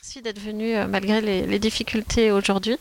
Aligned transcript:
Merci 0.00 0.22
d'être 0.22 0.38
venu 0.38 0.76
euh, 0.76 0.86
malgré 0.86 1.20
les, 1.20 1.58
difficultés 1.58 2.30
aujourd'hui. 2.30 2.76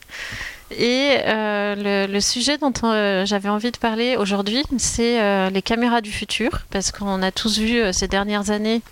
Et 0.70 1.18
euh, 1.26 2.06
le, 2.06 2.20
sujet 2.20 2.60
dont 2.60 2.72
euh, 2.84 3.26
j'avais 3.26 3.50
envie 3.50 3.72
de 3.72 3.78
parler 3.78 4.16
aujourd'hui, 4.18 4.62
c'est 4.78 5.50
les 5.50 5.64
caméras 5.64 6.02
du 6.02 6.12
futur, 6.12 6.68
parce 6.70 6.92
qu'on 6.92 7.24
a 7.24 7.32
tous 7.32 7.58
vu 7.58 7.82
ces 7.92 8.08
dernières 8.08 8.52
années 8.52 8.84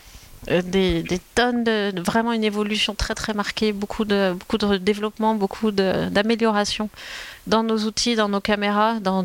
des, 0.48 1.04
tonnes 1.36 1.64
de, 1.64 1.94
vraiment 2.02 2.34
une 2.34 2.44
évolution 2.44 2.96
très 2.96 3.14
très 3.14 3.36
marquée, 3.36 3.74
beaucoup 3.74 4.06
de, 4.06 4.34
beaucoup 4.34 4.58
de 4.58 4.78
développement, 4.78 5.36
beaucoup 5.36 5.70
d'amélioration 5.70 6.90
dans 7.46 7.62
nos 7.62 7.78
outils, 7.78 8.16
dans 8.16 8.30
nos 8.30 8.42
caméras, 8.42 8.96
dans 9.02 9.24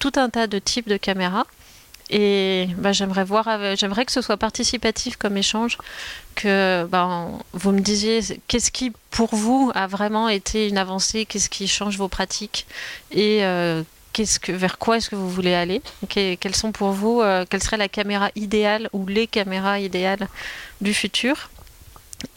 tout 0.00 0.12
un 0.16 0.28
tas 0.28 0.48
de 0.48 0.58
types 0.58 0.88
de 0.88 0.96
caméras. 0.96 1.46
Et 2.10 2.68
bah, 2.76 2.92
j'aimerais 2.92 3.24
voir, 3.24 3.46
j'aimerais 3.76 4.04
que 4.04 4.12
ce 4.12 4.20
soit 4.20 4.36
participatif 4.36 5.16
comme 5.16 5.36
échange, 5.36 5.78
que 6.34 6.84
ben, 6.90 7.38
vous 7.52 7.70
me 7.70 7.80
disiez 7.80 8.20
qu'est-ce 8.48 8.72
qui 8.72 8.92
pour 9.10 9.34
vous 9.34 9.70
a 9.74 9.86
vraiment 9.86 10.28
été 10.28 10.68
une 10.68 10.78
avancée, 10.78 11.24
qu'est-ce 11.24 11.48
qui 11.48 11.68
change 11.68 11.96
vos 11.96 12.08
pratiques 12.08 12.66
et 13.12 13.44
euh, 13.44 13.82
vers 14.48 14.78
quoi 14.78 14.96
est-ce 14.96 15.08
que 15.08 15.16
vous 15.16 15.30
voulez 15.30 15.54
aller, 15.54 15.82
quelles 16.08 16.54
sont 16.54 16.72
pour 16.72 16.90
vous, 16.90 17.20
euh, 17.20 17.44
quelle 17.48 17.62
serait 17.62 17.76
la 17.76 17.88
caméra 17.88 18.30
idéale 18.36 18.88
ou 18.92 19.06
les 19.06 19.26
caméras 19.26 19.80
idéales 19.80 20.28
du 20.80 20.92
futur? 20.92 21.50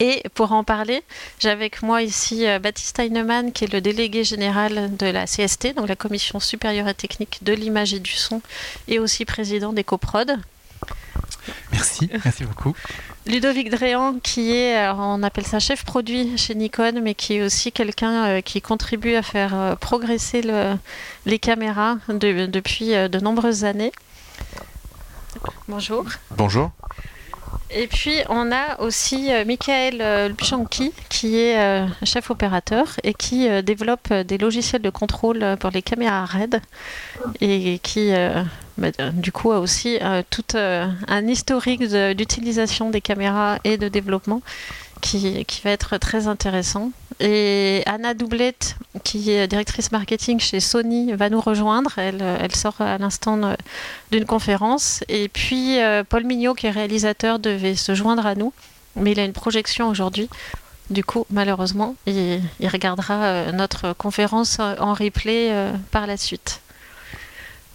Et 0.00 0.22
pour 0.34 0.52
en 0.52 0.64
parler, 0.64 1.02
j'ai 1.38 1.50
avec 1.50 1.82
moi 1.82 2.02
ici 2.02 2.46
euh, 2.46 2.58
Baptiste 2.58 2.98
Heinemann, 2.98 3.52
qui 3.52 3.64
est 3.64 3.72
le 3.72 3.80
délégué 3.80 4.24
général 4.24 4.96
de 4.96 5.06
la 5.06 5.26
CST, 5.26 5.74
donc 5.76 5.88
la 5.88 5.96
Commission 5.96 6.40
supérieure 6.40 6.88
et 6.88 6.94
technique 6.94 7.38
de 7.42 7.52
l'image 7.52 7.94
et 7.94 8.00
du 8.00 8.12
son, 8.12 8.40
et 8.88 8.98
aussi 8.98 9.24
président 9.24 9.72
d'EcoProd. 9.72 10.38
Merci, 11.72 12.10
merci 12.24 12.44
beaucoup. 12.44 12.74
Ludovic 13.26 13.70
Dréan, 13.70 14.18
qui 14.22 14.52
est, 14.52 14.88
on 14.90 15.22
appelle 15.22 15.46
ça 15.46 15.58
chef 15.58 15.84
produit 15.84 16.36
chez 16.36 16.54
Nikon, 16.54 17.00
mais 17.02 17.14
qui 17.14 17.34
est 17.34 17.42
aussi 17.42 17.72
quelqu'un 17.72 18.26
euh, 18.26 18.40
qui 18.40 18.60
contribue 18.60 19.14
à 19.14 19.22
faire 19.22 19.54
euh, 19.54 19.76
progresser 19.76 20.42
les 21.24 21.38
caméras 21.38 21.96
depuis 22.08 22.88
de 22.88 23.18
nombreuses 23.20 23.64
années. 23.64 23.92
Bonjour. 25.68 26.04
Bonjour. 26.30 26.70
Et 27.76 27.88
puis 27.88 28.20
on 28.28 28.52
a 28.52 28.80
aussi 28.80 29.32
euh, 29.32 29.44
Michael 29.44 29.98
euh, 30.00 30.30
qui 31.08 31.36
est 31.36 31.58
euh, 31.58 31.86
chef 32.04 32.30
opérateur 32.30 32.86
et 33.02 33.14
qui 33.14 33.48
développe 33.62 34.12
des 34.12 34.38
logiciels 34.38 34.82
de 34.82 34.90
contrôle 34.90 35.56
pour 35.58 35.70
les 35.70 35.82
caméras 35.82 36.24
RED 36.24 36.60
et 37.40 37.80
qui 37.82 38.12
bah, 38.78 38.88
du 39.12 39.32
coup 39.32 39.50
a 39.50 39.58
aussi 39.58 39.98
tout 40.30 40.44
un 40.54 41.26
historique 41.26 41.82
d'utilisation 42.14 42.90
des 42.90 43.00
caméras 43.00 43.58
et 43.64 43.76
de 43.76 43.88
développement 43.88 44.40
qui, 45.00 45.44
va 45.64 45.70
être 45.70 45.98
très 45.98 46.28
intéressant. 46.28 46.90
Et 47.20 47.82
Anna 47.86 48.14
Doublette, 48.14 48.76
qui 49.04 49.30
est 49.30 49.46
directrice 49.46 49.92
marketing 49.92 50.40
chez 50.40 50.60
Sony, 50.60 51.12
va 51.12 51.30
nous 51.30 51.40
rejoindre. 51.40 51.92
Elle, 51.98 52.22
elle 52.22 52.54
sort 52.54 52.80
à 52.80 52.98
l'instant 52.98 53.56
d'une 54.10 54.24
conférence. 54.24 55.02
Et 55.08 55.28
puis 55.28 55.80
euh, 55.80 56.02
Paul 56.04 56.24
Mignot, 56.24 56.54
qui 56.54 56.66
est 56.66 56.70
réalisateur, 56.70 57.38
devait 57.38 57.76
se 57.76 57.94
joindre 57.94 58.26
à 58.26 58.34
nous, 58.34 58.52
mais 58.96 59.12
il 59.12 59.20
a 59.20 59.24
une 59.24 59.32
projection 59.32 59.88
aujourd'hui. 59.88 60.28
Du 60.90 61.02
coup, 61.02 61.24
malheureusement, 61.30 61.96
il, 62.06 62.42
regardera 62.62 63.24
euh, 63.24 63.52
notre 63.52 63.92
conférence 63.94 64.58
en 64.58 64.92
replay 64.92 65.50
euh, 65.50 65.72
par 65.90 66.06
la 66.06 66.16
suite. 66.16 66.60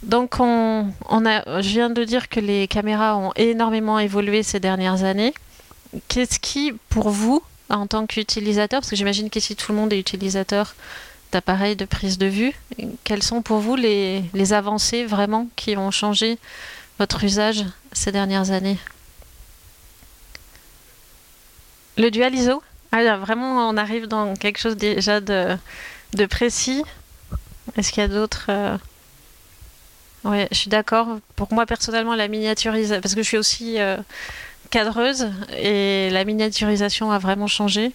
Donc, 0.04 0.36
je 0.40 1.60
viens 1.62 1.90
de 1.90 2.04
dire 2.06 2.30
que 2.30 2.40
les 2.40 2.70
caméras 2.70 3.18
ont 3.18 3.34
énormément 3.36 4.00
évolué 4.00 4.44
ces 4.44 4.62
dernières 4.62 5.04
années 5.04 5.34
qu'est-ce 6.08 6.40
qui, 6.40 6.74
pour 6.90 7.10
vous, 7.10 7.42
en 7.70 7.88
tant 7.88 8.08
qu'utilisateur, 8.08 8.82
parce 8.82 8.90
que 8.90 8.96
j'imagine 8.96 9.30
qu'ici 9.30 9.56
tout 9.56 9.72
le 9.72 9.78
monde 9.78 9.94
est 9.94 10.00
utilisateur 10.00 10.76
d'appareils 11.32 11.76
de 11.76 11.86
prise 11.86 12.18
de 12.18 12.26
vue, 12.26 12.54
quelles 13.04 13.22
sont 13.24 13.42
pour 13.42 13.60
vous 13.60 13.76
les, 13.76 14.54
avancées 14.54 15.06
vraiment 15.06 15.48
qui 15.56 15.78
ont 15.78 15.92
changé 15.92 16.40
votre 16.98 17.24
usage 17.24 17.66
ces 17.92 18.12
dernières 18.12 18.52
années? 18.52 18.78
Le 21.98 22.10
dual 22.10 22.34
ISO? 22.34 22.64
Ah, 22.92 23.18
Vraiment, 23.18 23.70
on 23.70 23.78
arrive 23.78 24.08
dans 24.08 24.36
quelque 24.36 24.58
chose 24.58 24.76
déjà 24.76 25.20
de, 25.20 25.58
précis. 26.30 26.84
Est-ce 27.78 27.92
qu'il 27.92 28.02
y 28.02 28.06
a 28.06 28.10
d'autres... 28.10 28.48
Euh, 28.50 28.78
oui, 30.24 30.46
je 30.52 30.58
suis 30.58 30.70
d'accord. 30.70 31.20
Pour 31.36 31.54
moi, 31.54 31.66
personnellement, 31.66 32.16
la 32.16 32.28
miniaturisation, 32.28 33.02
parce 33.02 33.14
que 33.14 33.22
je 33.22 33.28
suis 33.28 33.38
aussi... 33.38 33.80
Euh, 33.80 33.98
cadreuse 34.70 35.30
et 35.58 36.10
la 36.12 36.24
miniaturisation 36.26 37.12
a 37.12 37.20
vraiment 37.20 37.48
changé. 37.48 37.92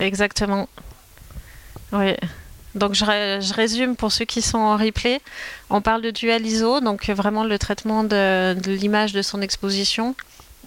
Exactement. 0.00 0.68
Oui. 1.92 2.14
Donc 2.74 2.94
je, 2.94 3.54
résume 3.54 3.96
pour 3.96 4.12
ceux 4.12 4.26
qui 4.26 4.42
sont 4.42 4.58
en 4.58 4.76
replay. 4.76 5.20
On 5.70 5.80
parle 5.80 6.02
de 6.02 6.10
dual 6.10 6.44
ISO, 6.44 6.80
donc 6.80 7.08
vraiment 7.08 7.44
le 7.44 7.58
traitement 7.58 8.04
de, 8.04 8.54
l'image 8.66 9.12
de 9.14 9.22
son 9.22 9.40
exposition. 9.40 10.14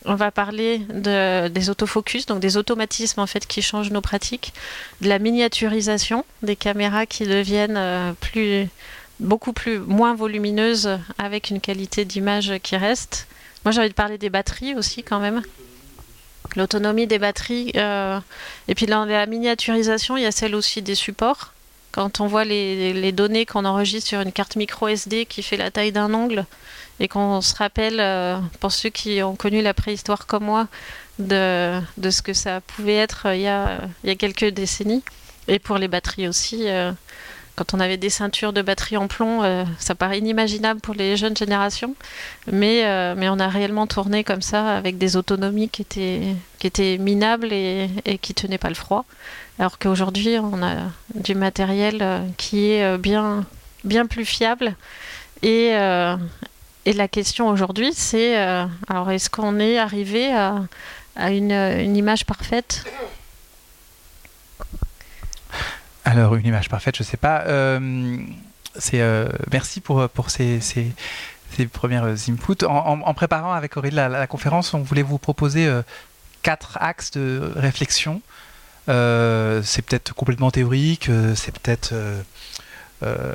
On 0.06 0.16
va 0.16 0.32
parler 0.32 0.80
de, 0.80 1.50
des 1.50 1.70
autofocus, 1.70 2.26
donc 2.26 2.40
des 2.40 2.58
automatismes 2.58 3.20
en 3.20 3.28
fait 3.28 3.46
qui 3.46 3.62
changent 3.62 3.92
nos 3.92 4.02
pratiques, 4.02 4.54
de 5.02 5.10
la 5.10 5.20
miniaturisation, 5.20 6.26
des 6.42 6.56
caméras 6.56 7.06
qui 7.06 7.26
deviennent 7.26 7.78
euh, 7.78 8.14
plus 8.14 8.70
beaucoup 9.20 9.54
plus 9.54 9.80
moins 9.80 10.16
volumineuse 10.16 10.90
avec 11.18 11.50
une 11.50 11.60
qualité 11.60 12.06
d'image 12.06 12.54
qui 12.64 12.78
reste. 12.78 13.28
Moi 13.66 13.72
j'ai 13.72 13.80
envie 13.80 13.90
de 13.90 13.94
parler 13.94 14.18
des 14.18 14.30
batteries 14.30 14.76
aussi 14.76 15.04
quand 15.04 15.20
même. 15.20 15.42
L'autonomie 16.56 17.08
des 17.08 17.20
batteries. 17.20 17.72
Euh, 17.76 18.20
et 18.68 18.76
puis 18.76 18.86
dans 18.86 19.06
la 19.06 19.26
miniaturisation, 19.26 20.18
il 20.18 20.24
y 20.24 20.26
a 20.26 20.32
celle 20.32 20.56
aussi 20.56 20.82
des 20.82 20.96
supports. 20.96 21.54
Quand 21.92 22.22
on 22.22 22.28
voit 22.28 22.46
les, 22.46 23.12
données 23.12 23.46
qu'on 23.46 23.66
enregistre 23.66 24.10
sur 24.10 24.22
une 24.22 24.32
carte 24.32 24.56
micro 24.56 24.88
SD 24.88 25.26
qui 25.26 25.42
fait 25.42 25.58
la 25.58 25.72
taille 25.72 25.92
d'un 25.92 26.14
ongle 26.14 26.46
et 27.00 27.08
qu'on 27.08 27.42
se 27.42 27.56
rappelle, 27.56 28.00
euh, 28.00 28.38
pour 28.60 28.72
ceux 28.72 28.90
qui 28.90 29.24
ont 29.24 29.36
connu 29.36 29.62
la 29.62 29.74
préhistoire 29.74 30.28
comme 30.28 30.46
moi, 30.46 30.68
de, 31.18 31.80
de 31.98 32.10
ce 32.10 32.22
que 32.22 32.34
ça 32.34 32.62
pouvait 32.62 32.96
être 32.96 33.28
il 33.34 33.42
y 33.42 33.48
a, 33.48 33.80
il 34.04 34.10
y 34.10 34.12
a 34.12 34.16
quelques 34.16 34.46
décennies. 34.46 35.04
Et 35.48 35.58
pour 35.58 35.78
les 35.78 35.88
batteries 35.88 36.28
aussi, 36.28 36.70
euh, 36.70 36.92
quand 37.60 37.74
on 37.74 37.82
avait 37.82 37.98
des 37.98 38.10
ceintures 38.10 38.54
de 38.54 38.62
batterie 38.62 38.96
en 38.96 39.10
plomb, 39.10 39.44
euh, 39.44 39.66
ça 39.80 39.94
paraît 39.94 40.20
inimaginable 40.20 40.80
pour 40.80 40.94
les 40.96 41.18
jeunes 41.18 41.36
générations, 41.36 41.94
mais, 42.50 42.86
euh, 42.86 43.16
mais 43.18 43.28
on 43.28 43.38
a 43.38 43.50
réellement 43.50 43.86
tourné 43.86 44.24
comme 44.24 44.42
ça 44.42 44.78
avec 44.78 44.98
des 44.98 45.18
autonomies 45.18 45.68
qui 45.68 45.82
étaient, 45.82 46.22
qui 46.60 46.68
étaient 46.68 46.98
minables 46.98 47.52
et, 47.52 47.90
et 48.06 48.18
qui 48.18 48.34
tenaient 48.34 48.58
pas 48.58 48.70
le 48.70 48.76
froid. 48.76 49.04
Alors 49.60 49.78
qu'aujourd'hui, 49.78 50.40
on 50.40 50.64
a 50.64 50.76
du 51.16 51.36
matériel 51.36 51.98
euh, 52.00 52.20
qui 52.38 52.72
est 52.72 52.98
bien, 52.98 53.46
bien 53.84 54.06
plus 54.06 54.24
fiable. 54.24 54.74
Et, 55.44 55.72
et 56.86 56.94
la 56.94 57.08
question 57.10 57.50
aujourd'hui, 57.50 57.92
c'est 57.94 58.36
alors 58.90 59.12
est-ce 59.12 59.30
qu'on 59.30 59.60
est 59.60 59.78
arrivé 59.78 60.34
à, 60.34 60.64
à 61.16 61.32
une, 61.32 61.52
une 61.52 61.96
image 61.96 62.26
parfaite 62.26 62.84
alors, 66.10 66.34
une 66.36 66.46
image 66.48 66.70
parfaite, 66.70 66.98
je 66.98 67.04
ne 67.04 67.06
sais 67.06 67.18
pas. 67.18 67.44
Euh, 67.46 68.18
euh, 68.96 69.30
merci 69.52 69.80
pour, 69.80 70.10
pour 70.10 70.32
ces, 70.32 70.60
ces, 70.60 70.92
premières 71.72 72.06
inputs. 72.06 72.66
En, 72.66 73.14
préparant 73.14 73.54
avec 73.54 73.78
Aurélie 73.78 73.96
la, 73.96 74.26
conférence, 74.26 74.74
on 74.74 74.80
voulait 74.80 75.04
vous 75.04 75.20
proposer 75.20 75.68
euh, 75.68 75.84
quatre 76.42 76.80
axes 76.82 77.12
de 77.12 77.52
réflexion. 77.56 78.22
c'est 78.88 79.82
peut-être 79.84 80.16
complètement 80.16 80.50
théorique, 80.50 81.12
c'est 81.36 81.58
peut-être 81.60 81.94
euh, 83.02 83.34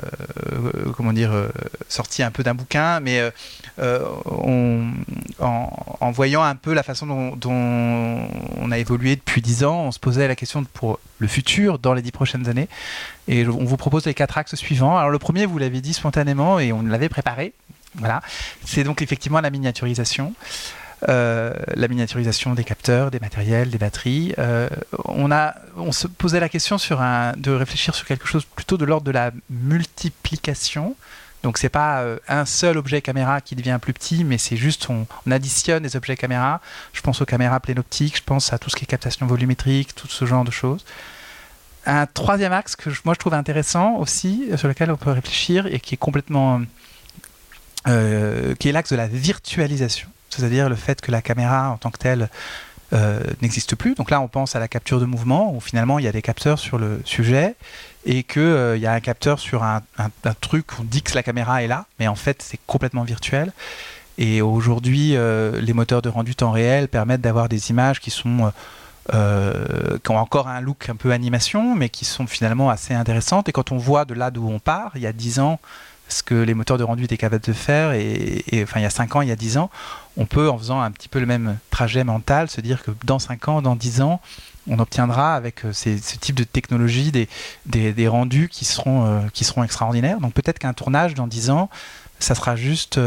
comment 0.95 1.13
dire, 1.13 1.31
euh, 1.31 1.49
sorti 1.87 2.21
un 2.23 2.31
peu 2.31 2.43
d'un 2.43 2.53
bouquin, 2.53 2.99
mais 2.99 3.31
euh, 3.79 4.05
en, 4.29 6.11
voyant 6.11 6.43
un 6.43 6.55
peu 6.55 6.73
la 6.73 6.83
façon 6.83 7.35
dont, 7.35 7.49
on 8.57 8.71
a 8.71 8.77
évolué 8.77 9.15
depuis 9.15 9.41
dix 9.41 9.63
ans, 9.63 9.85
on 9.85 9.91
se 9.91 9.99
posait 9.99 10.27
la 10.27 10.35
question 10.35 10.63
pour 10.63 10.99
le 11.19 11.27
futur 11.27 11.79
dans 11.79 11.93
les 11.93 12.01
dix 12.01 12.11
prochaines 12.11 12.47
années. 12.47 12.67
Et 13.27 13.47
on 13.47 13.65
vous 13.65 13.77
propose 13.77 14.05
les 14.05 14.13
quatre 14.13 14.37
axes 14.37 14.55
suivants. 14.55 14.97
Alors 14.97 15.09
le 15.09 15.19
premier, 15.19 15.45
vous 15.45 15.57
l'avez 15.57 15.81
dit 15.81 15.93
spontanément 15.93 16.59
et 16.59 16.71
on 16.71 16.83
l'avait 16.83 17.09
préparé. 17.09 17.53
Voilà, 17.95 18.21
c'est 18.65 18.83
donc 18.83 19.01
effectivement 19.01 19.41
la 19.41 19.49
miniaturisation. 19.49 20.33
Euh, 21.09 21.53
la 21.75 21.87
miniaturisation 21.87 22.53
des 22.53 22.63
capteurs, 22.63 23.11
des 23.11 23.19
matériels, 23.19 23.69
des 23.69 23.77
batteries. 23.77 24.33
Euh, 24.39 24.69
on, 25.03 25.91
se 25.91 26.07
posait 26.07 26.39
la 26.39 26.49
question 26.49 26.77
de 26.77 27.51
réfléchir 27.51 27.93
sur 27.93 28.07
quelque 28.07 28.27
chose 28.27 28.45
plutôt 28.45 28.77
de 28.77 28.85
l'ordre 28.85 29.05
de 29.05 29.11
la 29.11 29.31
multiplication. 29.49 30.95
Donc 31.43 31.57
c'est 31.57 31.69
pas 31.69 32.01
euh, 32.01 32.17
un 32.27 32.45
seul 32.45 32.77
objet 32.77 33.01
caméra 33.01 33.41
qui 33.41 33.55
devient 33.55 33.77
plus 33.79 33.93
petit, 33.93 34.23
mais 34.23 34.37
c'est 34.37 34.55
juste 34.55 34.89
on, 34.89 35.05
additionne 35.29 35.83
des 35.83 35.95
objets 35.95 36.15
caméra. 36.15 36.61
Je 36.93 37.01
pense 37.01 37.21
aux 37.21 37.25
caméras 37.25 37.59
plénoptiques, 37.59 38.17
je 38.17 38.23
pense 38.23 38.51
à 38.53 38.57
tout 38.57 38.69
ce 38.69 38.75
qui 38.75 38.85
est 38.85 38.87
captation 38.87 39.27
volumétrique, 39.27 39.93
tout 39.93 40.07
ce 40.07 40.25
genre 40.25 40.45
de 40.45 40.51
choses. 40.51 40.85
Un 41.85 42.07
troisième 42.07 42.53
axe 42.53 42.75
que 42.75 42.89
moi 43.03 43.13
je 43.13 43.19
trouve 43.19 43.35
intéressant 43.35 43.97
aussi, 43.97 44.49
sur 44.55 44.67
lequel 44.67 44.89
on 44.89 44.97
peut 44.97 45.11
réfléchir 45.11 45.67
et 45.67 45.79
qui 45.79 45.93
est 45.93 45.97
complètement 45.97 46.61
qui 47.85 48.69
est 48.69 48.71
l'axe 48.71 48.89
de 48.89 48.95
la 48.95 49.07
virtualisation, 49.07 50.09
c'est-à-dire 50.35 50.69
le 50.69 50.75
fait 50.75 51.01
que 51.01 51.11
la 51.11 51.21
caméra 51.21 51.71
en 51.71 51.77
tant 51.77 51.91
que 51.91 51.97
telle 51.97 52.29
n'existe 53.41 53.75
plus. 53.75 53.93
Donc 53.93 54.09
là, 54.09 54.21
on 54.21 54.29
pense 54.29 54.55
à 54.55 54.59
la 54.59 54.69
capture 54.69 55.01
de 55.01 55.05
mouvement, 55.05 55.53
où 55.53 55.59
finalement 55.59 55.99
il 55.99 56.05
y 56.05 56.07
a 56.07 56.13
des 56.13 56.21
capteurs 56.21 56.59
sur 56.59 56.77
le 56.77 57.01
sujet 57.03 57.55
et 58.05 58.23
qu'il 58.23 58.71
il 58.75 58.81
y 58.81 58.87
a 58.87 58.93
un 58.93 59.01
capteur 59.01 59.37
sur 59.37 59.63
un, 59.63 59.81
un, 59.97 60.33
truc, 60.39 60.67
on 60.79 60.83
dit 60.83 61.01
que 61.01 61.13
la 61.13 61.21
caméra 61.21 61.61
est 61.61 61.67
là, 61.67 61.87
mais 61.99 62.07
en 62.07 62.15
fait 62.15 62.41
c'est 62.41 62.59
complètement 62.67 63.03
virtuel. 63.03 63.51
Et 64.17 64.41
aujourd'hui, 64.41 65.17
les 65.17 65.73
moteurs 65.73 66.01
de 66.01 66.07
rendu 66.07 66.35
temps 66.35 66.51
réel 66.51 66.87
permettent 66.87 67.19
d'avoir 67.19 67.49
des 67.49 67.69
images 67.69 67.99
qui 67.99 68.11
euh, 69.13 69.99
qui 70.03 70.09
ont 70.09 70.17
encore 70.17 70.47
un 70.47 70.61
look 70.61 70.89
un 70.89 70.95
peu 70.95 71.11
animation, 71.11 71.75
mais 71.75 71.89
qui 71.89 72.05
sont 72.05 72.25
finalement 72.25 72.71
assez 72.71 72.95
intéressantes. 72.95 73.47
Et 73.47 73.51
quand 73.51 73.71
on 73.71 73.77
voit 73.77 74.03
de 74.03 74.15
là 74.15 74.31
d'où 74.31 74.49
on 74.49 74.57
part, 74.57 74.93
il 74.95 75.03
y 75.03 75.05
a 75.05 75.13
10 75.13 75.39
ans, 75.39 75.59
ce 76.07 76.23
que 76.23 76.35
les 76.35 76.53
moteurs 76.53 76.77
de 76.77 76.83
rendu 76.83 77.03
étaient 77.03 77.17
capables 77.17 77.43
de 77.43 77.53
faire, 77.53 77.93
et, 77.93 78.43
enfin 78.63 78.79
il 78.79 78.83
y 78.83 78.85
a 78.85 78.91
5 78.91 79.15
ans, 79.15 79.21
il 79.21 79.29
y 79.29 79.31
a 79.31 79.35
10 79.35 79.57
ans, 79.57 79.69
on 80.17 80.25
peut, 80.25 80.49
en 80.49 80.57
faisant 80.57 80.81
un 80.81 80.91
petit 80.91 81.09
peu 81.09 81.19
le 81.19 81.25
même 81.25 81.57
trajet 81.71 82.03
mental, 82.03 82.49
se 82.49 82.61
dire 82.61 82.83
que 82.83 82.91
dans 83.03 83.19
5 83.19 83.47
ans, 83.47 83.61
dans 83.61 83.75
10 83.75 84.01
ans, 84.01 84.21
on 84.67 84.79
obtiendra 84.79 85.35
avec 85.35 85.65
euh, 85.65 85.73
ces, 85.73 85.97
ce 85.97 86.17
type 86.17 86.35
de 86.35 86.43
technologie 86.43 87.11
des, 87.11 87.27
des, 87.65 88.07
rendus 88.07 88.49
qui 88.49 88.65
seront, 88.65 89.05
euh, 89.05 89.19
qui 89.33 89.43
seront 89.43 89.63
extraordinaires. 89.63 90.19
Donc 90.19 90.33
peut-être 90.33 90.59
qu'un 90.59 90.73
tournage 90.73 91.13
dans 91.13 91.27
10 91.27 91.49
ans, 91.49 91.69
ça 92.19 92.33
sera 92.33 92.55
juste 92.55 92.99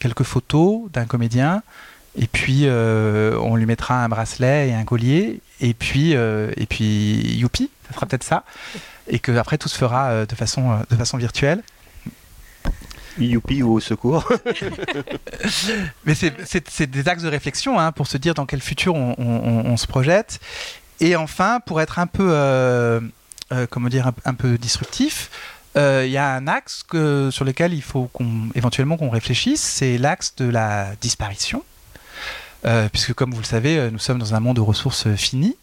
quelques 0.00 0.24
photos 0.24 0.90
d'un 0.92 1.04
comédien 1.04 1.62
et 2.18 2.26
puis, 2.26 2.62
euh, 2.64 3.38
on 3.40 3.54
lui 3.54 3.64
mettra 3.64 4.02
un 4.02 4.08
bracelet 4.08 4.70
et 4.70 4.74
un 4.74 4.84
collier. 4.84 5.40
Et 5.60 5.72
puis, 5.72 6.16
euh, 6.16 6.50
et 6.56 6.66
puis 6.66 7.36
youpi, 7.36 7.70
ça 7.86 7.94
sera 7.94 8.06
peut-être 8.06 8.24
ça. 8.24 8.44
Et 9.06 9.20
que 9.20 9.32
après 9.36 9.56
tout 9.56 9.68
se 9.68 9.78
fera 9.78 10.08
euh, 10.08 10.26
de, 10.26 10.34
façon, 10.34 10.80
de 10.90 10.96
façon 10.96 11.16
virtuelle. 11.16 11.62
Youpi 13.26 13.62
ou 13.62 13.74
au 13.74 13.80
secours. 13.80 14.28
Mais 16.04 16.14
c'est 16.14 16.90
des 16.90 17.08
axes 17.08 17.22
de 17.22 17.28
réflexion 17.28 17.78
hein, 17.78 17.92
pour 17.92 18.06
se 18.06 18.16
dire 18.16 18.34
dans 18.34 18.46
quel 18.46 18.60
futur 18.60 18.94
on, 18.94 19.76
se 19.76 19.86
projette. 19.86 20.40
Et 21.00 21.16
enfin, 21.16 21.60
pour 21.64 21.80
être 21.80 21.98
un 21.98 22.06
peu, 22.06 23.00
comment 23.70 23.88
dire, 23.88 24.10
un, 24.24 24.34
peu 24.34 24.58
disruptif, 24.58 25.30
il 25.76 26.10
y 26.10 26.16
a 26.16 26.34
un 26.34 26.46
axe 26.46 26.84
sur 27.30 27.44
lequel 27.44 27.74
il 27.74 27.82
faut 27.82 28.10
éventuellement 28.54 28.96
qu'on 28.96 29.10
réfléchisse, 29.10 29.62
c'est 29.62 29.98
l'axe 29.98 30.34
de 30.36 30.48
la 30.48 30.88
disparition. 31.00 31.62
Euh, 32.64 32.88
puisque 32.90 33.12
comme 33.12 33.32
vous 33.32 33.40
le 33.40 33.44
savez, 33.44 33.78
euh, 33.78 33.90
nous 33.90 33.98
sommes 33.98 34.18
dans 34.18 34.34
un 34.34 34.40
monde 34.40 34.56
de 34.56 34.60
ressources 34.60 35.06
euh, 35.06 35.16
finies. 35.16 35.56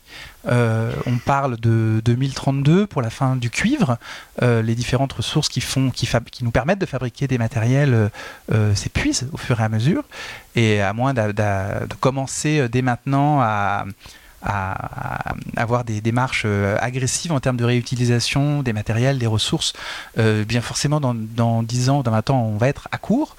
on 0.46 1.18
parle 1.26 1.58
de 1.58 2.02
2032 2.06 2.88
pour 2.88 3.02
la 3.02 3.10
fin 3.10 3.36
du 3.36 3.50
cuivre. 3.50 3.98
les 4.42 4.76
différentes 4.76 5.12
ressources 5.12 5.50
qui, 5.50 5.62
nous 6.42 6.52
permettent 6.52 6.80
de 6.80 6.86
fabriquer 6.86 7.28
des 7.28 7.40
matériels 7.40 8.12
s'épuisent 8.76 9.28
au 9.34 9.38
fur 9.38 9.60
et 9.60 9.64
à 9.64 9.70
mesure. 9.70 10.04
Et 10.56 10.82
à 10.82 10.94
moins 10.94 11.14
de 11.16 11.96
commencer 12.00 12.70
dès 12.70 12.84
maintenant 12.84 13.42
à, 13.42 13.86
avoir 15.58 15.84
des 15.84 16.00
démarches 16.00 16.46
agressives 16.80 17.32
en 17.32 17.40
termes 17.40 17.58
de 17.58 17.66
réutilisation 17.66 18.62
des 18.62 18.72
matériels, 18.72 19.18
des 19.18 19.28
ressources, 19.28 19.74
bien 20.16 20.62
forcément 20.62 21.02
dans, 21.02 21.16
dans 21.16 21.64
10 21.64 21.90
ans, 21.90 22.04
dans 22.04 22.12
20 22.12 22.30
ans, 22.30 22.42
on 22.44 22.58
va 22.58 22.70
être 22.70 22.88
à 22.92 23.00
court. 23.00 23.36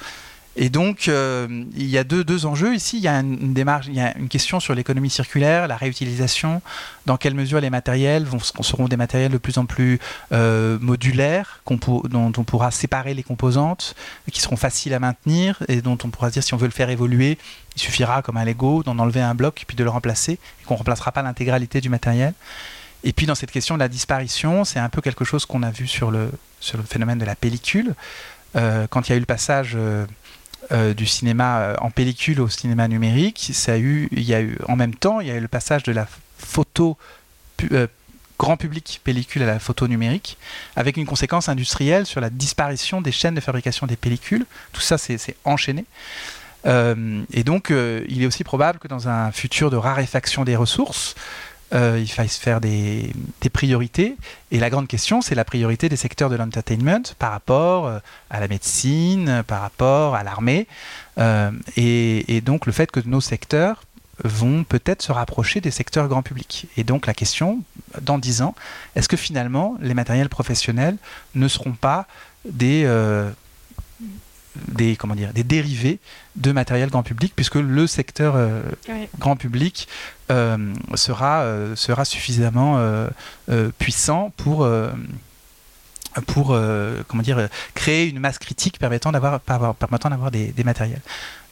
Et 0.59 0.71
donc, 0.71 1.09
euh, 1.09 1.65
il 1.77 1.87
y 1.87 1.99
a 1.99 2.05
deux, 2.05 2.25
deux, 2.25 2.47
enjeux 2.47 2.75
ici. 2.75 2.97
Il 2.97 3.03
y 3.03 3.09
a 3.09 3.21
une, 3.21 3.53
démarche, 3.53 3.87
il 3.89 3.95
y 3.95 4.01
a 4.01 4.17
une 4.17 4.29
question 4.29 4.59
sur 4.59 4.75
l'économie 4.75 5.11
circulaire, 5.11 5.69
la 5.69 5.77
réutilisation, 5.77 6.63
dans 7.05 7.19
quelle 7.19 7.35
mesure 7.35 7.61
les 7.61 7.69
matériels 7.69 8.27
seront 8.63 8.89
des 8.89 8.97
matériels 8.97 9.33
de 9.33 9.39
plus 9.39 9.59
en 9.59 9.67
plus 9.67 10.01
euh, 10.33 10.79
modulaires, 10.81 11.61
dont 11.69 12.33
on 12.37 12.45
pourra 12.45 12.71
séparer 12.71 13.13
les 13.13 13.23
composantes, 13.23 13.95
qui 14.33 14.41
seront 14.41 14.57
faciles 14.57 14.95
à 14.95 14.99
maintenir 14.99 15.63
et 15.69 15.83
dont 15.83 15.99
on 16.03 16.09
pourra 16.09 16.31
dire 16.31 16.43
si 16.43 16.55
on 16.55 16.57
veut 16.57 16.67
le 16.67 16.73
faire 16.73 16.89
évoluer, 16.89 17.37
il 17.77 17.83
suffira, 17.83 18.23
comme 18.23 18.39
un 18.39 18.45
Lego, 18.45 18.83
d'en 18.83 18.99
enlever 18.99 19.21
un 19.21 19.35
bloc 19.35 19.65
puis 19.67 19.77
de 19.77 19.85
le 19.85 19.91
remplacer, 19.91 20.33
et 20.33 20.65
qu'on 20.65 20.75
ne 20.75 20.79
remplacera 20.79 21.13
pas 21.13 21.21
l'intégralité 21.21 21.83
du 21.83 21.91
matériel. 21.91 22.33
Et 23.05 23.13
puis 23.13 23.27
dans 23.27 23.35
cette 23.35 23.51
question 23.51 23.75
de 23.75 23.81
la 23.81 23.89
disparition, 23.89 24.65
c'est 24.65 24.79
un 24.79 24.89
peu 24.89 25.03
quelque 25.03 25.27
chose 25.27 25.45
qu'on 25.45 25.63
a 25.63 25.71
vu 25.71 25.87
sur 25.87 26.11
le, 26.11 26.31
sur 26.61 26.79
le 26.79 26.85
phénomène 26.85 27.19
de 27.19 27.27
la 27.27 27.37
pellicule. 27.37 27.95
Euh, 28.57 28.87
quand 28.89 29.09
il 29.09 29.13
y 29.13 29.13
a 29.13 29.17
eu 29.17 29.21
le 29.21 29.27
passage 29.27 29.77
du 30.71 31.07
cinéma 31.07 31.61
euh, 31.61 31.77
en 31.81 31.91
pellicule 31.91 32.41
au 32.41 32.49
cinéma 32.49 32.89
numérique, 32.89 33.51
ça 33.53 33.75
a 33.75 33.79
eu, 33.79 34.09
il 34.13 34.23
y 34.23 34.35
a 34.35 34.41
eu 34.41 34.59
en 34.69 34.77
même 34.77 34.95
temps, 34.95 35.21
il 35.21 35.29
y 35.29 35.31
a 35.31 35.37
eu 35.37 35.41
le 35.41 35.49
passage 35.49 35.83
de 35.85 35.93
la 35.93 36.07
photo 36.39 36.97
euh, 37.73 37.87
grand 38.39 38.57
public 38.57 39.01
pellicule 39.03 39.43
à 39.43 39.47
la 39.47 39.59
photo 39.59 39.89
numérique, 39.89 40.37
avec 40.75 40.97
une 40.97 41.07
conséquence 41.07 41.49
industrielle 41.49 42.05
sur 42.05 42.21
la 42.21 42.31
disparition 42.31 43.01
des 43.01 43.13
chaînes 43.13 43.35
de 43.35 43.41
fabrication 43.41 43.87
des 43.87 43.97
pellicules. 43.97 44.45
Tout 44.73 44.83
ça, 44.83 44.99
c'est 44.99 45.37
enchaîné. 45.45 45.87
et 46.67 47.45
donc, 47.45 47.71
il 47.71 48.23
est 48.23 48.27
aussi 48.27 48.45
probable 48.45 48.79
que 48.79 48.89
dans 48.89 49.09
un 49.09 49.33
futur 49.33 49.71
de 49.71 49.77
raréfaction 49.77 50.45
des 50.45 50.55
ressources, 50.55 51.15
euh, 51.75 51.99
il 52.01 52.09
faille 52.09 52.29
se 52.29 52.41
faire 52.41 52.61
des, 52.61 53.13
priorités. 53.53 54.17
Et 54.51 54.59
la 54.59 54.71
grande 54.71 54.89
question, 54.89 55.21
c'est 55.21 55.35
la 55.35 55.45
priorité 55.45 55.89
des 55.89 55.97
secteurs 55.97 56.31
de 56.31 56.37
l'entertainment 56.37 57.15
par 57.19 57.33
rapport 57.33 57.87
euh, 57.87 57.99
à 58.31 58.41
la 58.41 58.49
médecine, 58.49 59.43
par 59.47 59.63
rapport 59.63 60.15
à 60.15 60.23
l'armée. 60.23 60.67
Euh, 61.19 61.51
et, 61.77 62.41
donc 62.41 62.67
le 62.67 62.73
fait 62.73 62.91
que 62.91 63.01
nos 63.05 63.21
secteurs 63.21 63.85
vont 64.25 64.65
peut-être 64.65 65.03
se 65.03 65.13
rapprocher 65.13 65.61
des 65.61 65.71
secteurs 65.71 66.09
grand 66.09 66.23
public. 66.23 66.67
Et 66.77 66.85
donc 66.85 67.07
la 67.07 67.15
question, 67.15 67.61
dans 68.01 68.19
dix 68.19 68.43
ans, 68.43 68.55
est-ce 68.95 69.09
que 69.09 69.17
finalement 69.17 69.77
les 69.81 69.95
matériels 69.95 70.29
professionnels 70.29 70.97
ne 71.35 71.49
seront 71.49 71.73
pas 71.73 72.07
des 72.45 72.85
des, 74.69 74.97
comment 74.97 75.15
dire, 75.15 75.33
des 75.33 75.45
dérivés 75.45 75.99
de 76.37 76.53
matériel 76.53 76.91
grand 76.91 77.03
public, 77.03 77.33
puisque 77.35 77.57
le 77.57 77.87
secteur 77.87 78.35
euh, 78.37 78.63
grand 79.19 79.37
public 79.37 79.89
euh, 80.31 80.73
sera, 80.95 81.43
euh, 81.43 81.77
sera 81.77 82.05
suffisamment 82.05 82.79
puissant 83.79 84.33
pour, 84.37 84.69
pour 86.27 86.59
comment 87.09 87.23
dire, 87.23 87.49
créer 87.75 88.09
une 88.09 88.19
masse 88.19 88.39
critique 88.39 88.79
permettant 88.79 89.13
d'avoir, 89.13 89.41
permettant 89.41 90.11
d'avoir 90.11 90.31
des, 90.31 90.49
des, 90.49 90.65
matériels. 90.65 91.03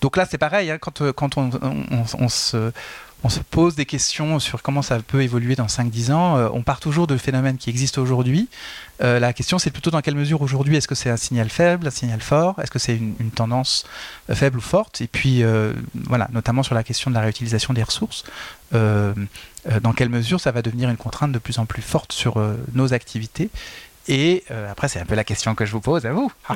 Donc 0.00 0.16
là, 0.16 0.26
c'est 0.28 0.38
pareil, 0.38 0.70
hein, 0.70 0.78
quand, 0.78 1.12
quand 1.12 1.38
on, 1.38 1.50
on, 2.18 2.28
se, 2.28 2.72
on 3.24 3.30
se 3.30 3.40
pose 3.40 3.74
des 3.74 3.86
questions 3.86 4.38
sur 4.38 4.62
comment 4.62 4.82
ça 4.82 4.98
peut 5.00 5.22
évoluer 5.22 5.56
dans 5.56 5.66
5-10 5.66 6.12
ans. 6.12 6.36
Euh, 6.36 6.48
on 6.52 6.62
part 6.62 6.78
toujours 6.78 7.06
de 7.06 7.16
phénomènes 7.16 7.56
qui 7.56 7.70
existent 7.70 8.02
aujourd'hui. 8.02 8.48
Euh, 9.02 9.18
la 9.18 9.32
question, 9.32 9.58
c'est 9.58 9.70
plutôt 9.70 9.90
dans 9.90 10.02
quelle 10.02 10.14
mesure 10.14 10.42
aujourd'hui, 10.42 10.76
est-ce 10.76 10.86
que 10.86 10.94
c'est 10.94 11.08
un 11.08 11.16
signal 11.16 11.48
faible, 11.48 11.86
un 11.86 11.90
signal 11.90 12.20
fort? 12.20 12.60
Est-ce 12.60 12.70
que 12.70 12.78
c'est 12.78 12.96
une, 12.96 13.30
tendance 13.30 13.86
euh, 14.28 14.34
faible 14.34 14.58
ou 14.58 14.60
forte? 14.60 15.00
Et 15.00 15.06
puis, 15.06 15.42
voilà, 15.94 16.28
notamment 16.32 16.62
sur 16.62 16.74
la 16.74 16.84
question 16.84 17.10
de 17.10 17.14
la 17.14 17.22
réutilisation 17.22 17.72
des 17.72 17.82
ressources. 17.82 18.24
dans 18.72 19.92
quelle 19.96 20.10
mesure 20.10 20.38
ça 20.38 20.52
va 20.52 20.60
devenir 20.60 20.90
une 20.90 20.98
contrainte 20.98 21.32
de 21.32 21.38
plus 21.38 21.58
en 21.58 21.64
plus 21.64 21.82
forte 21.82 22.12
sur 22.12 22.38
nos 22.74 22.92
activités? 22.92 23.48
Et 24.08 24.44
euh, 24.50 24.70
après, 24.70 24.88
c'est 24.88 25.00
un 25.00 25.06
peu 25.06 25.14
la 25.14 25.24
question 25.24 25.54
que 25.54 25.64
je 25.64 25.72
vous 25.72 25.80
pose 25.80 26.06
à 26.06 26.12
vous. 26.12 26.30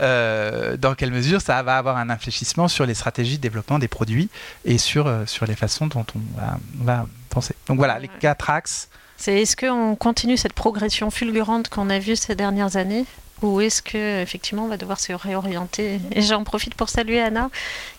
Euh, 0.00 0.76
dans 0.76 0.94
quelle 0.94 1.10
mesure 1.10 1.40
ça 1.40 1.62
va 1.62 1.78
avoir 1.78 1.96
un 1.96 2.10
infléchissement 2.10 2.68
sur 2.68 2.86
les 2.86 2.94
stratégies 2.94 3.36
de 3.36 3.42
développement 3.42 3.78
des 3.78 3.88
produits 3.88 4.28
et 4.64 4.78
sur, 4.78 5.06
euh, 5.06 5.26
sur 5.26 5.46
les 5.46 5.54
façons 5.54 5.86
dont 5.86 6.04
on 6.14 6.84
va, 6.84 7.06
penser? 7.30 7.54
Donc 7.66 7.78
voilà, 7.78 7.98
les 7.98 8.08
quatre 8.08 8.50
axes. 8.50 8.88
C'est 9.16 9.42
est-ce 9.42 9.56
qu'on 9.56 9.96
continue 9.96 10.36
cette 10.36 10.52
progression 10.52 11.10
fulgurante 11.10 11.68
qu'on 11.68 11.90
a 11.90 11.98
vue 11.98 12.16
ces 12.16 12.34
dernières 12.34 12.76
années 12.76 13.04
ou 13.42 13.60
est-ce 13.60 13.82
que 13.82 14.22
effectivement 14.22 14.64
on 14.64 14.68
va 14.68 14.76
devoir 14.76 15.00
se 15.00 15.12
réorienter? 15.12 16.00
Et 16.12 16.22
j'en 16.22 16.44
profite 16.44 16.74
pour 16.74 16.88
saluer 16.88 17.20
Anna 17.20 17.50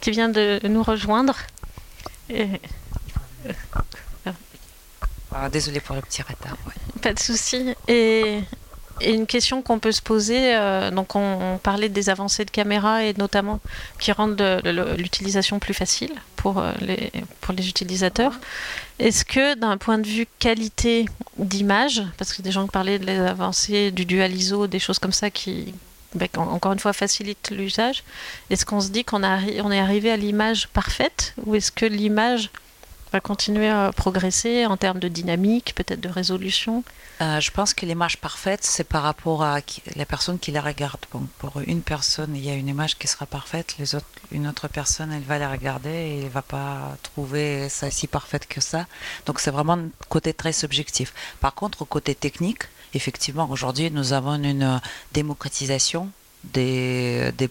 qui 0.01 0.12
vient 0.12 0.29
de 0.29 0.59
nous 0.67 0.83
rejoindre. 0.83 1.36
Ah, 5.31 5.50
désolée 5.50 5.79
pour 5.79 5.95
le 5.95 6.01
petit 6.01 6.21
retard. 6.21 6.57
Pas 7.01 7.13
de 7.13 7.19
souci. 7.19 7.75
Et 7.88 8.41
et 9.01 9.13
une 9.13 9.27
question 9.27 9.62
qu'on 9.62 9.79
peut 9.79 9.91
se 9.91 10.01
poser, 10.01 10.56
euh, 10.56 10.91
donc 10.91 11.15
on, 11.15 11.60
parlait 11.62 11.89
des 11.89 12.10
avancées 12.10 12.46
de 12.46 12.51
caméra 12.51 13.03
et 13.03 13.13
notamment 13.18 13.60
qui 14.00 14.12
rendent 14.12 14.62
l'utilisation 14.98 15.60
plus 15.60 15.74
facile 15.74 16.12
pour, 16.36 16.60
euh, 16.60 16.74
les, 16.82 17.12
pour 17.41 17.53
les 17.53 17.68
utilisateurs. 17.68 18.34
Est-ce 19.00 19.25
que 19.25 19.56
d'un 19.56 19.77
point 19.77 19.98
de 19.98 20.08
vue 20.08 20.27
qualité 20.39 21.06
d'image, 21.38 22.03
parce 22.18 22.34
que 22.34 22.41
des 22.41 22.51
gens 22.51 22.68
parlaient 22.68 23.00
des 23.00 23.20
avancées 23.20 23.91
du 23.91 24.06
dual 24.06 24.34
ISO, 24.34 24.68
des 24.68 24.79
choses 24.79 25.00
comme 25.00 25.13
ça 25.13 25.29
qui, 25.29 25.74
ben, 26.15 26.27
encore 26.36 26.74
une 26.74 26.79
fois, 26.79 26.94
facilitent 26.94 27.51
l'usage, 27.51 28.03
est-ce 28.50 28.65
qu'on 28.65 28.82
se 28.82 28.89
dit 28.89 29.03
qu'on 29.03 29.24
on 29.24 29.72
est 29.72 29.79
arrivé 29.79 30.12
à 30.12 30.18
l'image 30.18 30.68
parfaite 30.70 31.34
ou 31.46 31.56
est-ce 31.56 31.72
que 31.72 31.86
l'image 31.86 32.50
va 33.11 33.19
continuer 33.19 33.69
à 33.69 33.91
progresser 33.95 34.65
en 34.65 34.77
termes 34.77 34.99
de 34.99 35.07
dynamique, 35.07 35.73
peut-être 35.75 35.99
de 35.99 36.09
résolution? 36.09 36.83
Euh, 37.21 37.39
Je 37.39 37.51
pense 37.51 37.73
que 37.73 37.85
l'image 37.85 38.17
parfaite, 38.17 38.63
c'est 38.63 38.83
par 38.83 39.03
rapport 39.03 39.43
à 39.43 39.59
la 39.95 40.05
personne 40.05 40.39
qui 40.39 40.51
la 40.51 40.61
regarde. 40.61 40.99
pour 41.39 41.59
une 41.65 41.81
personne, 41.81 42.35
il 42.35 42.43
y 42.45 42.49
a 42.49 42.55
une 42.55 42.67
image 42.67 42.97
qui 42.97 43.07
sera 43.07 43.25
parfaite, 43.25 43.75
les 43.79 43.95
autres, 43.95 44.07
une 44.31 44.47
autre 44.47 44.67
personne, 44.67 45.11
elle 45.11 45.23
va 45.23 45.37
la 45.39 45.49
regarder 45.49 45.89
et 45.89 46.21
elle 46.23 46.29
va 46.29 46.41
pas 46.41 46.97
trouver 47.03 47.69
ça 47.69 47.89
si 47.91 48.07
parfaite 48.07 48.47
que 48.47 48.61
ça. 48.61 48.85
Donc 49.25 49.39
c'est 49.39 49.51
vraiment 49.51 49.73
un 49.73 49.89
côté 50.09 50.33
très 50.33 50.53
subjectif. 50.53 51.13
Par 51.39 51.53
contre, 51.55 51.83
côté 51.85 52.15
technique, 52.15 52.63
effectivement, 52.93 53.49
aujourd'hui, 53.49 53.91
nous 53.91 54.13
avons 54.13 54.35
une 54.35 54.79
démocratisation 55.13 56.09
des, 56.43 57.31
des 57.37 57.49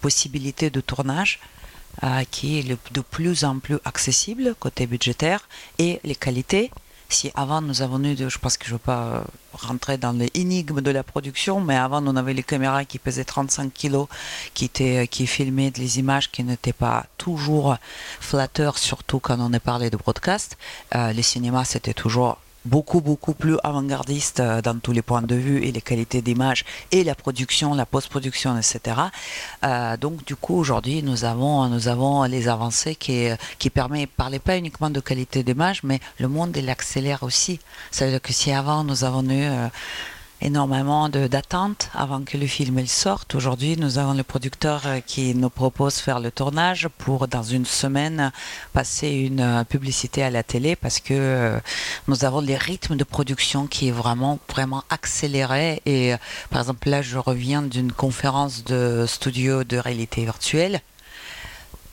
possibilité 0.00 0.70
de 0.70 0.80
tournage 0.80 1.40
qui 2.30 2.58
est 2.58 2.92
de 2.92 3.00
plus 3.00 3.44
en 3.44 3.58
plus 3.58 3.78
accessible 3.84 4.54
côté 4.58 4.86
budgétaire 4.86 5.48
et 5.78 6.00
les 6.04 6.14
qualités. 6.14 6.70
Si 7.08 7.30
avant 7.36 7.60
nous 7.60 7.82
avons 7.82 8.02
eu, 8.02 8.16
je 8.16 8.38
pense 8.38 8.56
que 8.56 8.66
je 8.66 8.70
ne 8.70 8.74
veux 8.74 8.80
pas 8.80 9.24
rentrer 9.52 9.96
dans 9.96 10.12
l'énigme 10.12 10.80
de 10.80 10.90
la 10.90 11.04
production, 11.04 11.60
mais 11.60 11.76
avant 11.76 12.04
on 12.04 12.16
avait 12.16 12.34
les 12.34 12.42
caméras 12.42 12.84
qui 12.84 12.98
pesaient 12.98 13.24
35 13.24 13.72
kg, 13.72 14.06
qui, 14.54 14.64
étaient, 14.64 15.06
qui 15.06 15.26
filmaient 15.26 15.70
des 15.70 16.00
images 16.00 16.30
qui 16.32 16.42
n'étaient 16.42 16.72
pas 16.72 17.06
toujours 17.16 17.76
flatteurs, 18.20 18.76
surtout 18.78 19.20
quand 19.20 19.38
on 19.38 19.52
est 19.52 19.60
parlé 19.60 19.88
de 19.88 19.96
broadcast. 19.96 20.58
Euh, 20.94 21.12
les 21.12 21.22
cinémas 21.22 21.64
c'était 21.64 21.94
toujours 21.94 22.38
beaucoup, 22.66 23.00
beaucoup 23.00 23.32
plus 23.32 23.56
avant-gardiste 23.62 24.40
euh, 24.40 24.60
dans 24.60 24.78
tous 24.78 24.92
les 24.92 25.02
points 25.02 25.22
de 25.22 25.34
vue 25.34 25.64
et 25.64 25.72
les 25.72 25.80
qualités 25.80 26.20
d'image 26.20 26.64
et 26.92 27.04
la 27.04 27.14
production, 27.14 27.74
la 27.74 27.86
post-production, 27.86 28.56
etc. 28.58 28.78
Euh, 29.64 29.96
donc, 29.96 30.24
du 30.24 30.36
coup, 30.36 30.56
aujourd'hui, 30.56 31.02
nous 31.02 31.24
avons, 31.24 31.68
nous 31.68 31.88
avons 31.88 32.24
les 32.24 32.48
avancées 32.48 32.96
qui, 32.96 33.28
qui 33.58 33.70
permettent, 33.70 34.10
parler 34.10 34.38
pas 34.38 34.58
uniquement 34.58 34.90
de 34.90 35.00
qualité 35.00 35.42
d'image, 35.42 35.82
mais 35.82 36.00
le 36.18 36.28
monde, 36.28 36.56
il 36.56 36.68
accélère 36.68 37.22
aussi. 37.22 37.60
Ça 37.90 38.04
veut 38.04 38.10
dire 38.10 38.22
que 38.22 38.32
si 38.32 38.52
avant, 38.52 38.84
nous 38.84 39.04
avons 39.04 39.24
eu 39.24 39.44
euh, 39.44 39.68
énormément 40.40 41.08
d'attentes 41.08 41.90
avant 41.94 42.22
que 42.22 42.36
le 42.36 42.46
film 42.46 42.78
il 42.78 42.88
sorte. 42.88 43.34
Aujourd'hui, 43.34 43.76
nous 43.76 43.98
avons 43.98 44.12
le 44.12 44.22
producteur 44.22 44.82
euh, 44.86 45.00
qui 45.00 45.34
nous 45.34 45.50
propose 45.50 45.96
faire 45.96 46.20
le 46.20 46.30
tournage 46.30 46.88
pour, 46.98 47.28
dans 47.28 47.42
une 47.42 47.64
semaine, 47.64 48.32
passer 48.72 49.08
une 49.08 49.40
euh, 49.40 49.64
publicité 49.64 50.22
à 50.22 50.30
la 50.30 50.42
télé 50.42 50.76
parce 50.76 51.00
que 51.00 51.14
euh, 51.14 51.60
nous 52.08 52.24
avons 52.24 52.40
les 52.40 52.56
rythmes 52.56 52.96
de 52.96 53.04
production 53.04 53.66
qui 53.66 53.88
est 53.88 53.92
vraiment, 53.92 54.38
vraiment 54.48 54.84
accéléré. 54.90 55.80
Et 55.86 56.14
par 56.50 56.60
exemple, 56.60 56.88
là, 56.88 57.02
je 57.02 57.18
reviens 57.18 57.62
d'une 57.62 57.92
conférence 57.92 58.64
de 58.64 59.04
studio 59.06 59.64
de 59.64 59.78
réalité 59.78 60.24
virtuelle. 60.24 60.80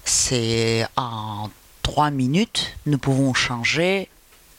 C'est 0.05 0.85
en 0.97 1.49
trois 1.81 2.11
minutes, 2.11 2.75
nous 2.85 2.97
pouvons 2.97 3.33
changer 3.33 4.09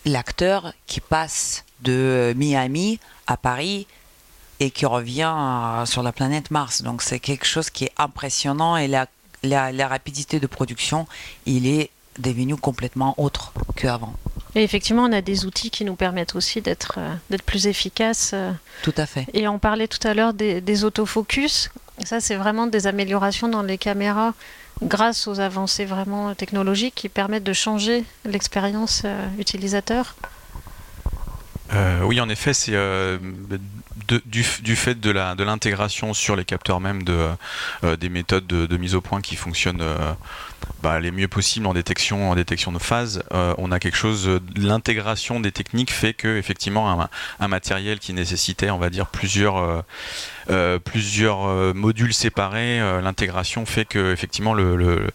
l'acteur 0.04 0.72
qui 0.86 1.00
passe 1.00 1.63
de 1.82 2.32
Miami 2.36 2.98
à 3.26 3.36
Paris 3.36 3.86
et 4.60 4.70
qui 4.70 4.86
revient 4.86 5.32
euh, 5.34 5.86
sur 5.86 6.02
la 6.02 6.12
planète 6.12 6.50
Mars. 6.50 6.82
Donc 6.82 7.02
c'est 7.02 7.18
quelque 7.18 7.46
chose 7.46 7.70
qui 7.70 7.84
est 7.84 7.92
impressionnant 7.98 8.76
et 8.76 8.88
la, 8.88 9.06
la, 9.42 9.88
rapidité 9.88 10.40
de 10.40 10.46
production, 10.46 11.06
il 11.46 11.66
est 11.66 11.90
devenu 12.18 12.56
complètement 12.56 13.14
autre 13.18 13.52
qu'avant. 13.76 14.14
Et 14.54 14.62
effectivement, 14.62 15.02
on 15.02 15.12
a 15.12 15.20
des 15.20 15.46
outils 15.46 15.70
qui 15.70 15.84
nous 15.84 15.96
permettent 15.96 16.36
aussi 16.36 16.60
d'être 16.60 16.94
euh, 16.98 17.12
d'être 17.28 17.42
plus 17.42 17.66
efficaces. 17.66 18.30
Euh. 18.34 18.52
Tout 18.82 18.94
à 18.96 19.06
fait. 19.06 19.26
Et 19.34 19.48
on 19.48 19.58
parlait 19.58 19.88
tout 19.88 20.06
à 20.06 20.14
l'heure 20.14 20.32
des, 20.32 20.60
des 20.60 20.84
autofocus. 20.84 21.70
Ça, 22.04 22.20
c'est 22.20 22.36
vraiment 22.36 22.66
des 22.66 22.86
améliorations 22.86 23.48
dans 23.48 23.62
les 23.62 23.78
caméras 23.78 24.34
grâce 24.82 25.28
aux 25.28 25.40
avancées 25.40 25.84
vraiment 25.84 26.34
technologiques 26.34 26.94
qui 26.96 27.08
permettent 27.08 27.44
de 27.44 27.52
changer 27.52 28.04
l'expérience 28.24 29.04
utilisateur. 29.38 30.16
Euh, 31.72 32.02
oui, 32.02 32.20
en 32.20 32.28
effet, 32.28 32.52
c'est 32.52 32.74
euh, 32.74 33.18
du, 34.26 34.42
fait 34.76 35.00
de 35.00 35.10
l'intégration 35.10 36.12
sur 36.12 36.36
les 36.36 36.44
capteurs 36.44 36.80
même 36.80 37.02
euh, 37.08 37.96
des 37.96 38.08
méthodes 38.08 38.46
de, 38.46 38.76
mise 38.76 38.94
au 38.94 39.00
point 39.00 39.20
qui 39.20 39.36
fonctionnent 39.36 39.82
bah, 40.82 41.00
les 41.00 41.10
mieux 41.10 41.28
possibles 41.28 41.66
en 41.66 41.74
détection, 41.74 42.30
en 42.30 42.34
détection 42.34 42.72
de 42.72 42.78
phase. 42.78 43.22
on 43.30 43.72
a 43.72 43.78
quelque 43.78 43.96
chose, 43.96 44.40
l'intégration 44.56 45.40
des 45.40 45.52
techniques 45.52 45.92
fait 45.92 46.14
que 46.14 46.36
effectivement 46.36 47.08
un, 47.40 47.48
matériel 47.48 47.98
qui 47.98 48.12
nécessitait, 48.12 48.70
on 48.70 48.78
va 48.78 48.90
dire, 48.90 49.06
plusieurs 49.06 49.84
euh, 50.50 50.78
plusieurs 50.78 51.46
euh, 51.46 51.72
modules 51.72 52.12
séparés, 52.12 52.78
euh, 52.78 53.00
l'intégration 53.00 53.64
fait 53.64 53.86
que 53.86 54.12
effectivement 54.12 54.52
le, 54.52 55.08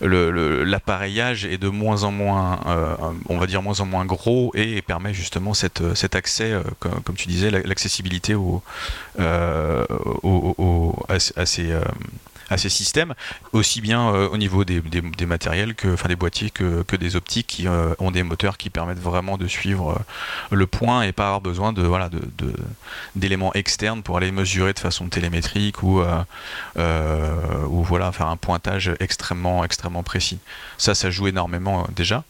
l'appareillage 0.00 1.46
est 1.46 1.56
de 1.56 1.68
moins 1.68 2.02
en 2.02 2.10
moins, 2.10 2.60
on 3.28 3.38
va 3.38 3.46
dire 3.46 3.62
moins 3.62 3.80
en 3.80 3.86
moins 3.86 4.04
gros 4.04 4.50
et 4.54 4.82
permet 4.82 5.14
justement 5.14 5.54
cette, 5.54 5.94
cet 5.94 6.14
accès, 6.14 6.52
comme, 6.78 7.16
tu 7.16 7.28
disais, 7.28 7.50
l'accessibilité 7.50 8.34
au, 8.34 8.62
au, 10.22 11.06
à, 11.08 11.46
ces 11.46 11.74
à 12.54 12.58
ces 12.58 12.68
systèmes, 12.68 13.14
aussi 13.52 13.80
bien 13.80 14.08
euh, 14.14 14.28
au 14.28 14.36
niveau 14.36 14.64
des, 14.64 14.80
des, 14.80 15.26
matériels, 15.26 15.74
que, 15.74 15.92
enfin 15.92 16.08
des 16.08 16.16
boîtiers 16.16 16.50
que, 16.50 16.82
que 16.84 16.94
des 16.96 17.16
optiques 17.16 17.48
qui 17.48 17.68
euh, 17.68 17.94
ont 17.98 18.12
des 18.12 18.22
moteurs 18.22 18.56
qui 18.56 18.70
permettent 18.70 19.00
vraiment 19.00 19.36
de 19.36 19.48
suivre 19.48 19.90
euh, 19.90 20.56
le 20.56 20.66
point 20.66 21.02
et 21.02 21.12
pas 21.12 21.26
avoir 21.26 21.40
besoin 21.40 21.72
de 21.72 21.82
voilà 21.82 22.08
de, 22.08 22.20
d'éléments 23.16 23.52
externes 23.54 24.02
pour 24.02 24.16
aller 24.16 24.30
mesurer 24.30 24.72
de 24.72 24.78
façon 24.78 25.08
télémétrique 25.08 25.82
ou, 25.82 26.00
ou 26.00 27.82
voilà 27.82 28.12
faire 28.12 28.28
un 28.28 28.36
pointage 28.36 28.92
extrêmement 29.00 29.64
extrêmement 29.64 30.02
précis. 30.02 30.38
Ça, 30.78 30.94
ça 30.94 31.10
joue 31.10 31.26
énormément 31.26 31.86
déjà. 31.94 32.22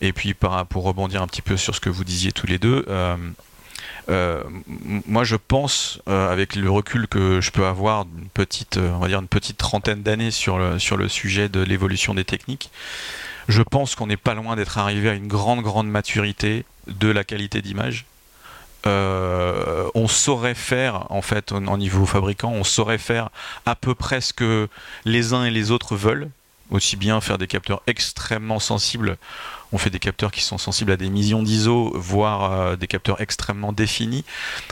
Et 0.00 0.12
puis 0.12 0.34
pour 0.34 0.84
rebondir 0.84 1.22
un 1.22 1.26
petit 1.26 1.42
peu 1.42 1.56
sur 1.56 1.74
ce 1.74 1.80
que 1.80 1.90
vous 1.90 2.04
disiez 2.04 2.32
tous 2.32 2.46
les 2.46 2.58
deux. 2.58 2.84
Euh, 4.10 4.42
moi, 5.06 5.24
je 5.24 5.36
pense, 5.36 6.00
euh, 6.08 6.30
avec 6.30 6.56
le 6.56 6.70
recul 6.70 7.06
que 7.06 7.40
je 7.40 7.50
peux 7.50 7.64
avoir, 7.64 8.06
une 8.18 8.28
petite, 8.28 8.76
euh, 8.76 8.90
on 8.92 8.98
va 8.98 9.08
dire 9.08 9.20
une 9.20 9.28
petite 9.28 9.56
trentaine 9.56 10.02
d'années 10.02 10.32
sur 10.32 10.58
le, 10.58 11.08
sujet 11.08 11.48
de 11.48 11.60
l'évolution 11.60 12.14
des 12.14 12.24
techniques, 12.24 12.70
je 13.48 13.62
pense 13.62 13.94
qu'on 13.94 14.06
n'est 14.06 14.16
pas 14.16 14.34
loin 14.34 14.56
d'être 14.56 14.78
arrivé 14.78 15.08
à 15.08 15.14
une 15.14 15.28
grande, 15.28 15.62
grande 15.62 15.88
maturité 15.88 16.64
de 16.88 17.08
la 17.08 17.24
qualité 17.24 17.62
d'image. 17.62 18.04
on 18.84 20.08
saurait 20.08 20.54
faire, 20.54 21.06
en 21.10 21.22
fait, 21.22 21.52
au, 21.52 21.60
niveau 21.76 22.06
fabricant, 22.06 22.50
on 22.50 22.64
saurait 22.64 22.98
faire 22.98 23.30
à 23.66 23.74
peu 23.76 23.94
près 23.94 24.20
ce 24.20 24.32
que 24.32 24.68
les 25.04 25.32
uns 25.32 25.44
et 25.44 25.50
les 25.50 25.70
autres 25.70 25.96
veulent, 25.96 26.30
aussi 26.70 26.96
bien 26.96 27.20
faire 27.20 27.38
des 27.38 27.46
capteurs 27.46 27.82
extrêmement 27.86 28.60
sensibles 28.60 29.18
on 29.72 29.78
fait 29.78 29.90
des 29.90 29.98
capteurs 29.98 30.32
qui 30.32 30.42
sont 30.42 30.58
sensibles 30.58 30.92
à 30.92 30.96
des 30.96 31.10
millions 31.10 31.42
d'ISO, 31.42 31.92
voire 31.94 32.52
euh, 32.52 32.76
des 32.76 32.86
capteurs 32.86 33.20
extrêmement 33.20 33.72
définis. 33.72 34.24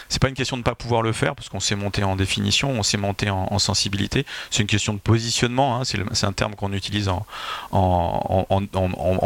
C'est 0.08 0.20
pas 0.20 0.28
une 0.28 0.34
question 0.34 0.56
de 0.56 0.60
ne 0.60 0.64
pas 0.64 0.74
pouvoir 0.74 1.02
le 1.02 1.12
faire, 1.12 1.34
parce 1.34 1.48
qu'on 1.48 1.60
s'est 1.60 1.76
monté 1.76 2.02
en 2.04 2.16
définition, 2.16 2.70
on 2.70 2.82
s'est 2.82 2.96
monté 2.96 3.30
en, 3.30 3.58
sensibilité. 3.58 4.24
C'est 4.50 4.62
une 4.62 4.68
question 4.68 4.94
de 4.94 4.98
positionnement, 4.98 5.80
hein. 5.80 5.82
c'est 5.84 6.26
un 6.26 6.32
terme 6.32 6.54
qu'on 6.54 6.72
utilise 6.72 7.08
en, 7.08 7.26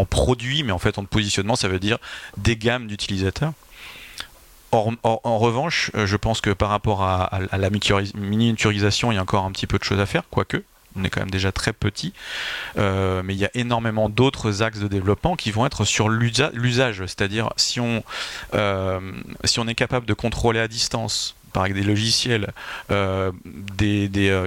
produit, 0.08 0.62
mais 0.62 0.72
en 0.72 0.78
fait 0.78 0.98
en 0.98 1.04
positionnement, 1.04 1.56
ça 1.56 1.68
veut 1.68 1.78
dire 1.78 1.98
des 2.36 2.56
gammes 2.56 2.86
d'utilisateurs. 2.86 3.52
en 4.72 5.38
revanche, 5.38 5.90
euh, 5.94 6.06
je 6.06 6.16
pense 6.16 6.40
que 6.40 6.50
par 6.50 6.70
rapport 6.70 7.02
à, 7.02 7.24
à 7.24 7.58
la 7.58 7.70
miniaturisation, 7.70 9.12
il 9.12 9.16
y 9.16 9.18
a 9.18 9.22
encore 9.22 9.44
un 9.44 9.52
petit 9.52 9.66
peu 9.66 9.78
de 9.78 9.84
choses 9.84 10.00
à 10.00 10.06
faire, 10.06 10.22
quoique 10.30 10.64
on 10.96 11.04
est 11.04 11.10
quand 11.10 11.20
même 11.20 11.30
déjà 11.30 11.52
très 11.52 11.72
petit, 11.72 12.12
euh, 12.78 13.22
mais 13.24 13.34
il 13.34 13.38
y 13.38 13.44
a 13.44 13.50
énormément 13.54 14.08
d'autres 14.08 14.62
axes 14.62 14.78
de 14.78 14.88
développement 14.88 15.36
qui 15.36 15.50
vont 15.50 15.66
être 15.66 15.84
sur 15.84 16.08
l'usage, 16.08 16.98
c'est-à-dire 17.06 17.50
si 17.56 17.80
on, 17.80 18.02
euh, 18.54 19.00
si 19.44 19.60
on 19.60 19.68
est 19.68 19.74
capable 19.74 20.06
de 20.06 20.14
contrôler 20.14 20.60
à 20.60 20.68
distance 20.68 21.34
par 21.52 21.68
des 21.68 21.82
logiciels, 21.82 22.50
euh, 22.90 23.30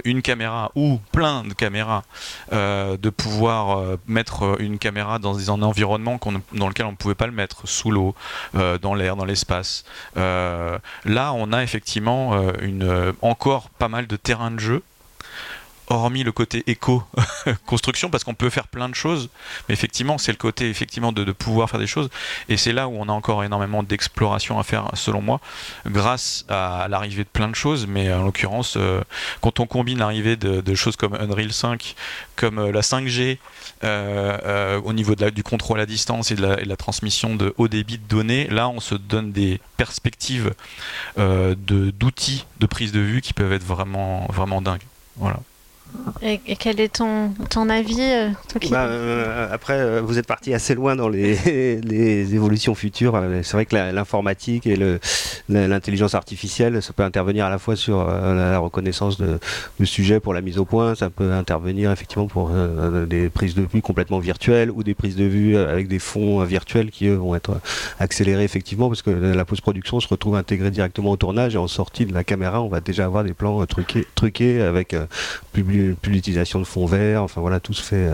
une 0.06 0.24
caméra 0.24 0.72
ou 0.74 1.00
plein 1.12 1.44
de 1.44 1.54
caméras, 1.54 2.04
de 2.52 3.10
pouvoir 3.12 3.98
mettre 4.08 4.60
une 4.60 4.80
caméra 4.80 5.20
dans 5.20 5.52
un 5.52 5.62
environnement 5.62 6.20
dans 6.54 6.68
lequel 6.68 6.88
on 6.88 6.92
ne 6.92 6.96
pouvait 6.96 7.14
pas 7.14 7.28
le 7.28 7.32
mettre, 7.32 7.68
sous 7.68 7.92
l'eau, 7.92 8.16
dans 8.82 8.96
l'air, 8.96 9.16
dans 9.16 9.26
l'espace. 9.26 9.86
là, 10.16 10.82
on 11.36 11.54
a 11.54 11.62
effectivement 11.62 12.42
une, 12.60 13.14
encore 13.22 13.70
pas 13.70 13.88
mal 13.88 14.08
de 14.08 14.16
terrain 14.16 14.50
de 14.50 14.60
jeu 14.60 14.82
hormis 15.88 16.24
le 16.24 16.32
côté 16.32 16.64
éco-construction, 16.68 18.10
parce 18.10 18.24
qu'on 18.24 18.34
peut 18.34 18.50
faire 18.50 18.68
plein 18.68 18.90
de 18.90 18.96
choses, 18.96 19.30
mais 19.68 19.74
effectivement, 19.74 20.18
c'est 20.18 20.32
le 20.32 20.38
côté 20.38 20.70
effectivement 20.70 21.12
de, 21.12 21.32
pouvoir 21.32 21.70
faire 21.70 21.80
des 21.80 21.88
choses, 21.88 22.10
et 22.50 22.58
c'est 22.58 22.74
là 22.74 22.88
où 22.88 22.96
on 22.98 23.10
a 23.10 23.12
encore 23.12 23.44
énormément 23.44 23.84
d'exploration 23.84 24.60
à 24.60 24.64
faire, 24.64 24.90
selon 24.94 25.22
moi, 25.22 25.40
grâce 25.86 26.46
à 26.50 26.88
l'arrivée 26.90 27.24
de 27.24 27.30
plein 27.30 27.48
de 27.48 27.56
choses, 27.56 27.88
mais 27.88 28.12
en 28.14 28.24
l'occurrence, 28.24 28.76
euh, 28.78 29.02
quand 29.42 29.60
on 29.60 29.68
combine 29.68 30.00
l'arrivée 30.00 30.36
de, 30.36 30.76
choses 30.76 30.96
comme 30.96 31.16
Unreal 31.16 31.54
5, 31.54 31.96
comme 32.36 32.60
euh, 32.60 32.72
la 32.72 32.82
5G, 32.82 33.38
euh, 33.84 34.82
au 34.82 34.94
niveau 34.94 35.16
de 35.16 35.26
du 35.30 35.44
contrôle 35.44 35.80
à 35.80 35.86
distance 35.86 36.32
et 36.32 36.36
de, 36.36 36.46
la, 36.46 36.78
transmission 36.78 37.36
de 37.36 37.54
haut 37.58 37.68
débit 37.68 37.98
de 37.98 38.08
données, 38.08 38.48
là, 38.48 38.70
on 38.70 38.80
se 38.80 38.96
donne 38.96 39.32
des 39.32 39.60
perspectives 39.78 40.54
d'outils 41.18 42.46
de, 42.60 42.62
de 42.62 42.66
prise 42.68 42.92
de 42.92 43.00
vue 43.00 43.22
qui 43.22 43.34
peuvent 43.34 43.54
être 43.54 43.64
vraiment, 43.64 44.28
vraiment 44.30 44.62
dingues. 44.62 44.84
Voilà. 45.18 45.40
Et, 46.22 46.40
quel 46.56 46.80
est 46.80 46.96
ton, 46.96 47.32
ton 47.50 47.70
avis 47.70 48.00
euh, 48.00 48.30
bah, 48.72 48.86
euh, 48.86 49.48
Après, 49.52 49.74
euh, 49.74 50.02
vous 50.02 50.18
êtes 50.18 50.28
parti 50.28 50.54
assez 50.54 50.74
loin 50.74 50.96
dans 50.96 51.10
les, 51.10 51.36
les 51.82 52.36
évolutions 52.36 52.74
futures. 52.74 53.22
C'est 53.44 53.54
vrai 53.54 53.66
que 53.66 53.76
l'informatique 53.76 54.66
et 54.66 54.78
l'intelligence 55.50 56.16
artificielle, 56.16 56.82
ça 56.82 56.94
peut 56.94 57.04
intervenir 57.04 57.46
à 57.46 57.50
la 57.50 57.60
fois 57.60 57.76
sur 57.76 58.06
la 58.06 58.58
reconnaissance 58.58 59.18
de, 59.18 59.40
de 59.80 59.86
sujets 59.86 60.20
pour 60.20 60.34
la 60.34 60.42
mise 60.42 60.58
au 60.58 60.66
point, 60.66 60.96
ça 60.96 61.10
peut 61.10 61.32
intervenir 61.32 61.92
effectivement 61.92 62.28
pour 62.28 62.50
des 63.08 63.30
prises 63.30 63.56
de 63.56 63.66
vue 63.72 63.82
complètement 63.82 64.20
virtuelles 64.20 64.72
ou 64.72 64.84
des 64.84 64.94
prises 64.94 65.16
de 65.16 65.26
vue 65.26 65.58
avec 65.58 65.88
des 65.88 66.00
fonds 66.00 66.44
virtuels 66.44 66.92
qui 66.92 67.08
eux 67.08 67.16
vont 67.16 67.36
être 67.36 67.60
accélérés 68.00 68.44
effectivement 68.44 68.88
parce 68.88 69.02
que 69.02 69.12
la 69.12 69.46
post-production 69.46 70.00
se 70.00 70.08
retrouve 70.08 70.36
intégrée 70.36 70.72
directement 70.72 71.12
au 71.12 71.18
tournage 71.18 71.56
et 71.56 71.58
en 71.58 71.68
sortie 71.68 72.06
de 72.06 72.14
la 72.14 72.24
caméra, 72.24 72.62
on 72.62 72.70
va 72.70 72.82
déjà 72.82 73.06
avoir 73.06 73.24
des 73.24 73.34
plans 73.34 73.66
truqués, 73.66 74.06
truqués 74.16 74.62
avec 74.62 74.96
public 75.54 75.76
plus, 75.86 75.96
plus 75.96 76.12
l'utilisation 76.12 76.60
de 76.60 76.66
fond 76.66 76.86
vert. 76.86 77.24
Enfin 77.24 77.42
voilà, 77.42 77.60
tout 77.60 77.74
se 77.74 77.84
fait. 77.84 78.10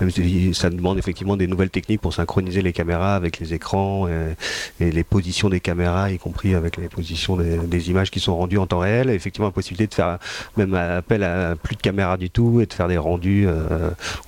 même 0.00 0.10
si 0.10 0.54
ça 0.54 0.70
demande 0.70 0.98
effectivement 0.98 1.36
des 1.36 1.46
nouvelles 1.46 1.70
techniques 1.70 2.00
pour 2.00 2.12
synchroniser 2.12 2.62
les 2.62 2.72
caméras 2.72 3.14
avec 3.14 3.38
les 3.38 3.54
écrans 3.54 4.08
et, 4.08 4.90
les 4.90 5.04
positions 5.04 5.48
des 5.48 5.60
caméras, 5.60 6.10
y 6.10 6.18
compris 6.18 6.54
avec 6.54 6.76
les 6.76 6.88
positions 6.88 7.36
des, 7.36 7.90
images 7.90 8.10
qui 8.10 8.20
sont 8.20 8.36
rendues 8.36 8.58
en 8.58 8.66
temps 8.66 8.78
réel. 8.78 9.10
effectivement, 9.10 9.46
la 9.46 9.52
possibilité 9.52 9.86
de 9.86 9.94
faire 9.94 10.18
même 10.56 10.74
appel 10.74 11.22
à 11.22 11.54
plus 11.56 11.76
de 11.76 11.80
caméras 11.80 12.16
du 12.16 12.30
tout 12.30 12.60
et 12.60 12.66
de 12.66 12.72
faire 12.72 12.88
des 12.88 12.98
rendus. 12.98 13.46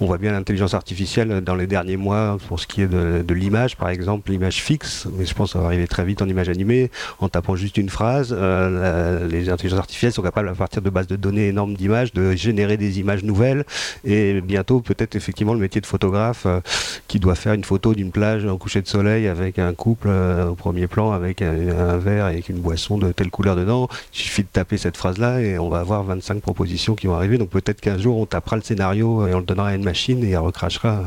on 0.00 0.06
voit 0.06 0.18
bien 0.18 0.32
l'intelligence 0.32 0.74
artificielle 0.74 1.40
dans 1.40 1.54
les 1.54 1.66
derniers 1.66 1.96
mois 1.96 2.38
pour 2.48 2.60
ce 2.60 2.66
qui 2.66 2.82
est 2.82 2.88
de, 2.88 3.34
l'image, 3.34 3.76
par 3.76 3.88
exemple, 3.88 4.30
l'image 4.30 4.62
fixe. 4.62 5.06
Mais 5.16 5.26
je 5.26 5.34
pense 5.34 5.52
ça 5.52 5.60
va 5.60 5.66
arriver 5.66 5.86
très 5.86 6.04
vite 6.04 6.22
en 6.22 6.28
image 6.28 6.48
animée 6.48 6.90
en 7.20 7.28
tapant 7.28 7.56
juste 7.56 7.76
une 7.76 7.88
phrase. 7.88 8.32
les 8.32 9.48
intelligences 9.48 9.78
artificielles 9.80 10.12
sont 10.12 10.22
capables 10.22 10.48
à 10.48 10.54
partir 10.54 10.82
de 10.82 10.90
bases 10.90 11.06
de 11.06 11.16
données 11.16 11.48
énormes 11.48 11.74
d'images 11.74 12.12
de 12.12 12.32
générer 12.32 12.76
des 12.76 12.87
images 12.96 13.24
nouvelles 13.24 13.64
et 14.04 14.40
bientôt 14.40 14.80
peut-être 14.80 15.16
effectivement 15.16 15.54
le 15.54 15.60
métier 15.60 15.80
de 15.80 15.86
photographe 15.86 16.44
euh, 16.46 16.60
qui 17.06 17.20
doit 17.20 17.34
faire 17.34 17.52
une 17.52 17.64
photo 17.64 17.94
d'une 17.94 18.10
plage 18.10 18.44
au 18.44 18.58
coucher 18.58 18.82
de 18.82 18.88
soleil 18.88 19.28
avec 19.28 19.58
un 19.58 19.74
couple 19.74 20.08
euh, 20.08 20.48
au 20.48 20.54
premier 20.54 20.86
plan 20.86 21.12
avec 21.12 21.42
un, 21.42 21.98
verre 21.98 22.28
et 22.28 22.32
avec 22.32 22.48
une 22.48 22.58
boisson 22.58 22.98
de 22.98 23.12
telle 23.12 23.30
couleur 23.30 23.56
dedans. 23.56 23.88
Il 24.14 24.18
suffit 24.18 24.42
de 24.42 24.48
taper 24.48 24.78
cette 24.78 24.96
phrase-là 24.96 25.40
et 25.40 25.58
on 25.58 25.68
va 25.68 25.80
avoir 25.80 26.04
25 26.04 26.40
propositions 26.40 26.94
qui 26.94 27.06
vont 27.06 27.14
arriver. 27.14 27.38
Donc 27.38 27.50
peut-être 27.50 27.80
qu'un 27.80 27.98
jour 27.98 28.18
on 28.18 28.26
tapera 28.26 28.56
le 28.56 28.62
scénario 28.62 29.26
et 29.26 29.34
on 29.34 29.40
le 29.40 29.44
donnera 29.44 29.68
à 29.68 29.74
une 29.74 29.84
machine 29.84 30.24
et 30.24 30.30
elle 30.30 30.38
recrachera 30.38 31.02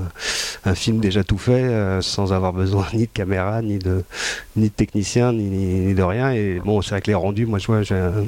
un, 0.65 0.75
film 0.75 0.99
déjà 0.99 1.23
tout 1.23 1.37
fait 1.37 1.51
euh, 1.51 2.01
sans 2.01 2.33
avoir 2.33 2.53
besoin 2.53 2.85
ni 2.93 3.01
de 3.01 3.11
caméra, 3.13 3.61
ni 3.61 3.77
de, 3.77 4.03
ni 4.55 4.69
technicien, 4.69 5.33
ni, 5.33 5.93
de 5.93 6.03
rien. 6.03 6.31
Et 6.31 6.59
bon, 6.63 6.81
c'est 6.81 6.91
vrai 6.91 7.01
que 7.01 7.07
les 7.07 7.15
rendus, 7.15 7.45
moi 7.45 7.59
je 7.59 7.67
vois, 7.67 7.81
j'ai 7.83 7.95
un, 7.95 8.25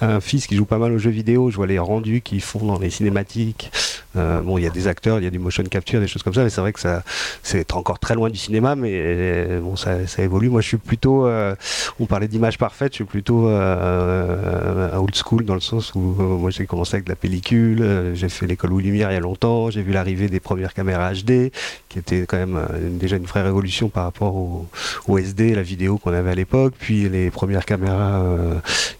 un 0.00 0.20
fils 0.20 0.46
qui 0.46 0.56
joue 0.56 0.64
pas 0.64 0.78
mal 0.78 0.92
aux 0.92 0.98
jeux 0.98 1.10
vidéo, 1.10 1.50
je 1.50 1.56
vois 1.56 1.66
les 1.66 1.78
rendus 1.78 2.20
qu'ils 2.20 2.42
font 2.42 2.64
dans 2.64 2.78
les 2.78 2.90
cinématiques. 2.96 3.70
Euh, 4.16 4.40
bon, 4.40 4.58
il 4.58 4.64
y 4.64 4.66
a 4.66 4.70
des 4.70 4.88
acteurs, 4.88 5.18
il 5.18 5.24
y 5.24 5.26
a 5.26 5.30
du 5.30 5.38
motion 5.38 5.62
capture, 5.64 6.00
des 6.00 6.08
choses 6.08 6.22
comme 6.22 6.34
ça, 6.34 6.42
mais 6.42 6.50
c'est 6.50 6.60
vrai 6.60 6.72
que 6.72 6.80
ça, 6.80 7.02
c'est 7.42 7.72
encore 7.74 7.98
très 7.98 8.14
loin 8.14 8.30
du 8.30 8.38
cinéma, 8.38 8.74
mais 8.74 8.92
euh, 8.94 9.60
bon, 9.60 9.76
ça, 9.76 9.98
évolue. 10.18 10.48
Moi, 10.48 10.62
je 10.62 10.68
suis 10.68 10.76
plutôt, 10.78 11.26
euh, 11.26 11.54
on 12.00 12.06
parlait 12.06 12.28
d'image 12.28 12.56
parfaite, 12.58 12.92
je 12.92 12.96
suis 12.96 13.04
plutôt 13.04 13.46
old 13.46 15.14
school 15.14 15.44
dans 15.44 15.54
le 15.54 15.60
sens 15.60 15.94
où 15.94 16.00
moi 16.00 16.50
j'ai 16.50 16.66
commencé 16.66 16.96
avec 16.96 17.04
de 17.04 17.10
la 17.10 17.16
pellicule, 17.16 18.12
j'ai 18.14 18.28
fait 18.28 18.46
l'école 18.46 18.72
aux 18.72 18.80
il 18.80 18.96
y 18.96 19.02
a 19.02 19.20
longtemps, 19.20 19.70
j'ai 19.70 19.82
vu 19.82 19.92
l'arrivée 19.92 20.28
des 20.28 20.40
premières 20.40 20.72
caméras 20.72 21.12
HD, 21.12 21.50
qui 21.88 21.98
était 21.98 22.26
quand 22.26 22.36
même 22.36 22.60
déjà 22.98 23.16
une 23.16 23.24
vraie 23.24 23.42
révolution 23.42 23.88
par 23.88 24.04
rapport 24.04 24.34
au, 24.34 24.66
au 25.08 25.18
SD, 25.18 25.54
la 25.54 25.62
vidéo 25.62 25.98
qu'on 25.98 26.12
avait 26.12 26.30
à 26.30 26.34
l'époque, 26.34 26.74
puis 26.78 27.08
les 27.08 27.30
premières 27.30 27.64
caméras 27.64 28.22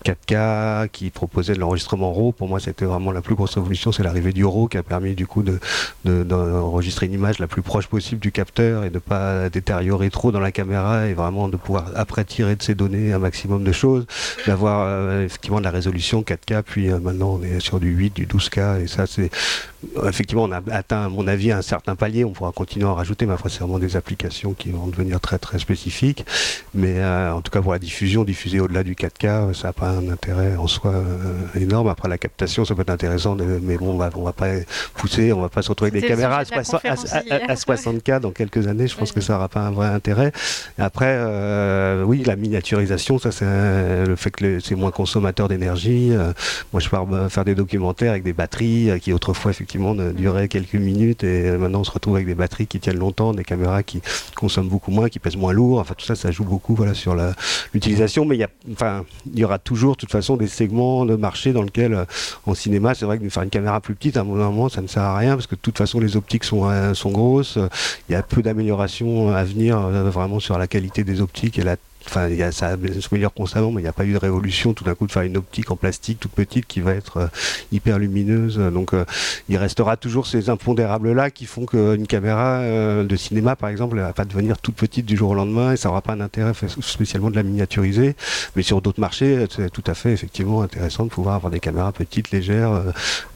4K 0.04 0.88
qui 0.88 1.10
proposaient 1.10 1.54
de 1.54 1.60
l'enregistrement 1.60 2.12
RAW. 2.12 2.32
Pour 2.32 2.48
moi, 2.48 2.60
c'était 2.60 2.84
vraiment 2.84 3.12
la 3.12 3.22
plus 3.22 3.34
grosse 3.34 3.54
révolution, 3.54 3.75
c'est 3.76 4.02
l'arrivée 4.02 4.32
du 4.32 4.44
RAW 4.44 4.68
qui 4.68 4.78
a 4.78 4.82
permis 4.82 5.14
du 5.14 5.26
coup 5.26 5.42
d'enregistrer 6.04 7.06
de, 7.06 7.12
une 7.12 7.18
image 7.18 7.38
la 7.38 7.46
plus 7.46 7.62
proche 7.62 7.86
possible 7.86 8.20
du 8.20 8.32
capteur 8.32 8.84
et 8.84 8.90
de 8.90 8.94
ne 8.94 8.98
pas 8.98 9.48
détériorer 9.50 10.10
trop 10.10 10.32
dans 10.32 10.40
la 10.40 10.52
caméra 10.52 11.06
et 11.06 11.14
vraiment 11.14 11.48
de 11.48 11.56
pouvoir 11.56 11.90
après 11.94 12.24
tirer 12.24 12.56
de 12.56 12.62
ces 12.62 12.74
données 12.74 13.12
un 13.12 13.18
maximum 13.18 13.64
de 13.64 13.72
choses, 13.72 14.06
d'avoir 14.46 14.86
euh, 14.86 15.24
effectivement 15.24 15.58
de 15.58 15.64
la 15.64 15.70
résolution 15.70 16.22
4K, 16.22 16.62
puis 16.62 16.90
euh, 16.90 16.98
maintenant 16.98 17.38
on 17.40 17.42
est 17.42 17.60
sur 17.60 17.80
du 17.80 17.90
8, 17.90 18.14
du 18.14 18.26
12K 18.26 18.82
et 18.82 18.86
ça 18.86 19.06
c'est 19.06 19.30
effectivement 20.06 20.44
on 20.44 20.52
a 20.52 20.60
atteint 20.70 21.04
à 21.04 21.08
mon 21.08 21.26
avis 21.26 21.52
un 21.52 21.62
certain 21.62 21.96
palier, 21.96 22.24
on 22.24 22.30
pourra 22.30 22.52
continuer 22.52 22.86
à 22.86 22.90
en 22.90 22.94
rajouter, 22.94 23.26
mais 23.26 23.34
après 23.34 23.48
c'est 23.48 23.60
vraiment 23.60 23.78
des 23.78 23.96
applications 23.96 24.52
qui 24.54 24.70
vont 24.70 24.86
devenir 24.86 25.20
très 25.20 25.38
très 25.38 25.58
spécifiques, 25.58 26.24
mais 26.74 26.98
euh, 26.98 27.32
en 27.32 27.40
tout 27.40 27.50
cas 27.50 27.62
pour 27.62 27.72
la 27.72 27.78
diffusion, 27.78 28.24
diffuser 28.24 28.60
au-delà 28.60 28.82
du 28.82 28.94
4K, 28.94 29.54
ça 29.54 29.68
n'a 29.68 29.72
pas 29.72 29.90
un 29.90 30.08
intérêt 30.08 30.56
en 30.56 30.66
soi 30.66 30.94
énorme. 31.54 31.88
Après 31.88 32.08
la 32.08 32.18
captation, 32.18 32.64
ça 32.64 32.74
peut 32.74 32.82
être 32.82 32.90
intéressant, 32.90 33.36
mais 33.36 33.76
bon, 33.76 33.94
on 33.94 33.96
va, 33.96 34.10
on 34.14 34.22
va 34.22 34.32
pas 34.32 34.48
pousser, 34.94 35.32
on 35.32 35.40
va 35.40 35.48
pas 35.48 35.62
se 35.62 35.68
retrouver 35.68 35.90
avec 35.90 36.02
des 36.02 36.08
caméras 36.08 36.38
à, 36.38 36.42
60K 37.54 38.20
dans 38.20 38.30
quelques 38.30 38.66
années, 38.66 38.88
je 38.88 38.96
pense 38.96 39.12
que 39.12 39.20
ça 39.20 39.34
n'aura 39.34 39.48
pas 39.48 39.60
un 39.60 39.70
vrai 39.70 39.88
intérêt. 39.88 40.32
après, 40.78 41.16
euh, 41.18 42.02
oui, 42.04 42.22
la 42.24 42.36
miniaturisation, 42.36 43.18
ça 43.18 43.32
c'est 43.32 44.06
le 44.06 44.16
fait 44.16 44.30
que 44.30 44.60
c'est 44.60 44.74
moins 44.74 44.90
consommateur 44.90 45.48
d'énergie. 45.48 46.10
Euh, 46.12 46.32
moi 46.72 46.80
je 46.80 46.88
pars 46.88 47.06
faire 47.30 47.44
des 47.44 47.54
documentaires 47.54 48.10
avec 48.10 48.22
des 48.22 48.32
batteries 48.32 48.90
euh, 48.90 48.98
qui 48.98 49.12
autrefois 49.12 49.50
effectivement 49.50 49.75
duraient 50.12 50.48
quelques 50.48 50.74
minutes 50.74 51.24
et 51.24 51.50
maintenant 51.52 51.80
on 51.80 51.84
se 51.84 51.90
retrouve 51.90 52.16
avec 52.16 52.26
des 52.26 52.34
batteries 52.34 52.66
qui 52.66 52.80
tiennent 52.80 52.98
longtemps, 52.98 53.32
des 53.32 53.44
caméras 53.44 53.82
qui 53.82 54.00
consomment 54.34 54.68
beaucoup 54.68 54.90
moins, 54.90 55.08
qui 55.08 55.18
pèsent 55.18 55.36
moins 55.36 55.52
lourd. 55.52 55.78
Enfin 55.78 55.94
tout 55.96 56.04
ça, 56.04 56.14
ça 56.14 56.30
joue 56.30 56.44
beaucoup 56.44 56.74
voilà, 56.74 56.94
sur 56.94 57.16
l'utilisation, 57.74 58.24
mais 58.24 58.36
il 58.36 58.40
y, 58.40 58.44
a, 58.44 58.50
enfin, 58.72 59.04
il 59.32 59.38
y 59.38 59.44
aura 59.44 59.58
toujours 59.58 59.92
de 59.92 59.98
toute 59.98 60.12
façon 60.12 60.36
des 60.36 60.46
segments 60.46 61.04
de 61.04 61.16
marché 61.16 61.52
dans 61.52 61.62
lesquels 61.62 62.06
en 62.46 62.54
cinéma, 62.54 62.94
c'est 62.94 63.04
vrai 63.04 63.18
que 63.18 63.24
de 63.24 63.28
faire 63.28 63.42
une 63.42 63.50
caméra 63.50 63.80
plus 63.80 63.94
petite, 63.94 64.16
à 64.16 64.20
un 64.20 64.24
moment, 64.24 64.68
ça 64.68 64.82
ne 64.82 64.86
sert 64.86 65.02
à 65.02 65.16
rien 65.16 65.34
parce 65.34 65.46
que 65.46 65.54
de 65.54 65.60
toute 65.60 65.78
façon 65.78 66.00
les 66.00 66.16
optiques 66.16 66.44
sont, 66.44 66.68
euh, 66.68 66.94
sont 66.94 67.10
grosses. 67.10 67.58
Il 68.08 68.12
y 68.12 68.14
a 68.14 68.22
peu 68.22 68.42
d'amélioration 68.42 69.34
à 69.34 69.44
venir 69.44 69.78
euh, 69.78 70.10
vraiment 70.10 70.40
sur 70.40 70.58
la 70.58 70.66
qualité 70.66 71.04
des 71.04 71.20
optiques 71.20 71.58
et 71.58 71.62
la 71.62 71.76
enfin, 72.06 72.28
il 72.28 72.36
y 72.36 72.42
a, 72.42 72.52
ça 72.52 72.76
s'améliore 73.00 73.32
constamment, 73.32 73.70
mais 73.70 73.80
il 73.80 73.84
n'y 73.84 73.88
a 73.88 73.92
pas 73.92 74.04
eu 74.04 74.12
de 74.12 74.18
révolution 74.18 74.74
tout 74.74 74.84
d'un 74.84 74.94
coup 74.94 75.06
de 75.06 75.12
faire 75.12 75.22
une 75.22 75.36
optique 75.36 75.70
en 75.70 75.76
plastique 75.76 76.20
toute 76.20 76.32
petite 76.32 76.66
qui 76.66 76.80
va 76.80 76.92
être 76.92 77.16
euh, 77.18 77.26
hyper 77.72 77.98
lumineuse. 77.98 78.58
Donc, 78.58 78.94
euh, 78.94 79.04
il 79.48 79.56
restera 79.56 79.96
toujours 79.96 80.26
ces 80.26 80.50
impondérables-là 80.50 81.30
qui 81.30 81.46
font 81.46 81.66
qu'une 81.66 82.06
caméra 82.06 82.60
euh, 82.60 83.04
de 83.04 83.16
cinéma, 83.16 83.56
par 83.56 83.70
exemple, 83.70 83.96
elle 83.96 84.04
va 84.04 84.12
pas 84.12 84.24
devenir 84.24 84.58
toute 84.58 84.76
petite 84.76 85.06
du 85.06 85.16
jour 85.16 85.30
au 85.30 85.34
lendemain 85.34 85.72
et 85.72 85.76
ça 85.76 85.88
n'aura 85.88 86.02
pas 86.02 86.12
un 86.12 86.20
intérêt 86.20 86.52
spécialement 86.80 87.30
de 87.30 87.36
la 87.36 87.42
miniaturiser. 87.42 88.16
Mais 88.54 88.62
sur 88.62 88.80
d'autres 88.80 89.00
marchés, 89.00 89.46
c'est 89.50 89.70
tout 89.70 89.84
à 89.86 89.94
fait 89.94 90.12
effectivement 90.12 90.62
intéressant 90.62 91.04
de 91.04 91.10
pouvoir 91.10 91.36
avoir 91.36 91.50
des 91.50 91.60
caméras 91.60 91.92
petites, 91.92 92.30
légères. 92.30 92.82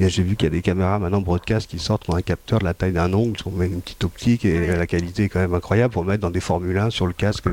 J'ai 0.00 0.22
vu 0.22 0.36
qu'il 0.36 0.46
y 0.46 0.50
a 0.50 0.50
des 0.50 0.62
caméras 0.62 0.98
maintenant 0.98 1.20
broadcast 1.20 1.70
qui 1.70 1.78
sortent 1.78 2.04
pour 2.04 2.16
un 2.16 2.22
capteur 2.22 2.58
de 2.58 2.64
la 2.64 2.74
taille 2.74 2.92
d'un 2.92 3.12
ongle, 3.12 3.38
on 3.46 3.50
met 3.50 3.66
une 3.66 3.80
petite 3.80 4.04
optique 4.04 4.44
et 4.44 4.66
la 4.66 4.86
qualité 4.86 5.24
est 5.24 5.28
quand 5.28 5.40
même 5.40 5.54
incroyable 5.54 5.92
pour 5.92 6.04
mettre 6.04 6.22
dans 6.22 6.30
des 6.30 6.40
Formule 6.40 6.78
1 6.78 6.90
sur 6.90 7.06
le 7.06 7.12
casque. 7.12 7.44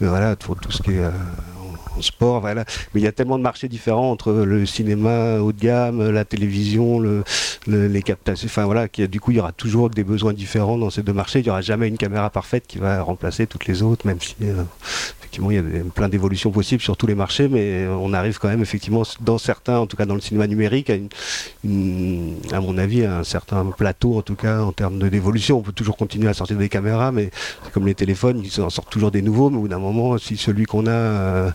voilà, 0.00 0.36
pour 0.46 0.54
tout 0.54 0.70
ce 0.70 0.80
qui 0.80 0.92
est 0.92 1.02
euh, 1.02 1.10
sport, 2.02 2.40
voilà. 2.40 2.64
Mais 2.92 3.00
il 3.00 3.04
y 3.04 3.06
a 3.06 3.12
tellement 3.12 3.38
de 3.38 3.42
marchés 3.42 3.68
différents 3.68 4.10
entre 4.10 4.32
le 4.32 4.66
cinéma 4.66 5.38
haut 5.40 5.52
de 5.52 5.60
gamme, 5.60 6.10
la 6.10 6.24
télévision, 6.24 6.98
le, 6.98 7.24
les 7.66 8.02
captations. 8.02 8.46
Enfin 8.46 8.64
voilà, 8.64 8.88
qui, 8.88 9.06
du 9.08 9.20
coup, 9.20 9.30
il 9.30 9.36
y 9.36 9.40
aura 9.40 9.52
toujours 9.52 9.90
des 9.90 10.04
besoins 10.04 10.32
différents 10.32 10.78
dans 10.78 10.90
ces 10.90 11.02
deux 11.02 11.12
marchés. 11.12 11.40
Il 11.40 11.44
n'y 11.44 11.50
aura 11.50 11.62
jamais 11.62 11.88
une 11.88 11.98
caméra 11.98 12.30
parfaite 12.30 12.64
qui 12.66 12.78
va 12.78 13.02
remplacer 13.02 13.46
toutes 13.46 13.66
les 13.66 13.82
autres, 13.82 14.06
même 14.06 14.20
si 14.20 14.36
euh, 14.42 14.62
effectivement, 15.20 15.50
il 15.50 15.56
y 15.56 15.60
a 15.60 15.62
plein 15.94 16.08
d'évolutions 16.08 16.50
possibles 16.50 16.82
sur 16.82 16.96
tous 16.96 17.06
les 17.06 17.14
marchés, 17.14 17.48
mais 17.48 17.86
on 17.88 18.12
arrive 18.12 18.38
quand 18.38 18.48
même 18.48 18.62
effectivement 18.62 19.02
dans 19.20 19.38
certains, 19.38 19.78
en 19.78 19.86
tout 19.86 19.96
cas 19.96 20.06
dans 20.06 20.14
le 20.14 20.20
cinéma 20.20 20.46
numérique, 20.46 20.90
à, 20.90 20.94
à 20.94 22.60
mon 22.60 22.78
avis, 22.78 23.04
à 23.04 23.18
un 23.18 23.24
certain 23.24 23.64
plateau 23.76 24.16
en 24.16 24.22
tout 24.22 24.34
cas 24.36 24.60
en 24.60 24.72
termes 24.72 25.08
d'évolution. 25.08 25.58
On 25.58 25.62
peut 25.62 25.72
toujours 25.72 25.96
continuer 25.96 26.28
à 26.28 26.34
sortir 26.34 26.56
des 26.56 26.68
caméras, 26.68 27.12
mais 27.12 27.30
comme 27.72 27.86
les 27.86 27.94
téléphones, 27.94 28.42
ils 28.44 28.60
en 28.60 28.70
sortent 28.70 28.90
toujours 28.90 29.10
des 29.10 29.22
nouveaux, 29.22 29.50
mais 29.50 29.58
au 29.58 29.62
bout 29.62 29.68
d'un 29.68 29.78
moment, 29.78 30.18
si 30.18 30.36
celui 30.36 30.64
qu'on 30.64 30.86
a 30.86 30.90
euh, 30.90 31.50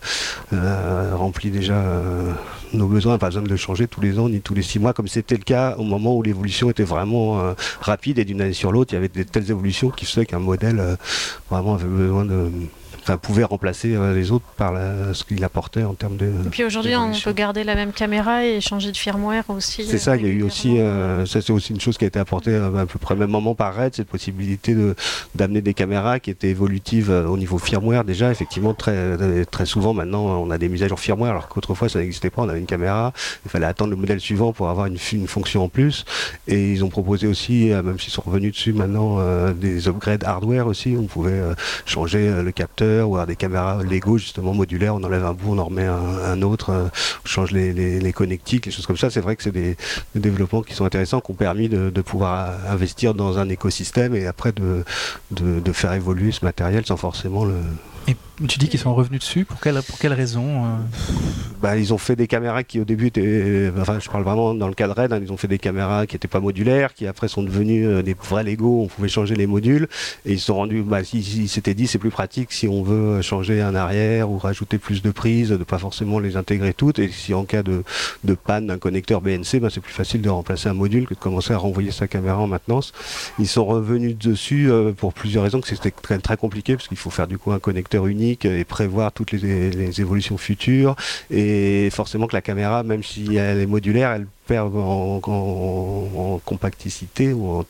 remplit 0.52 1.50
déjà 1.50 1.74
euh, 1.74 2.32
nos 2.72 2.86
besoins, 2.86 3.18
pas 3.18 3.28
besoin 3.28 3.42
de 3.42 3.56
changer 3.56 3.86
tous 3.86 4.00
les 4.00 4.18
ans 4.18 4.28
ni 4.28 4.40
tous 4.40 4.54
les 4.54 4.62
six 4.62 4.78
mois, 4.78 4.92
comme 4.92 5.08
c'était 5.08 5.36
le 5.36 5.44
cas 5.44 5.76
au 5.78 5.84
moment 5.84 6.16
où 6.16 6.22
l'évolution 6.22 6.70
était 6.70 6.84
vraiment 6.84 7.54
rapide 7.80 8.18
et 8.18 8.24
d'une 8.24 8.40
année 8.40 8.52
sur 8.52 8.72
l'autre, 8.72 8.92
il 8.92 8.96
y 8.96 8.98
avait 8.98 9.08
de 9.08 9.22
telles 9.22 9.50
évolutions 9.50 9.90
qui 9.90 10.06
faisaient 10.06 10.26
qu'un 10.26 10.38
modèle 10.38 10.96
vraiment 11.50 11.74
avait 11.74 11.86
besoin 11.86 12.24
de 12.24 12.50
enfin, 13.02 13.16
pouvait 13.16 13.44
remplacer 13.44 13.94
euh, 13.94 14.14
les 14.14 14.30
autres 14.30 14.44
par 14.56 14.74
ce 15.12 15.24
qu'il 15.24 15.42
apportait 15.44 15.82
en 15.82 15.94
termes 15.94 16.16
de. 16.16 16.26
Et 16.26 16.50
puis 16.50 16.64
aujourd'hui, 16.64 16.94
on 16.96 17.12
peut 17.12 17.32
garder 17.32 17.64
la 17.64 17.74
même 17.74 17.92
caméra 17.92 18.44
et 18.44 18.60
changer 18.60 18.92
de 18.92 18.96
firmware 18.96 19.44
aussi. 19.48 19.84
C'est 19.84 19.98
ça, 19.98 20.16
il 20.16 20.22
y 20.22 20.26
a 20.26 20.28
eu 20.28 20.42
aussi, 20.42 20.78
euh, 20.78 21.26
ça 21.26 21.40
c'est 21.42 21.52
aussi 21.52 21.72
une 21.72 21.80
chose 21.80 21.98
qui 21.98 22.04
a 22.04 22.08
été 22.08 22.18
apportée 22.18 22.52
euh, 22.52 22.74
à 22.76 22.86
peu 22.86 22.98
près 22.98 23.14
au 23.14 23.18
même 23.18 23.30
moment 23.30 23.54
par 23.54 23.74
Red, 23.76 23.94
cette 23.94 24.08
possibilité 24.08 24.74
de 24.74 24.94
d'amener 25.34 25.60
des 25.60 25.74
caméras 25.74 26.20
qui 26.20 26.30
étaient 26.30 26.48
évolutives 26.48 27.10
au 27.10 27.36
niveau 27.36 27.58
firmware 27.58 28.04
déjà. 28.04 28.30
Effectivement, 28.30 28.74
très 28.74 29.44
très 29.46 29.66
souvent 29.66 29.94
maintenant, 29.94 30.24
on 30.24 30.50
a 30.50 30.58
des 30.58 30.68
mises 30.68 30.82
à 30.82 30.88
jour 30.88 31.00
firmware, 31.00 31.30
alors 31.30 31.48
qu'autrefois 31.48 31.88
ça 31.88 31.98
n'existait 31.98 32.30
pas. 32.30 32.42
On 32.42 32.48
avait 32.48 32.60
une 32.60 32.66
caméra, 32.66 33.12
il 33.44 33.50
fallait 33.50 33.66
attendre 33.66 33.90
le 33.90 33.96
modèle 33.96 34.20
suivant 34.20 34.52
pour 34.52 34.68
avoir 34.68 34.86
une, 34.86 34.98
une 35.12 35.26
fonction 35.26 35.64
en 35.64 35.68
plus. 35.68 36.04
Et 36.46 36.72
ils 36.72 36.84
ont 36.84 36.88
proposé 36.88 37.26
aussi, 37.26 37.70
même 37.70 37.98
s'ils 37.98 38.12
sont 38.12 38.22
revenus 38.24 38.52
dessus 38.52 38.72
maintenant, 38.72 39.18
des 39.52 39.88
upgrades 39.88 40.24
hardware 40.24 40.66
aussi. 40.66 40.96
On 40.98 41.04
pouvait 41.04 41.40
changer 41.86 42.30
le 42.42 42.50
capteur 42.52 42.91
ou 43.00 43.14
avoir 43.14 43.26
des 43.26 43.36
caméras 43.36 43.82
Lego 43.82 44.18
justement 44.18 44.54
modulaires, 44.54 44.94
on 44.94 45.02
enlève 45.02 45.24
un 45.24 45.32
bout, 45.32 45.52
on 45.52 45.58
en 45.58 45.64
remet 45.64 45.86
un, 45.86 46.42
autre, 46.42 46.70
euh, 46.70 46.88
on 47.24 47.28
change 47.28 47.50
les, 47.52 47.72
les, 47.72 48.12
connectiques, 48.12 48.66
les 48.66 48.72
choses 48.72 48.86
comme 48.86 48.96
ça. 48.96 49.10
C'est 49.10 49.20
vrai 49.20 49.36
que 49.36 49.42
c'est 49.42 49.52
des, 49.52 49.76
développements 50.14 50.62
qui 50.62 50.74
sont 50.74 50.84
intéressants, 50.84 51.20
qui 51.20 51.30
ont 51.30 51.34
permis 51.34 51.68
de, 51.68 51.90
pouvoir 52.02 52.50
investir 52.68 53.14
dans 53.14 53.38
un 53.38 53.48
écosystème 53.48 54.14
et 54.14 54.26
après 54.26 54.52
de, 54.52 54.84
de, 55.30 55.72
faire 55.72 55.92
évoluer 55.92 56.32
ce 56.32 56.44
matériel 56.44 56.84
sans 56.84 56.96
forcément 56.96 57.44
le, 57.44 57.54
Tu 58.48 58.58
dis 58.58 58.68
qu'ils 58.68 58.80
sont 58.80 58.94
revenus 58.94 59.20
dessus, 59.20 59.44
pour 59.44 59.60
quelle, 59.60 59.80
pour 59.82 59.98
quelle 59.98 60.14
raison 60.14 60.64
euh 60.64 60.68
bah, 61.60 61.76
Ils 61.76 61.92
ont 61.92 61.98
fait 61.98 62.16
des 62.16 62.26
caméras 62.26 62.64
qui 62.64 62.80
au 62.80 62.84
début 62.84 63.08
étaient, 63.08 63.70
enfin 63.78 63.98
je 64.00 64.08
parle 64.08 64.24
vraiment 64.24 64.54
dans 64.54 64.68
le 64.68 64.74
cadre 64.74 64.94
Red, 64.98 65.12
hein, 65.12 65.20
ils 65.22 65.30
ont 65.30 65.36
fait 65.36 65.48
des 65.48 65.58
caméras 65.58 66.06
qui 66.06 66.14
n'étaient 66.14 66.28
pas 66.28 66.40
modulaires, 66.40 66.94
qui 66.94 67.06
après 67.06 67.28
sont 67.28 67.42
devenues 67.42 67.86
euh, 67.86 68.02
des 68.02 68.14
vrais 68.14 68.42
Lego, 68.42 68.84
on 68.84 68.86
pouvait 68.86 69.08
changer 69.08 69.34
les 69.34 69.46
modules, 69.46 69.86
et 70.24 70.32
ils 70.32 70.40
se 70.40 70.46
sont 70.46 70.54
rendus, 70.54 70.82
bah, 70.82 71.00
ils 71.12 71.48
s'étaient 71.48 71.74
dit 71.74 71.86
c'est 71.86 71.98
plus 71.98 72.10
pratique 72.10 72.52
si 72.52 72.66
on 72.68 72.82
veut 72.82 73.20
changer 73.20 73.60
un 73.60 73.74
arrière 73.74 74.30
ou 74.30 74.38
rajouter 74.38 74.78
plus 74.78 75.02
de 75.02 75.10
prises, 75.10 75.50
de 75.50 75.56
pas 75.58 75.78
forcément 75.78 76.18
les 76.18 76.36
intégrer 76.36 76.72
toutes, 76.72 76.98
et 77.00 77.10
si 77.10 77.34
en 77.34 77.44
cas 77.44 77.62
de, 77.62 77.84
de 78.24 78.34
panne 78.34 78.66
d'un 78.66 78.78
connecteur 78.78 79.20
BNC, 79.20 79.60
bah, 79.60 79.68
c'est 79.70 79.82
plus 79.82 79.92
facile 79.92 80.22
de 80.22 80.30
remplacer 80.30 80.70
un 80.70 80.74
module 80.74 81.06
que 81.06 81.14
de 81.14 81.18
commencer 81.18 81.52
à 81.52 81.58
renvoyer 81.58 81.90
sa 81.90 82.08
caméra 82.08 82.38
en 82.38 82.46
maintenance. 82.46 82.94
Ils 83.38 83.46
sont 83.46 83.66
revenus 83.66 84.16
dessus 84.16 84.70
euh, 84.70 84.92
pour 84.92 85.12
plusieurs 85.12 85.44
raisons, 85.44 85.60
que 85.60 85.68
c'était 85.68 85.90
très, 85.90 86.18
très 86.18 86.38
compliqué, 86.38 86.76
parce 86.76 86.88
qu'il 86.88 86.96
faut 86.96 87.10
faire 87.10 87.26
du 87.26 87.36
coup 87.36 87.52
un 87.52 87.58
connecteur 87.58 88.06
unique 88.06 88.21
et 88.30 88.64
prévoir 88.64 89.12
toutes 89.12 89.32
les, 89.32 90.00
évolutions 90.00 90.38
futures. 90.38 90.96
Et 91.30 91.88
forcément 91.90 92.26
que 92.26 92.34
la 92.34 92.42
caméra, 92.42 92.82
même 92.82 93.02
si 93.02 93.36
elle 93.36 93.60
est 93.60 93.66
modulaire, 93.66 94.10
elle 94.10 94.26
perd 94.46 94.72
en, 94.76 95.20
compacticité 96.44 97.32
ou 97.32 97.64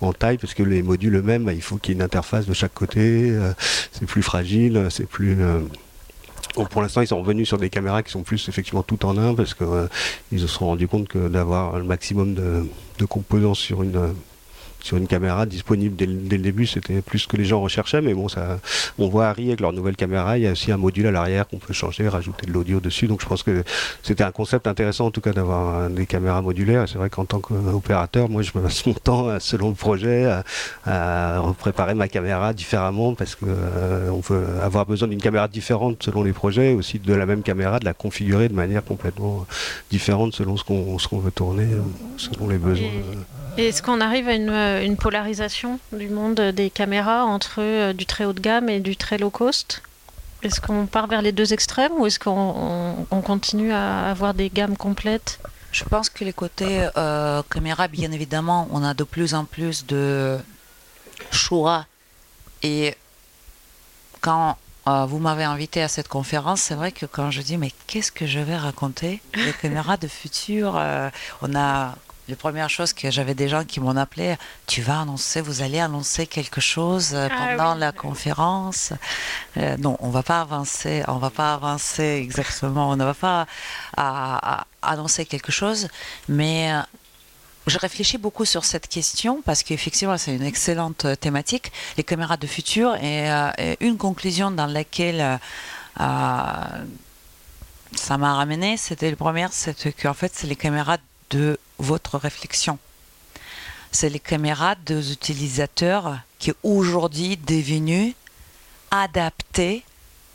en, 0.00 0.12
taille, 0.12 0.38
parce 0.38 0.54
que 0.54 0.62
les 0.62 0.82
modules 0.82 1.16
eux-mêmes, 1.16 1.44
bah, 1.44 1.52
il 1.52 1.62
faut 1.62 1.76
qu'il 1.76 1.92
y 1.92 1.94
ait 1.94 1.98
une 1.98 2.04
interface 2.04 2.46
de 2.46 2.54
chaque 2.54 2.74
côté. 2.74 3.30
Euh, 3.30 3.52
c'est 3.92 4.06
plus 4.06 4.22
fragile, 4.22 4.88
c'est 4.90 5.08
plus... 5.08 5.36
Euh, 5.40 5.60
pour 6.70 6.82
l'instant, 6.82 7.02
ils 7.02 7.06
sont 7.06 7.20
revenus 7.20 7.46
sur 7.46 7.58
des 7.58 7.70
caméras 7.70 8.02
qui 8.02 8.10
sont 8.10 8.22
plus 8.22 8.48
effectivement 8.48 8.82
tout 8.82 9.04
en 9.04 9.16
un 9.16 9.34
parce 9.34 9.54
qu'ils 9.54 9.66
euh, 9.66 9.86
se 10.32 10.46
sont 10.46 10.66
rendus 10.66 10.88
compte 10.88 11.06
que 11.06 11.28
d'avoir 11.28 11.78
le 11.78 11.84
maximum 11.84 12.34
de, 12.34 12.66
de 12.98 13.04
composants 13.04 13.54
sur 13.54 13.82
une, 13.82 14.14
sur 14.80 14.96
une 14.96 15.06
caméra 15.06 15.46
disponible 15.46 15.96
dès, 15.96 16.06
le 16.06 16.42
début, 16.42 16.66
c'était 16.66 17.02
plus 17.02 17.20
ce 17.20 17.28
que 17.28 17.36
les 17.36 17.44
gens 17.44 17.60
recherchaient. 17.60 18.00
Mais 18.00 18.14
bon, 18.14 18.28
ça, 18.28 18.58
on 18.98 19.08
voit 19.08 19.28
Harry 19.28 19.48
avec 19.48 19.60
leur 19.60 19.72
nouvelle 19.72 19.96
caméra, 19.96 20.38
il 20.38 20.44
y 20.44 20.46
a 20.46 20.52
aussi 20.52 20.72
un 20.72 20.76
module 20.76 21.06
à 21.06 21.10
l'arrière 21.10 21.46
qu'on 21.48 21.58
peut 21.58 21.72
changer, 21.72 22.08
rajouter 22.08 22.46
de 22.46 22.52
l'audio 22.52 22.80
dessus. 22.80 23.06
Donc 23.06 23.20
je 23.20 23.26
pense 23.26 23.42
que 23.42 23.64
c'était 24.02 24.24
un 24.24 24.30
concept 24.30 24.66
intéressant 24.66 25.06
en 25.06 25.10
tout 25.10 25.20
cas 25.20 25.32
d'avoir 25.32 25.90
des 25.90 26.06
caméras 26.06 26.42
modulaires. 26.42 26.88
C'est 26.88 26.98
vrai 26.98 27.10
qu'en 27.10 27.24
tant 27.24 27.40
qu'opérateur, 27.40 28.28
moi 28.28 28.42
je 28.42 28.52
me 28.54 28.62
passe 28.62 28.86
mon 28.86 28.94
temps 28.94 29.38
selon 29.40 29.68
le 29.68 29.74
projet 29.74 30.26
à, 30.86 31.42
préparer 31.58 31.94
ma 31.94 32.08
caméra 32.08 32.52
différemment 32.52 33.14
parce 33.14 33.34
qu'on 33.34 33.46
euh, 33.48 34.20
peut 34.26 34.44
avoir 34.62 34.86
besoin 34.86 35.08
d'une 35.08 35.20
caméra 35.20 35.48
différente 35.48 36.02
selon 36.02 36.22
les 36.22 36.32
projets, 36.32 36.72
aussi 36.74 36.98
de 36.98 37.14
la 37.14 37.26
même 37.26 37.42
caméra, 37.42 37.78
de 37.78 37.84
la 37.84 37.94
configurer 37.94 38.48
de 38.48 38.54
manière 38.54 38.84
complètement 38.84 39.46
différente 39.90 40.34
selon 40.34 40.56
ce 40.56 40.64
qu'on 41.08 41.18
veut 41.18 41.30
tourner, 41.30 41.66
selon 42.16 42.48
les 42.48 42.58
besoins. 42.58 42.88
Est-ce 43.58 43.82
qu'on 43.82 44.00
arrive 44.00 44.28
à 44.28 44.34
une, 44.34 44.96
polarisation 44.96 45.80
du 45.92 46.08
monde 46.08 46.40
des 46.40 46.70
caméras 46.70 47.24
entre 47.24 47.54
euh, 47.58 47.92
du 47.92 48.06
très 48.06 48.24
haut 48.24 48.32
de 48.32 48.38
gamme 48.38 48.68
et 48.68 48.78
du 48.78 48.96
très 48.96 49.18
low 49.18 49.30
cost? 49.30 49.82
Est-ce 50.44 50.60
qu'on 50.60 50.86
part 50.86 51.08
vers 51.08 51.22
les 51.22 51.32
deux 51.32 51.52
extrêmes 51.52 51.90
ou 51.98 52.06
est-ce 52.06 52.20
qu'on 52.20 53.04
continue 53.22 53.72
à 53.72 54.10
avoir 54.10 54.32
des 54.34 54.48
gammes 54.48 54.76
complètes? 54.76 55.40
Je 55.72 55.82
pense 55.82 56.08
que 56.08 56.24
les 56.24 56.32
côtés 56.32 56.88
euh, 56.96 57.42
bien 57.90 58.12
évidemment, 58.12 58.68
on 58.70 58.84
a 58.84 58.94
de 58.94 59.02
plus 59.02 59.34
en 59.34 59.44
plus 59.44 59.84
de 59.86 60.38
choix. 61.32 61.86
Et 62.62 62.94
quand 64.20 64.56
euh, 64.86 65.04
vous 65.04 65.18
m'avez 65.18 65.42
invité 65.42 65.82
à 65.82 65.88
cette 65.88 66.06
conférence, 66.06 66.60
c'est 66.60 66.76
vrai 66.76 66.92
que 66.92 67.06
quand 67.06 67.32
je 67.32 67.42
dis 67.42 67.56
mais 67.56 67.72
qu'est-ce 67.88 68.12
que 68.12 68.24
je 68.24 68.38
vais 68.38 68.56
raconter? 68.56 69.20
Les 69.34 69.52
caméras 69.52 69.96
de 69.96 70.06
futur, 70.06 70.80
on 71.42 71.56
a 71.56 71.96
les 72.28 72.36
premières 72.36 72.68
choses 72.68 72.92
que 72.92 73.10
j'avais 73.10 73.34
des 73.34 73.48
gens 73.48 73.64
qui 73.64 73.80
m'ont 73.80 73.96
appelé, 73.96 74.36
tu 74.66 74.82
vas 74.82 75.00
annoncer, 75.00 75.40
vous 75.40 75.62
allez 75.62 75.80
annoncer 75.80 76.26
quelque 76.26 76.60
chose 76.60 77.14
euh, 77.14 77.28
ah 77.30 77.54
pendant 77.56 77.74
la 77.74 77.90
conférence. 77.90 78.92
Euh, 79.56 79.76
non, 79.78 79.96
on 80.00 80.10
va 80.10 80.22
pas 80.22 80.42
avancer, 80.42 81.02
on 81.08 81.16
va 81.16 81.30
pas 81.30 81.54
avancer 81.54 82.20
exactement, 82.22 82.90
on 82.90 82.96
ne 82.96 83.04
va 83.04 83.14
pas 83.14 83.46
annoncer 84.82 85.24
quelque 85.24 85.50
chose, 85.50 85.88
mais 86.28 86.72
euh, 86.72 86.82
je 87.66 87.78
réfléchis 87.78 88.18
beaucoup 88.18 88.44
sur 88.44 88.64
cette 88.64 88.88
question 88.88 89.40
parce 89.42 89.62
qu'effectivement, 89.62 90.18
c'est 90.18 90.34
une 90.34 90.42
excellente 90.42 91.06
thématique, 91.20 91.72
les 91.96 92.04
caméras 92.04 92.36
de 92.36 92.46
futur, 92.46 92.94
et, 92.96 93.28
une 93.80 93.96
conclusion 93.96 94.50
dans 94.50 94.66
laquelle 94.66 95.38
ça 95.96 96.76
m'a 98.18 98.34
ramené, 98.34 98.76
c'était 98.76 99.10
le 99.10 99.16
premier, 99.16 99.46
c'est 99.50 99.92
qu'en 99.92 100.14
fait, 100.14 100.32
c'est 100.34 100.46
les 100.46 100.56
caméras 100.56 100.98
de 101.30 101.58
votre 101.78 102.18
réflexion. 102.18 102.78
C'est 103.90 104.10
les 104.10 104.20
caméras 104.20 104.74
des 104.74 105.12
utilisateurs 105.12 106.18
qui 106.38 106.52
aujourd'hui 106.62 107.36
devenus 107.36 108.14
adaptés 108.90 109.82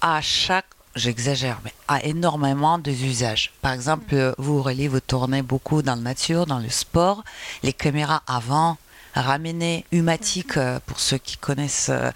à 0.01 0.21
chaque, 0.21 0.65
j'exagère, 0.95 1.59
mais 1.63 1.73
à 1.87 2.03
énormément 2.03 2.77
d'usages. 2.77 3.53
Par 3.61 3.73
exemple, 3.73 4.33
vous, 4.37 4.57
Aurélie, 4.57 4.87
vous 4.87 4.99
tournez 4.99 5.41
beaucoup 5.41 5.81
dans 5.81 5.95
la 5.95 6.01
nature, 6.01 6.45
dans 6.45 6.59
le 6.59 6.69
sport. 6.69 7.23
Les 7.61 7.73
caméras 7.73 8.23
avant 8.27 8.77
ramener 9.15 9.85
Humatic, 9.91 10.57
euh, 10.57 10.79
pour 10.85 10.99
ceux 10.99 11.17
qui 11.17 11.37
connaissent 11.37 11.89
euh, 11.89 12.11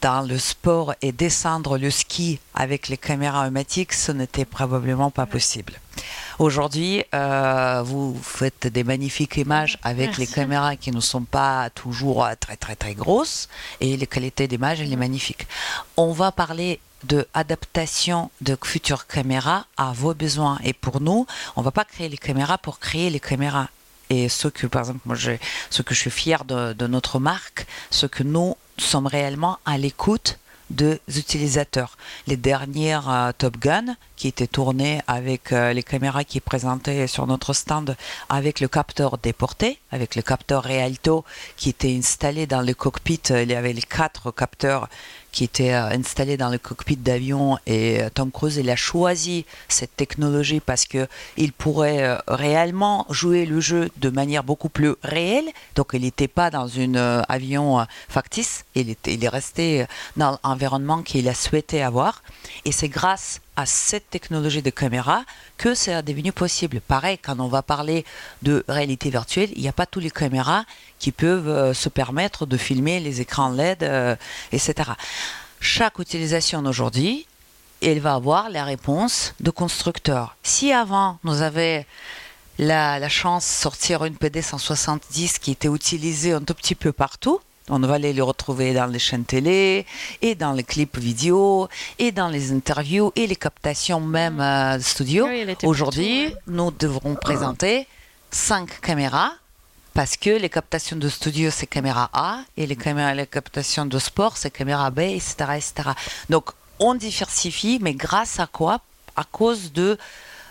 dans 0.00 0.26
le 0.26 0.38
sport 0.38 0.94
et 1.02 1.12
descendre 1.12 1.78
le 1.78 1.90
ski 1.90 2.40
avec 2.54 2.88
les 2.88 2.96
caméras 2.96 3.48
Humatic, 3.48 3.92
ce 3.92 4.12
n'était 4.12 4.44
probablement 4.44 5.10
pas 5.10 5.26
possible. 5.26 5.74
Aujourd'hui, 6.38 7.04
euh, 7.14 7.82
vous 7.84 8.16
faites 8.22 8.68
des 8.68 8.84
magnifiques 8.84 9.36
images 9.36 9.78
avec 9.82 10.16
les 10.18 10.26
caméras 10.26 10.76
qui 10.76 10.92
ne 10.92 11.00
sont 11.00 11.24
pas 11.24 11.68
toujours 11.70 12.26
très 12.38 12.56
très 12.56 12.76
très 12.76 12.94
grosses 12.94 13.48
et 13.80 13.96
les 13.96 14.06
qualités 14.06 14.46
d'image, 14.46 14.80
elle 14.80 14.92
est 14.92 14.96
magnifique. 14.96 15.48
On 15.96 16.12
va 16.12 16.30
parler 16.30 16.80
de 17.04 17.26
adaptation 17.34 18.30
de 18.40 18.56
futures 18.62 19.06
caméras 19.06 19.66
à 19.76 19.92
vos 19.92 20.14
besoins. 20.14 20.58
Et 20.64 20.72
pour 20.72 21.00
nous, 21.00 21.26
on 21.56 21.60
ne 21.60 21.64
va 21.64 21.70
pas 21.70 21.84
créer 21.84 22.08
les 22.08 22.18
caméras 22.18 22.58
pour 22.58 22.78
créer 22.78 23.10
les 23.10 23.20
caméras. 23.20 23.68
Et 24.10 24.28
ce 24.28 24.48
que, 24.48 24.66
par 24.66 24.82
exemple, 24.82 25.00
moi, 25.04 25.16
ce 25.16 25.82
que 25.82 25.94
je 25.94 26.00
suis 26.00 26.10
fier 26.10 26.44
de, 26.44 26.72
de 26.72 26.86
notre 26.86 27.20
marque, 27.20 27.66
ce 27.90 28.06
que 28.06 28.22
nous 28.22 28.56
sommes 28.84 29.06
réellement 29.06 29.58
à 29.64 29.78
l'écoute 29.78 30.38
des 30.70 31.00
utilisateurs. 31.16 31.96
Les 32.26 32.36
dernières 32.36 33.08
euh, 33.08 33.32
Top 33.36 33.56
Gun 33.56 33.96
qui 34.16 34.28
étaient 34.28 34.46
tournées 34.46 35.00
avec 35.06 35.52
euh, 35.52 35.72
les 35.72 35.82
caméras 35.82 36.24
qui 36.24 36.40
présentaient 36.40 37.06
sur 37.06 37.26
notre 37.26 37.52
stand 37.52 37.96
avec 38.28 38.60
le 38.60 38.68
capteur 38.68 39.18
déporté, 39.18 39.78
avec 39.92 40.14
le 40.14 40.22
capteur 40.22 40.64
Realto 40.64 41.24
qui 41.56 41.70
était 41.70 41.96
installé 41.96 42.46
dans 42.46 42.60
le 42.60 42.74
cockpit. 42.74 43.20
Il 43.30 43.50
y 43.50 43.54
avait 43.54 43.72
les 43.72 43.82
quatre 43.82 44.30
capteurs 44.30 44.88
qui 45.32 45.44
était 45.44 45.72
euh, 45.72 45.88
installé 45.90 46.36
dans 46.36 46.48
le 46.48 46.58
cockpit 46.58 46.96
d'avion 46.96 47.58
et 47.66 48.02
euh, 48.02 48.08
Tom 48.12 48.30
Cruise 48.30 48.56
il 48.56 48.70
a 48.70 48.76
choisi 48.76 49.44
cette 49.68 49.94
technologie 49.96 50.60
parce 50.60 50.84
que 50.84 51.06
il 51.36 51.52
pourrait 51.52 52.02
euh, 52.02 52.16
réellement 52.26 53.06
jouer 53.10 53.46
le 53.46 53.60
jeu 53.60 53.90
de 53.96 54.10
manière 54.10 54.44
beaucoup 54.44 54.68
plus 54.68 54.94
réelle. 55.02 55.48
Donc 55.74 55.90
il 55.92 56.02
n'était 56.02 56.28
pas 56.28 56.50
dans 56.50 56.68
un 56.78 56.94
avion 57.28 57.86
factice. 58.08 58.64
Il, 58.74 58.94
il 59.06 59.24
est 59.24 59.28
resté 59.28 59.86
dans 60.16 60.38
l'environnement 60.44 61.02
qu'il 61.02 61.28
a 61.28 61.34
souhaité 61.34 61.82
avoir. 61.82 62.22
Et 62.64 62.72
c'est 62.72 62.88
grâce 62.88 63.40
à 63.58 63.66
cette 63.66 64.08
technologie 64.08 64.62
de 64.62 64.70
caméra 64.70 65.24
que 65.56 65.74
c'est 65.74 66.00
devenu 66.04 66.30
possible. 66.30 66.80
Pareil, 66.80 67.18
quand 67.18 67.40
on 67.40 67.48
va 67.48 67.60
parler 67.60 68.04
de 68.42 68.64
réalité 68.68 69.10
virtuelle, 69.10 69.50
il 69.56 69.62
n'y 69.62 69.68
a 69.68 69.72
pas 69.72 69.84
tous 69.84 69.98
les 69.98 70.12
caméras 70.12 70.64
qui 71.00 71.10
peuvent 71.10 71.48
euh, 71.48 71.74
se 71.74 71.88
permettre 71.88 72.46
de 72.46 72.56
filmer 72.56 73.00
les 73.00 73.20
écrans 73.20 73.50
LED, 73.50 73.82
euh, 73.82 74.14
etc. 74.52 74.92
Chaque 75.58 75.98
utilisation 75.98 76.64
aujourd'hui, 76.66 77.26
elle 77.82 77.98
va 77.98 78.14
avoir 78.14 78.48
la 78.48 78.62
réponse 78.62 79.34
de 79.40 79.50
constructeur. 79.50 80.36
Si 80.44 80.72
avant, 80.72 81.18
nous 81.24 81.42
avions 81.42 81.84
la, 82.60 83.00
la 83.00 83.08
chance 83.08 83.44
de 83.44 83.50
sortir 83.50 84.04
une 84.04 84.16
PD 84.16 84.40
170 84.40 85.40
qui 85.40 85.50
était 85.50 85.66
utilisée 85.66 86.32
un 86.32 86.42
tout 86.42 86.54
petit 86.54 86.76
peu 86.76 86.92
partout, 86.92 87.40
on 87.70 87.78
va 87.80 87.94
aller 87.94 88.12
le 88.12 88.22
retrouver 88.22 88.72
dans 88.74 88.86
les 88.86 88.98
chaînes 88.98 89.24
télé, 89.24 89.86
et 90.22 90.34
dans 90.34 90.52
les 90.52 90.64
clips 90.64 90.98
vidéo, 90.98 91.68
et 91.98 92.12
dans 92.12 92.28
les 92.28 92.52
interviews, 92.52 93.12
et 93.16 93.26
les 93.26 93.36
captations 93.36 94.00
même 94.00 94.40
euh, 94.40 94.80
studio. 94.80 95.26
Aujourd'hui, 95.64 96.34
nous 96.46 96.70
devrons 96.70 97.14
présenter 97.14 97.86
cinq 98.30 98.80
caméras 98.80 99.32
parce 99.94 100.16
que 100.16 100.30
les 100.30 100.48
captations 100.48 100.96
de 100.96 101.08
studio, 101.08 101.50
c'est 101.50 101.66
caméra 101.66 102.08
A, 102.12 102.42
et 102.56 102.66
les, 102.66 102.76
caméras, 102.76 103.14
les 103.14 103.26
captations 103.26 103.84
de 103.84 103.98
sport, 103.98 104.36
c'est 104.36 104.50
caméra 104.50 104.90
B, 104.90 105.00
etc., 105.00 105.34
etc. 105.56 105.90
Donc, 106.30 106.50
on 106.78 106.94
diversifie, 106.94 107.78
mais 107.82 107.94
grâce 107.94 108.38
à 108.38 108.46
quoi? 108.46 108.80
À 109.16 109.24
cause 109.24 109.72
de 109.72 109.98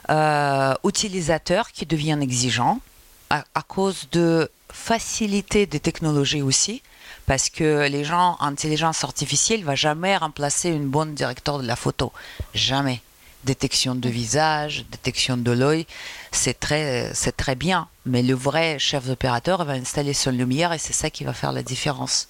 euh, 0.10 0.73
utilisateurs 0.84 1.71
qui 1.71 1.86
deviennent 1.86 2.21
exigeants, 2.21 2.82
à, 3.30 3.45
à 3.56 3.62
cause 3.62 4.10
de 4.12 4.51
facilité 4.69 5.65
des 5.65 5.80
technologies 5.80 6.41
aussi 6.41 6.82
parce 7.27 7.49
que 7.49 7.87
les 7.89 8.05
gens, 8.05 8.37
intelligence 8.39 9.03
artificielle 9.03 9.63
va 9.63 9.75
jamais 9.75 10.15
remplacer 10.17 10.69
une 10.69 10.87
bonne 10.87 11.13
directeur 11.13 11.59
de 11.59 11.67
la 11.67 11.75
photo. 11.75 12.11
Jamais. 12.55 13.01
détection 13.43 13.95
de 13.95 14.09
visage, 14.09 14.85
détection 14.91 15.37
de 15.37 15.51
l'œil, 15.51 15.85
c'est 16.31 16.59
très, 16.59 17.11
c'est 17.13 17.37
très 17.37 17.55
bien. 17.55 17.87
Mais 18.05 18.21
le 18.21 18.33
vrai 18.33 18.77
chef 18.79 19.05
d'opérateur 19.05 19.63
va 19.63 19.73
installer 19.73 20.13
son 20.13 20.31
lumière 20.31 20.73
et 20.73 20.79
c'est 20.79 20.93
ça 20.93 21.09
qui 21.09 21.23
va 21.23 21.33
faire 21.33 21.51
la 21.53 21.63
différence. 21.63 22.27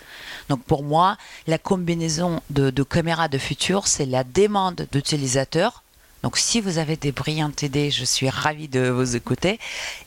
Donc 0.49 0.61
pour 0.63 0.83
moi, 0.83 1.17
la 1.47 1.57
combinaison 1.57 2.41
de, 2.49 2.69
de 2.69 2.83
caméras 2.83 3.29
de 3.29 3.37
futur, 3.37 3.87
c'est 3.87 4.05
la 4.05 4.23
demande 4.23 4.87
d'utilisateurs. 4.91 5.83
Donc 6.23 6.37
si 6.37 6.61
vous 6.61 6.77
avez 6.77 6.97
des 6.97 7.11
brillantes 7.11 7.61
idées, 7.63 7.89
je 7.89 8.05
suis 8.05 8.29
ravie 8.29 8.67
de 8.67 8.89
vous 8.89 9.15
écouter. 9.15 9.59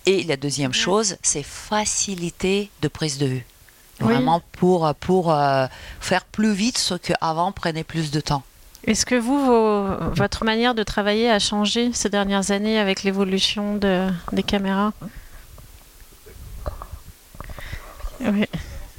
Et 0.07 0.23
la 0.25 0.37
deuxième 0.37 0.75
chose, 0.75 1.17
c'est 1.23 1.45
facilité 1.45 2.71
de 2.83 2.89
prise 2.89 3.19
de 3.19 3.27
vue. 3.27 3.47
Oui. 4.01 4.15
Vraiment 4.15 4.43
pour, 4.53 4.95
pour 4.97 5.33
euh, 5.33 5.67
faire 6.01 6.25
plus 6.25 6.53
vite 6.53 6.79
ce 6.79 6.95
qu'avant 6.95 7.53
prenait 7.53 7.85
plus 7.85 8.11
de 8.11 8.21
temps. 8.21 8.43
Est-ce 8.87 9.05
que 9.05 9.15
vous, 9.15 9.45
vos- 9.45 10.11
votre 10.15 10.45
manière 10.45 10.75
de 10.75 10.83
travailler 10.83 11.31
a 11.31 11.39
changé 11.39 11.91
ces 11.93 12.09
dernières 12.09 12.51
années 12.51 12.79
avec 12.79 13.03
l'évolution 13.03 13.77
de- 13.77 14.09
des 14.33 14.43
caméras? 14.43 14.93
Oui. 18.21 18.47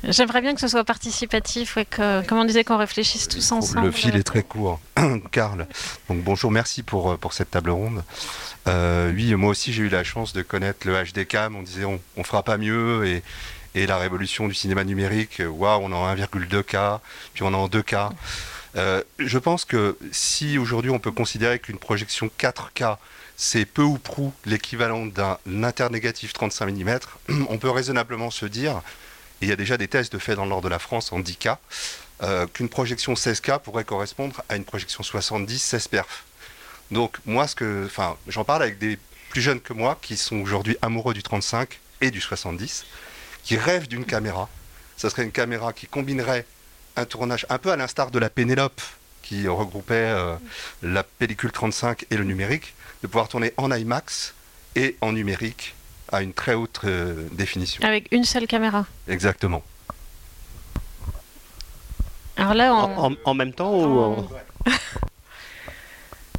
J'aimerais 0.03 0.41
bien 0.41 0.55
que 0.55 0.59
ce 0.61 0.67
soit 0.67 0.83
participatif, 0.83 1.75
ouais, 1.75 1.85
que, 1.85 2.25
comme 2.25 2.39
on 2.39 2.45
disait, 2.45 2.63
qu'on 2.63 2.77
réfléchisse 2.77 3.27
tous 3.27 3.51
ensemble. 3.51 3.85
Le 3.85 3.91
fil 3.91 4.15
est 4.15 4.23
très 4.23 4.41
court. 4.41 4.79
Karl, 5.31 5.67
donc 6.09 6.23
bonjour, 6.23 6.49
merci 6.49 6.81
pour, 6.81 7.11
euh, 7.11 7.17
pour 7.17 7.33
cette 7.33 7.51
table 7.51 7.69
ronde. 7.69 8.03
Euh, 8.67 9.11
oui, 9.13 9.35
moi 9.35 9.51
aussi 9.51 9.73
j'ai 9.73 9.83
eu 9.83 9.89
la 9.89 10.03
chance 10.03 10.33
de 10.33 10.41
connaître 10.41 10.87
le 10.87 10.95
HD 11.03 11.27
cam. 11.27 11.55
On 11.55 11.61
disait 11.61 11.85
on, 11.85 11.99
on 12.17 12.23
fera 12.23 12.41
pas 12.41 12.57
mieux 12.57 13.05
et, 13.05 13.21
et 13.75 13.87
la 13.87 13.97
révolution 13.97 14.47
du 14.47 14.53
cinéma 14.53 14.83
numérique, 14.83 15.39
euh, 15.39 15.47
waouh, 15.47 15.81
on 15.83 15.91
est 15.91 15.95
en 15.95 16.15
1,2K, 16.15 16.99
puis 17.33 17.43
on 17.43 17.51
est 17.51 17.55
en 17.55 17.67
2K. 17.67 18.11
Euh, 18.77 19.03
je 19.19 19.37
pense 19.37 19.65
que 19.65 19.97
si 20.11 20.57
aujourd'hui 20.57 20.91
on 20.91 20.99
peut 20.99 21.11
considérer 21.11 21.59
qu'une 21.59 21.77
projection 21.77 22.29
4K 22.39 22.97
c'est 23.41 23.65
peu 23.65 23.81
ou 23.81 23.97
prou 23.97 24.31
l'équivalent 24.45 25.07
d'un 25.07 25.37
internégatif 25.63 26.31
35 26.31 26.67
mm, 26.67 26.99
on 27.49 27.57
peut 27.57 27.71
raisonnablement 27.71 28.29
se 28.29 28.45
dire, 28.45 28.81
et 29.41 29.45
il 29.45 29.49
y 29.49 29.51
a 29.51 29.55
déjà 29.55 29.77
des 29.77 29.87
tests 29.87 30.13
de 30.13 30.19
fait 30.19 30.35
dans 30.35 30.43
le 30.43 30.49
nord 30.49 30.61
de 30.61 30.69
la 30.69 30.77
France 30.77 31.11
en 31.11 31.19
10K, 31.19 31.57
euh, 32.21 32.45
qu'une 32.45 32.69
projection 32.69 33.13
16K 33.13 33.59
pourrait 33.61 33.83
correspondre 33.83 34.43
à 34.47 34.57
une 34.57 34.63
projection 34.63 35.01
70 35.01 35.57
16 35.57 35.87
perf. 35.87 36.23
Donc 36.91 37.17
moi, 37.25 37.47
ce 37.47 37.55
que, 37.55 37.85
enfin, 37.87 38.15
j'en 38.27 38.43
parle 38.43 38.61
avec 38.61 38.77
des 38.77 38.99
plus 39.31 39.41
jeunes 39.41 39.59
que 39.59 39.73
moi 39.73 39.97
qui 39.99 40.17
sont 40.17 40.35
aujourd'hui 40.35 40.77
amoureux 40.83 41.15
du 41.15 41.23
35 41.23 41.79
et 42.01 42.11
du 42.11 42.21
70, 42.21 42.85
qui 43.43 43.57
rêvent 43.57 43.87
d'une 43.87 44.05
caméra. 44.05 44.49
Ça 44.97 45.09
serait 45.09 45.23
une 45.23 45.31
caméra 45.31 45.73
qui 45.73 45.87
combinerait 45.87 46.45
un 46.95 47.05
tournage 47.05 47.45
un 47.49 47.57
peu 47.57 47.71
à 47.71 47.75
l'instar 47.75 48.11
de 48.11 48.19
la 48.19 48.29
Pénélope 48.29 48.81
qui 49.23 49.47
regroupait 49.47 49.93
euh, 49.95 50.35
la 50.83 51.03
pellicule 51.03 51.51
35 51.51 52.05
et 52.11 52.17
le 52.17 52.23
numérique, 52.23 52.73
de 53.01 53.07
pouvoir 53.07 53.27
tourner 53.27 53.53
en 53.57 53.71
IMAX 53.71 54.33
et 54.75 54.97
en 55.01 55.11
numérique 55.13 55.73
à 56.11 56.21
une 56.21 56.33
très 56.33 56.53
haute 56.53 56.81
euh, 56.83 57.27
définition. 57.31 57.83
Avec 57.83 58.07
une 58.11 58.25
seule 58.25 58.45
caméra. 58.47 58.85
Exactement. 59.07 59.63
Alors 62.37 62.53
là, 62.53 62.73
on... 62.73 62.77
En, 62.77 63.11
en- 63.11 63.15
en 63.23 63.33
même 63.33 63.53
temps 63.53 63.73
ou 63.73 63.99
en- 63.99 64.29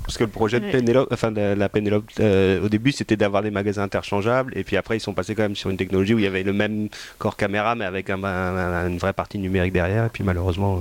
Parce 0.05 0.19
que 0.19 0.25
le 0.25 0.31
projet 0.31 0.59
de. 0.61 0.71
Pénélope, 0.71 1.09
enfin 1.13 1.31
de 1.33 1.41
la 1.41 1.69
Pénélope, 1.69 2.05
euh, 2.21 2.61
au 2.65 2.69
début 2.69 2.93
c'était 2.93 3.17
d'avoir 3.17 3.43
des 3.43 3.51
magasins 3.51 3.83
interchangeables 3.85 4.53
et 4.57 4.65
puis 4.65 4.77
après 4.77 4.97
ils 4.97 5.01
sont 5.01 5.15
passés 5.15 5.35
quand 5.35 5.43
même 5.43 5.57
sur 5.57 5.71
une 5.71 5.77
technologie 5.77 6.13
où 6.15 6.19
il 6.19 6.25
y 6.25 6.27
avait 6.27 6.43
le 6.43 6.53
même 6.53 6.89
corps 7.19 7.37
caméra 7.37 7.75
mais 7.75 7.85
avec 7.85 8.11
un- 8.11 8.23
un- 8.25 8.89
une 8.89 8.99
vraie 8.99 9.13
partie 9.13 9.39
numérique 9.39 9.73
derrière 9.73 10.05
et 10.07 10.09
puis 10.09 10.25
malheureusement 10.25 10.79
euh, 10.79 10.81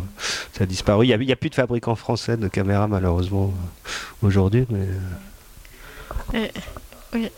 ça 0.54 0.64
a 0.64 0.68
disparu. 0.68 1.06
Il 1.06 1.10
n'y 1.10 1.14
a, 1.14 1.18
il 1.18 1.30
y 1.30 1.32
a 1.32 1.36
plus 1.36 1.50
de 1.50 1.56
fabricants 1.56 1.96
français 1.96 2.36
de 2.36 2.48
caméras 2.48 2.88
malheureusement 2.88 3.54
euh, 3.54 4.28
aujourd'hui. 4.28 4.66
Mais... 4.70 4.88
euh, 6.36 6.48
Oui. 7.14 7.30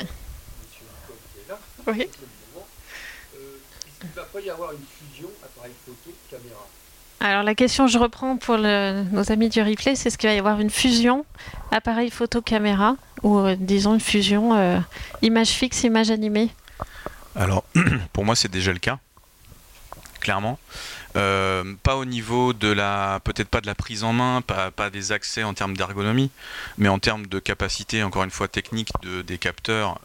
Oui. 1.88 2.08
Il 4.06 4.10
va 4.16 4.24
pas 4.24 4.40
y 4.42 4.50
avoir 4.50 4.72
une 4.72 4.80
fusion 4.80 5.30
appareil 5.44 5.72
photo 5.86 6.16
caméra. 6.30 6.68
Alors 7.24 7.44
la 7.44 7.56
question, 7.56 7.88
je 7.88 7.98
reprends 7.98 8.36
pour 8.36 8.58
nos 8.58 9.32
amis 9.32 9.48
du 9.48 9.62
replay, 9.62 9.96
c'est 9.96 10.10
est-ce 10.10 10.18
qu'il 10.18 10.28
va 10.28 10.36
y 10.36 10.40
avoir 10.40 10.60
une 10.60 10.70
fusion 10.70 11.26
appareil 11.72 12.10
photo 12.10 12.42
caméra 12.42 12.98
ou 13.22 13.40
euh, 13.40 13.56
disons 13.58 13.94
une 13.94 14.02
fusion 14.02 14.54
euh, 14.58 14.78
image 15.22 15.48
fixe 15.48 15.84
image 15.86 16.12
animée 16.12 16.50
Alors, 17.38 17.64
pour 18.12 18.26
moi, 18.26 18.36
c'est 18.36 18.52
déjà 18.52 18.74
le 18.74 18.80
cas, 18.80 19.00
clairement. 20.20 20.60
Euh, 21.16 21.64
pas 21.82 21.96
au 21.96 22.04
niveau 22.04 22.52
de 22.52 22.68
la, 22.68 23.22
peut-être 23.24 23.48
pas 23.48 23.62
de 23.62 23.68
la 23.68 23.76
prise 23.76 24.04
en 24.04 24.12
main, 24.12 24.42
pas, 24.42 24.90
des 24.90 25.14
accès 25.14 25.44
en 25.44 25.54
termes 25.54 25.78
d'ergonomie, 25.78 26.30
mais 26.78 26.90
en 26.90 27.00
termes 27.00 27.26
de 27.28 27.40
capacité, 27.40 28.04
encore 28.04 28.26
une 28.26 28.32
fois, 28.32 28.50
technique 28.50 28.90
de, 29.02 29.22
des 29.22 29.38
capteurs 29.38 29.98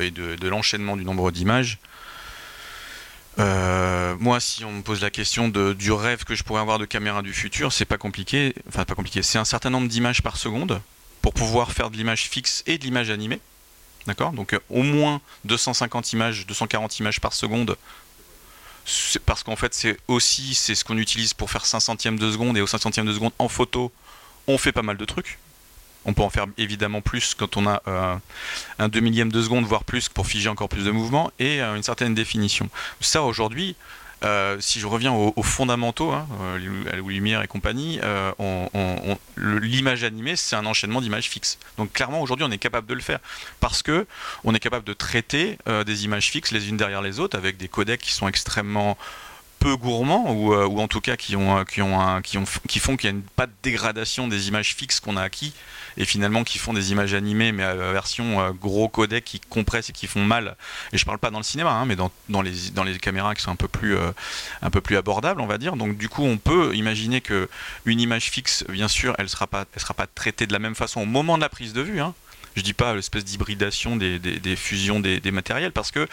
et 0.00 0.10
de 0.10 0.48
l'enchaînement 0.48 0.96
du 0.96 1.04
nombre 1.04 1.32
d'images. 1.32 1.80
Euh, 3.38 4.14
moi, 4.20 4.40
si 4.40 4.64
on 4.64 4.72
me 4.72 4.82
pose 4.82 5.00
la 5.00 5.10
question 5.10 5.48
du 5.48 5.92
rêve 5.92 6.24
que 6.24 6.34
je 6.34 6.42
pourrais 6.42 6.60
avoir 6.60 6.78
de 6.78 6.84
caméra 6.84 7.22
du 7.22 7.32
futur, 7.32 7.72
c'est 7.72 7.84
pas 7.84 7.98
compliqué. 7.98 8.54
Enfin, 8.68 8.84
pas 8.84 8.94
compliqué. 8.94 9.22
C'est 9.22 9.38
un 9.38 9.44
certain 9.44 9.70
nombre 9.70 9.88
d'images 9.88 10.22
par 10.22 10.36
seconde 10.36 10.80
pour 11.22 11.32
pouvoir 11.34 11.72
faire 11.72 11.90
de 11.90 11.96
l'image 11.96 12.28
fixe 12.28 12.62
et 12.66 12.78
de 12.78 12.84
l'image 12.84 13.10
animée. 13.10 13.40
D'accord? 14.06 14.32
Donc, 14.32 14.52
euh, 14.52 14.60
au 14.68 14.82
moins 14.82 15.20
250 15.44 16.12
images, 16.12 16.46
240 16.46 16.98
images 16.98 17.20
par 17.20 17.32
seconde. 17.32 17.76
Parce 19.24 19.44
qu'en 19.44 19.54
fait, 19.54 19.74
c'est 19.74 19.96
aussi 20.08 20.54
c'est 20.54 20.74
ce 20.74 20.84
qu'on 20.84 20.98
utilise 20.98 21.34
pour 21.34 21.50
faire 21.50 21.64
5 21.64 21.78
centièmes 21.78 22.18
de 22.18 22.30
seconde 22.32 22.58
et 22.58 22.60
au 22.60 22.66
5 22.66 22.78
centièmes 22.78 23.06
de 23.06 23.12
seconde 23.12 23.32
en 23.38 23.48
photo, 23.48 23.92
on 24.48 24.58
fait 24.58 24.72
pas 24.72 24.82
mal 24.82 24.96
de 24.96 25.04
trucs. 25.04 25.38
On 26.04 26.14
peut 26.14 26.22
en 26.22 26.30
faire 26.30 26.46
évidemment 26.58 27.00
plus 27.00 27.34
quand 27.34 27.56
on 27.56 27.66
a 27.66 27.82
euh, 27.86 28.16
un 28.78 28.88
2 28.88 29.00
millième 29.00 29.30
de 29.30 29.42
seconde, 29.42 29.64
voire 29.64 29.84
plus, 29.84 30.08
pour 30.08 30.26
figer 30.26 30.48
encore 30.48 30.68
plus 30.68 30.84
de 30.84 30.90
mouvements 30.90 31.30
et 31.38 31.62
euh, 31.62 31.76
une 31.76 31.82
certaine 31.82 32.14
définition. 32.14 32.68
Ça, 33.00 33.22
aujourd'hui, 33.22 33.76
euh, 34.24 34.56
si 34.60 34.78
je 34.78 34.86
reviens 34.86 35.12
aux, 35.12 35.32
aux 35.34 35.42
fondamentaux, 35.42 36.12
hein, 36.12 36.26
à 36.92 36.96
lumière 36.96 37.42
et 37.42 37.48
compagnie, 37.48 38.00
l'image 39.36 40.04
animée, 40.04 40.36
c'est 40.36 40.56
un 40.56 40.66
enchaînement 40.66 41.00
d'images 41.00 41.28
fixes. 41.28 41.58
Donc 41.76 41.92
clairement, 41.92 42.20
aujourd'hui, 42.20 42.46
on 42.48 42.50
est 42.50 42.58
capable 42.58 42.86
de 42.86 42.94
le 42.94 43.00
faire 43.00 43.18
parce 43.60 43.82
que 43.82 44.06
on 44.44 44.54
est 44.54 44.60
capable 44.60 44.84
de 44.84 44.92
traiter 44.92 45.58
des 45.86 46.04
images 46.04 46.30
fixes 46.30 46.52
les 46.52 46.68
unes 46.68 46.76
derrière 46.76 47.02
les 47.02 47.18
autres 47.18 47.36
avec 47.36 47.56
des 47.56 47.68
codecs 47.68 48.00
qui 48.00 48.12
sont 48.12 48.28
extrêmement 48.28 48.96
peu 49.62 49.76
gourmands 49.76 50.32
ou, 50.32 50.52
euh, 50.52 50.66
ou 50.66 50.80
en 50.80 50.88
tout 50.88 51.00
cas 51.00 51.16
qui, 51.16 51.36
ont, 51.36 51.58
euh, 51.58 51.64
qui, 51.64 51.82
ont 51.82 52.20
qui, 52.20 52.36
ont, 52.36 52.44
qui 52.66 52.80
font 52.80 52.96
qu'il 52.96 53.14
n'y 53.14 53.20
a 53.20 53.22
pas 53.36 53.46
de 53.46 53.52
dégradation 53.62 54.26
des 54.26 54.48
images 54.48 54.74
fixes 54.74 54.98
qu'on 54.98 55.16
a 55.16 55.22
acquis 55.22 55.54
et 55.96 56.04
finalement 56.04 56.42
qui 56.42 56.58
font 56.58 56.72
des 56.72 56.90
images 56.90 57.14
animées 57.14 57.52
mais 57.52 57.62
à 57.62 57.74
version 57.74 58.40
euh, 58.40 58.50
gros 58.50 58.88
codec 58.88 59.24
qui 59.24 59.38
compressent 59.38 59.90
et 59.90 59.92
qui 59.92 60.08
font 60.08 60.24
mal 60.24 60.56
et 60.92 60.98
je 60.98 61.04
parle 61.04 61.18
pas 61.18 61.30
dans 61.30 61.38
le 61.38 61.44
cinéma 61.44 61.70
hein, 61.70 61.84
mais 61.84 61.94
dans, 61.94 62.10
dans, 62.28 62.42
les, 62.42 62.70
dans 62.74 62.82
les 62.82 62.98
caméras 62.98 63.36
qui 63.36 63.42
sont 63.42 63.52
un 63.52 63.56
peu 63.56 63.68
plus 63.68 63.96
un 64.62 64.70
peu 64.70 64.80
plus 64.80 64.96
abordables 64.96 65.40
on 65.40 65.46
va 65.46 65.58
dire 65.58 65.76
donc 65.76 65.96
du 65.96 66.08
coup 66.08 66.24
on 66.24 66.38
peut 66.38 66.74
imaginer 66.74 67.20
que 67.20 67.48
une 67.84 68.00
image 68.00 68.30
fixe 68.30 68.64
bien 68.68 68.88
sûr 68.88 69.14
elle 69.18 69.28
sera 69.28 69.46
pas 69.46 69.64
elle 69.74 69.80
sera 69.80 69.94
pas 69.94 70.08
traitée 70.08 70.46
de 70.46 70.52
la 70.52 70.58
même 70.58 70.74
façon 70.74 71.02
au 71.02 71.06
moment 71.06 71.36
de 71.36 71.42
la 71.42 71.48
prise 71.48 71.72
de 71.72 71.82
vue 71.82 72.00
hein. 72.00 72.14
je 72.56 72.62
dis 72.62 72.74
pas 72.74 72.94
l'espèce 72.94 73.24
d'hybridation 73.24 73.94
des, 73.96 74.18
des, 74.18 74.56
fusions 74.56 74.98
des 74.98 75.30
matériels 75.30 75.72
parce 75.72 75.92
que 75.92 76.08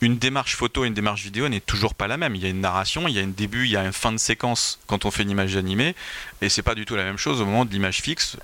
une 0.00 0.18
démarche 0.18 0.56
photo 0.56 0.84
et 0.84 0.88
une 0.88 0.94
démarche 0.94 1.22
vidéo 1.22 1.48
n'est 1.48 1.60
toujours 1.60 1.94
pas 1.94 2.06
la 2.06 2.16
même. 2.16 2.34
Il 2.34 2.42
y 2.42 2.46
a 2.46 2.50
une 2.50 2.60
narration, 2.60 3.08
il 3.08 3.14
y 3.14 3.18
a 3.18 3.22
un 3.22 3.28
début, 3.28 3.64
il 3.64 3.70
y 3.70 3.76
a 3.76 3.84
une 3.84 3.92
fin 3.92 4.12
de 4.12 4.18
séquence 4.18 4.78
quand 4.86 5.04
on 5.04 5.10
fait 5.10 5.22
une 5.22 5.30
image 5.30 5.56
animée, 5.56 5.94
et 6.42 6.48
c'est 6.48 6.62
pas 6.62 6.74
du 6.74 6.84
tout 6.84 6.96
la 6.96 7.04
même 7.04 7.16
chose 7.18 7.40
au 7.40 7.46
moment 7.46 7.64
de 7.64 7.70
l'image 7.70 8.02
fixe. 8.02 8.36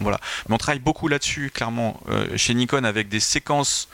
Voilà. 0.00 0.20
Mais 0.48 0.54
on 0.54 0.58
travaille 0.58 0.80
beaucoup 0.80 1.08
là-dessus, 1.08 1.50
clairement, 1.52 2.00
euh, 2.08 2.36
chez 2.36 2.54
Nikon 2.54 2.84
avec 2.84 3.08
des 3.08 3.20
séquences 3.20 3.88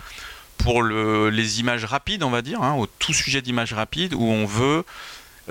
pour 0.58 0.82
le- 0.82 1.30
les 1.30 1.60
images 1.60 1.84
rapides, 1.84 2.22
on 2.22 2.30
va 2.30 2.42
dire, 2.42 2.62
hein, 2.62 2.74
au 2.74 2.86
tout 2.86 3.12
sujet 3.12 3.42
d'images 3.42 3.72
rapides, 3.72 4.14
où 4.14 4.24
on 4.24 4.46
veut 4.46 4.84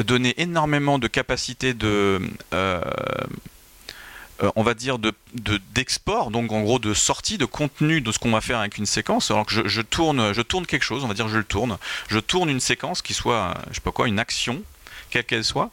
donner 0.04 0.34
énormément 0.42 0.98
de 0.98 1.08
capacité 1.08 1.74
de, 1.74 2.20
euh, 2.54 2.82
euh, 4.44 4.52
on 4.56 4.64
va 4.64 4.74
dire, 4.74 5.00
de 5.00 5.14
de- 5.34 5.60
d'export, 5.74 6.30
donc 6.32 6.52
en 6.52 6.62
gros 6.62 6.80
de 6.80 6.94
sortie 6.94 7.38
de 7.38 7.46
contenu 7.46 8.02
de 8.02 8.12
ce 8.12 8.20
qu'on 8.20 8.32
va 8.32 8.42
faire 8.42 8.60
avec 8.60 8.78
une 8.78 8.86
séquence. 8.86 9.32
Alors 9.32 9.46
que 9.46 9.68
je, 9.68 9.82
tourne, 9.82 10.34
je 10.34 10.42
tourne 10.42 10.66
quelque 10.66 10.84
chose, 10.84 11.04
on 11.04 11.08
va 11.08 11.14
dire, 11.14 11.28
je 11.30 11.38
le 11.38 11.44
tourne. 11.44 11.78
Je 12.10 12.20
tourne 12.20 12.50
une 12.50 12.60
séquence 12.60 13.02
qui 13.02 13.14
soit, 13.14 13.56
je 13.70 13.76
sais 13.76 13.82
pas 13.82 13.92
quoi, 13.92 14.08
une 14.08 14.20
action, 14.20 14.62
quelle 15.10 15.24
qu'elle 15.24 15.44
soit. 15.44 15.72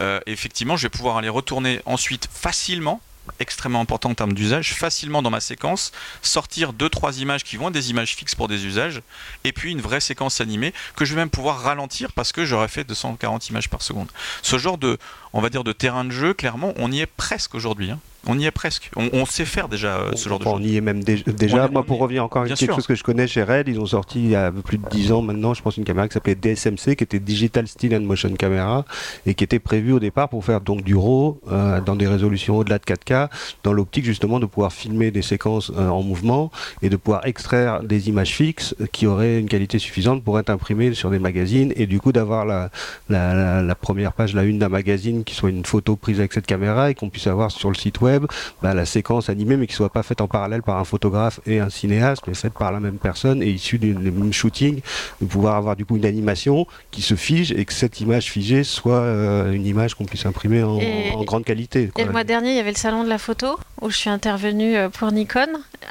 Euh, 0.00 0.20
effectivement, 0.26 0.76
je 0.76 0.82
vais 0.84 0.90
pouvoir 0.90 1.16
aller 1.16 1.28
retourner 1.28 1.80
ensuite 1.84 2.28
facilement 2.32 3.00
extrêmement 3.38 3.80
important 3.80 4.10
en 4.10 4.14
termes 4.14 4.32
d'usage, 4.32 4.74
facilement 4.74 5.22
dans 5.22 5.30
ma 5.30 5.38
séquence, 5.38 5.92
sortir 6.22 6.72
deux 6.72 6.88
trois 6.88 7.20
images 7.20 7.44
qui 7.44 7.56
vont 7.56 7.68
être 7.68 7.74
des 7.74 7.90
images 7.90 8.16
fixes 8.16 8.34
pour 8.34 8.48
des 8.48 8.66
usages, 8.66 9.00
et 9.44 9.52
puis 9.52 9.70
une 9.70 9.80
vraie 9.80 10.00
séquence 10.00 10.40
animée 10.40 10.74
que 10.96 11.04
je 11.04 11.14
vais 11.14 11.20
même 11.20 11.30
pouvoir 11.30 11.60
ralentir 11.60 12.10
parce 12.12 12.32
que 12.32 12.44
j'aurais 12.44 12.66
fait 12.66 12.82
240 12.82 13.48
images 13.50 13.68
par 13.70 13.80
seconde. 13.80 14.10
Ce 14.42 14.58
genre 14.58 14.76
de, 14.76 14.98
on 15.32 15.40
va 15.40 15.48
dire, 15.50 15.64
de 15.64 15.72
terrain 15.72 16.04
de 16.04 16.10
jeu, 16.10 16.34
clairement, 16.34 16.72
on 16.78 16.90
y 16.92 17.00
est 17.00 17.06
presque 17.06 17.54
aujourd'hui. 17.54 17.90
hein. 17.90 17.98
On 18.28 18.38
y 18.38 18.44
est 18.46 18.52
presque. 18.52 18.88
On, 18.94 19.08
on 19.14 19.26
sait 19.26 19.44
faire 19.44 19.66
déjà 19.68 19.96
euh, 19.96 20.12
ce 20.14 20.28
genre 20.28 20.38
de 20.38 20.46
on 20.46 20.58
choses. 20.58 20.64
y 20.64 20.76
est 20.76 20.80
même 20.80 21.02
dé- 21.02 21.24
déjà. 21.26 21.66
On 21.66 21.72
Moi, 21.72 21.80
on 21.80 21.84
pour 21.84 21.98
revenir 21.98 22.22
encore 22.22 22.42
avec 22.42 22.54
quelque 22.54 22.66
sûr. 22.66 22.76
chose 22.76 22.86
que 22.86 22.94
je 22.94 23.02
connais 23.02 23.26
chez 23.26 23.42
Red, 23.42 23.66
ils 23.66 23.80
ont 23.80 23.86
sorti 23.86 24.20
il 24.22 24.30
y 24.30 24.36
a 24.36 24.52
plus 24.52 24.78
de 24.78 24.88
10 24.88 25.10
ans 25.10 25.22
maintenant, 25.22 25.54
je 25.54 25.60
pense, 25.62 25.76
une 25.76 25.82
caméra 25.82 26.06
qui 26.06 26.14
s'appelait 26.14 26.36
DSMC, 26.36 26.94
qui 26.94 27.02
était 27.02 27.18
Digital 27.18 27.66
Still 27.66 27.96
and 27.96 28.02
Motion 28.02 28.32
Camera, 28.34 28.84
et 29.26 29.34
qui 29.34 29.42
était 29.42 29.58
prévue 29.58 29.90
au 29.90 29.98
départ 29.98 30.28
pour 30.28 30.44
faire 30.44 30.60
donc 30.60 30.84
du 30.84 30.94
RAW 30.94 31.40
euh, 31.50 31.80
dans 31.80 31.96
des 31.96 32.06
résolutions 32.06 32.58
au-delà 32.58 32.78
de 32.78 32.84
4K, 32.84 33.28
dans 33.64 33.72
l'optique 33.72 34.04
justement 34.04 34.38
de 34.38 34.46
pouvoir 34.46 34.72
filmer 34.72 35.10
des 35.10 35.22
séquences 35.22 35.72
euh, 35.76 35.88
en 35.88 36.04
mouvement 36.04 36.52
et 36.80 36.90
de 36.90 36.96
pouvoir 36.96 37.26
extraire 37.26 37.82
des 37.82 38.08
images 38.08 38.30
fixes 38.36 38.76
qui 38.92 39.08
auraient 39.08 39.40
une 39.40 39.48
qualité 39.48 39.80
suffisante 39.80 40.22
pour 40.22 40.38
être 40.38 40.50
imprimées 40.50 40.94
sur 40.94 41.10
des 41.10 41.18
magazines, 41.18 41.72
et 41.74 41.86
du 41.88 41.98
coup 41.98 42.12
d'avoir 42.12 42.44
la, 42.46 42.70
la, 43.08 43.34
la- 43.34 43.62
la 43.62 43.74
première 43.74 44.12
page, 44.12 44.32
la 44.32 44.44
une 44.44 44.60
d'un 44.60 44.68
magazine 44.68 45.21
qui 45.24 45.34
soit 45.34 45.50
une 45.50 45.64
photo 45.64 45.96
prise 45.96 46.18
avec 46.18 46.32
cette 46.32 46.46
caméra 46.46 46.90
et 46.90 46.94
qu'on 46.94 47.10
puisse 47.10 47.26
avoir 47.26 47.50
sur 47.50 47.68
le 47.70 47.74
site 47.74 48.00
web 48.00 48.26
bah, 48.62 48.74
la 48.74 48.84
séquence 48.86 49.28
animée, 49.28 49.56
mais 49.56 49.66
qui 49.66 49.74
soit 49.74 49.90
pas 49.92 50.02
faite 50.02 50.20
en 50.20 50.28
parallèle 50.28 50.62
par 50.62 50.78
un 50.78 50.84
photographe 50.84 51.40
et 51.46 51.60
un 51.60 51.70
cinéaste, 51.70 52.22
mais 52.26 52.34
faite 52.34 52.54
par 52.54 52.72
la 52.72 52.80
même 52.80 52.98
personne 52.98 53.42
et 53.42 53.48
issue 53.50 53.78
du 53.78 53.94
même 53.94 54.32
shooting, 54.32 54.80
de 55.20 55.26
pouvoir 55.26 55.56
avoir 55.56 55.76
du 55.76 55.84
coup 55.84 55.96
une 55.96 56.04
animation 56.06 56.66
qui 56.90 57.02
se 57.02 57.14
fige 57.14 57.52
et 57.52 57.64
que 57.64 57.72
cette 57.72 58.00
image 58.00 58.30
figée 58.30 58.64
soit 58.64 58.94
euh, 59.00 59.52
une 59.52 59.66
image 59.66 59.94
qu'on 59.94 60.04
puisse 60.04 60.26
imprimer 60.26 60.62
en, 60.62 60.78
Et- 60.80 61.12
en 61.14 61.24
grande 61.24 61.44
qualité. 61.44 61.88
quoi. 61.88 62.02
Et 62.02 62.06
le 62.06 62.12
mois 62.12 62.24
dernier, 62.24 62.50
il 62.50 62.56
y 62.56 62.60
avait 62.60 62.70
le 62.72 62.76
salon 62.76 63.04
de 63.04 63.08
la 63.08 63.18
photo 63.18 63.58
où 63.80 63.90
je 63.90 63.96
suis 63.96 64.10
intervenue 64.10 64.76
euh, 64.76 64.88
pour 64.88 65.10
Nikon 65.12 65.46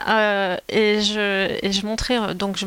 euh, 0.07 0.55
et, 0.69 1.01
je, 1.01 1.57
et 1.65 1.71
je 1.71 1.85
montrais, 1.85 2.33
donc 2.35 2.57
je 2.57 2.65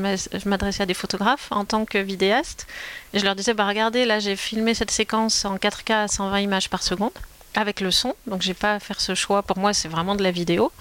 m'adressais 0.48 0.82
à 0.82 0.86
des 0.86 0.94
photographes 0.94 1.48
en 1.50 1.64
tant 1.64 1.84
que 1.84 1.98
vidéaste 1.98 2.66
et 3.14 3.18
je 3.18 3.24
leur 3.24 3.34
disais, 3.34 3.54
bah 3.54 3.66
regardez, 3.66 4.04
là 4.04 4.18
j'ai 4.18 4.36
filmé 4.36 4.74
cette 4.74 4.90
séquence 4.90 5.44
en 5.44 5.56
4K 5.56 5.92
à 5.92 6.08
120 6.08 6.40
images 6.40 6.68
par 6.68 6.82
seconde 6.82 7.12
avec 7.54 7.80
le 7.80 7.92
son, 7.92 8.14
donc 8.26 8.42
j'ai 8.42 8.54
pas 8.54 8.74
à 8.74 8.80
faire 8.80 9.00
ce 9.00 9.14
choix, 9.14 9.42
pour 9.42 9.58
moi 9.58 9.72
c'est 9.72 9.88
vraiment 9.88 10.16
de 10.16 10.22
la 10.22 10.32
vidéo. 10.32 10.72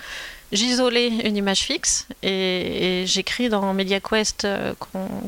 J'isolais 0.51 1.07
une 1.07 1.37
image 1.37 1.59
fixe 1.59 2.07
et, 2.21 3.03
j'écris 3.05 3.49
dans 3.49 3.73
MediaQuest 3.73 4.45
euh, 4.45 4.73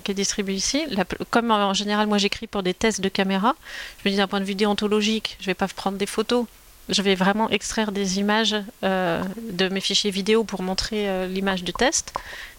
qui 0.04 0.12
est 0.12 0.16
distribué 0.16 0.56
ici. 0.56 0.84
Comme 1.30 1.52
en 1.52 1.74
général 1.74 2.08
moi 2.08 2.18
j'écris 2.18 2.48
pour 2.48 2.64
des 2.64 2.74
tests 2.74 3.02
de 3.02 3.10
caméra, 3.10 3.56
je 4.00 4.10
me 4.10 4.12
dis 4.12 4.18
d'un 4.18 4.28
point 4.28 4.40
de 4.40 4.46
vue 4.46 4.56
déontologique, 4.56 5.38
je 5.40 5.46
vais 5.46 5.54
pas 5.54 5.68
prendre 5.68 5.98
des 5.98 6.08
photos, 6.08 6.46
je 6.90 7.02
vais 7.02 7.16
vraiment 7.16 7.50
extraire 7.50 7.92
des 7.92 8.20
images 8.20 8.56
euh, 8.84 9.22
de 9.52 9.70
mes 9.70 9.82
fichiers 9.82 10.12
vidéo 10.12 10.44
pour 10.44 10.62
montrer 10.62 11.10
euh, 11.10 11.28
l'image 11.28 11.64
de 11.64 11.72
test. 11.72 12.14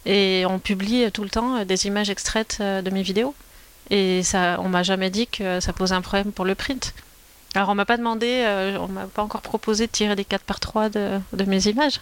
Et 0.04 0.44
on 0.48 0.59
publie 0.59 1.04
euh, 1.04 1.11
tout 1.11 1.22
le 1.22 1.30
temps 1.30 1.64
des 1.64 1.87
images 1.87 2.11
extraites 2.11 2.61
de 2.61 2.90
mes 2.90 3.02
vidéos. 3.02 3.35
Et 3.90 4.22
ça, 4.22 4.59
on 4.61 4.68
m'a 4.68 4.83
jamais 4.83 5.11
dit 5.11 5.27
que 5.27 5.61
ça 5.61 5.72
pose 5.72 5.92
un 5.92 6.01
problème 6.03 6.33
pour 6.33 6.44
le 6.44 6.55
print. 6.55 6.92
Alors 7.55 7.68
on 7.70 7.75
m'a 7.75 7.85
pas 7.87 7.96
demandé, 7.96 8.27
euh, 8.44 8.77
on 8.81 8.88
m'a 8.88 9.07
pas 9.07 9.22
encore 9.22 9.40
proposé 9.40 9.87
de 9.87 9.92
tirer 9.92 10.14
des 10.16 10.25
4 10.25 10.42
par 10.42 10.61
3 10.61 10.88
de, 10.90 11.18
de 11.33 11.44
mes 11.44 11.66
images. 11.68 12.01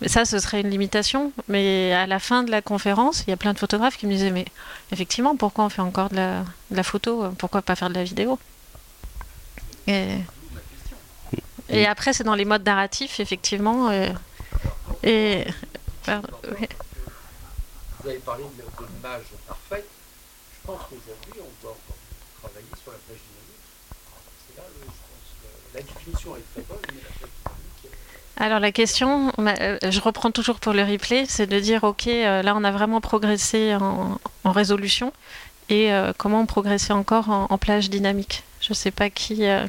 Mais 0.00 0.08
ça, 0.08 0.24
ce 0.24 0.38
serait 0.40 0.60
une 0.60 0.68
limitation. 0.70 1.32
Mais 1.48 1.92
à 1.94 2.06
la 2.06 2.18
fin 2.18 2.42
de 2.42 2.50
la 2.50 2.60
conférence, 2.60 3.22
il 3.26 3.30
y 3.30 3.32
a 3.32 3.36
plein 3.36 3.52
de 3.52 3.58
photographes 3.58 3.96
qui 3.96 4.06
me 4.06 4.12
disaient, 4.12 4.32
mais 4.32 4.44
effectivement, 4.90 5.36
pourquoi 5.36 5.64
on 5.64 5.68
fait 5.68 5.80
encore 5.80 6.08
de 6.10 6.16
la, 6.16 6.40
de 6.70 6.76
la 6.76 6.82
photo? 6.82 7.30
Pourquoi 7.38 7.62
pas 7.62 7.76
faire 7.76 7.88
de 7.88 7.94
la 7.94 8.04
vidéo? 8.04 8.38
Et, 9.86 10.16
et 11.68 11.86
après, 11.86 12.12
c'est 12.12 12.24
dans 12.24 12.34
les 12.34 12.44
modes 12.44 12.64
narratifs, 12.66 13.20
effectivement. 13.20 13.88
euh, 13.90 14.08
et 15.04 15.44
pardon, 16.04 16.28
oui. 16.60 16.66
Vous 18.02 18.08
avez 18.10 18.18
parlé 18.18 18.42
de 18.44 18.62
l'image 18.94 19.22
parfaite. 19.46 19.86
Je 19.88 20.66
pense 20.66 20.80
qu'aujourd'hui, 20.90 21.38
on 21.40 21.50
doit 21.62 21.72
encore 21.72 21.98
travailler 22.42 22.66
sur 22.82 22.92
la 22.92 22.98
plage 23.06 23.18
dynamique. 23.22 23.66
C'est 24.46 24.56
là, 24.58 24.62
le- 24.66 24.86
je 24.86 24.98
pense, 25.06 25.26
que 25.38 25.76
la 25.78 25.82
définition 25.82 26.36
est 26.36 26.46
très 26.54 26.62
bonne, 26.62 26.82
mais 26.94 27.02
la 27.02 27.10
plage 27.18 27.34
dynamique, 27.42 27.86
euh, 27.86 28.21
Alors 28.38 28.60
la 28.60 28.72
question, 28.72 29.30
ma- 29.38 29.54
euh, 29.60 29.78
je 29.90 30.00
reprends 30.00 30.30
toujours 30.30 30.58
pour 30.58 30.72
le 30.72 30.82
replay, 30.82 31.24
c'est 31.28 31.46
de 31.46 31.60
dire 31.60 31.84
ok, 31.84 32.06
euh, 32.08 32.42
là 32.42 32.54
on 32.56 32.64
a 32.64 32.70
vraiment 32.70 33.00
progressé 33.00 33.74
en, 33.74 34.18
en 34.44 34.52
résolution 34.52 35.12
et 35.68 35.92
euh, 35.92 36.12
comment 36.16 36.44
progresser 36.46 36.92
encore 36.92 37.28
en, 37.30 37.46
en 37.50 37.58
plage 37.58 37.90
dynamique. 37.90 38.42
Je 38.60 38.72
sais 38.72 38.90
pas 38.90 39.10
qui 39.10 39.44
euh, 39.46 39.66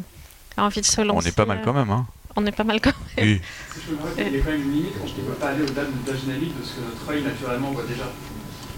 a 0.58 0.64
envie 0.64 0.82
de 0.82 0.86
se 0.86 1.02
On 1.02 1.06
lancer. 1.06 1.28
est 1.30 1.36
pas 1.36 1.46
mal 1.46 1.62
quand 1.64 1.74
même. 1.74 1.90
Hein. 1.92 2.06
On 2.36 2.46
est 2.48 2.52
pas 2.52 2.64
mal 2.64 2.80
quand 2.82 2.94
même. 3.18 3.26
Oui. 3.28 3.42
Je 3.76 3.82
peux 3.82 3.92
me 3.94 3.98
permettre, 3.98 4.32
il 4.32 4.38
y 4.38 4.42
a 4.42 4.44
quand 4.44 4.52
même 4.52 4.62
une 4.62 4.72
limite, 4.74 4.94
on 5.02 5.06
ne 5.06 5.12
peut 5.28 5.34
pas 5.34 5.50
aller 5.50 5.62
au-delà 5.64 5.84
de 5.86 5.92
notre 5.92 6.20
dynamique 6.20 6.58
de 6.58 6.64
ce 6.64 6.76
que 6.76 6.82
notre 6.82 7.10
œil 7.12 7.22
naturellement 7.24 7.72
voit 7.72 7.84
déjà. 7.84 8.06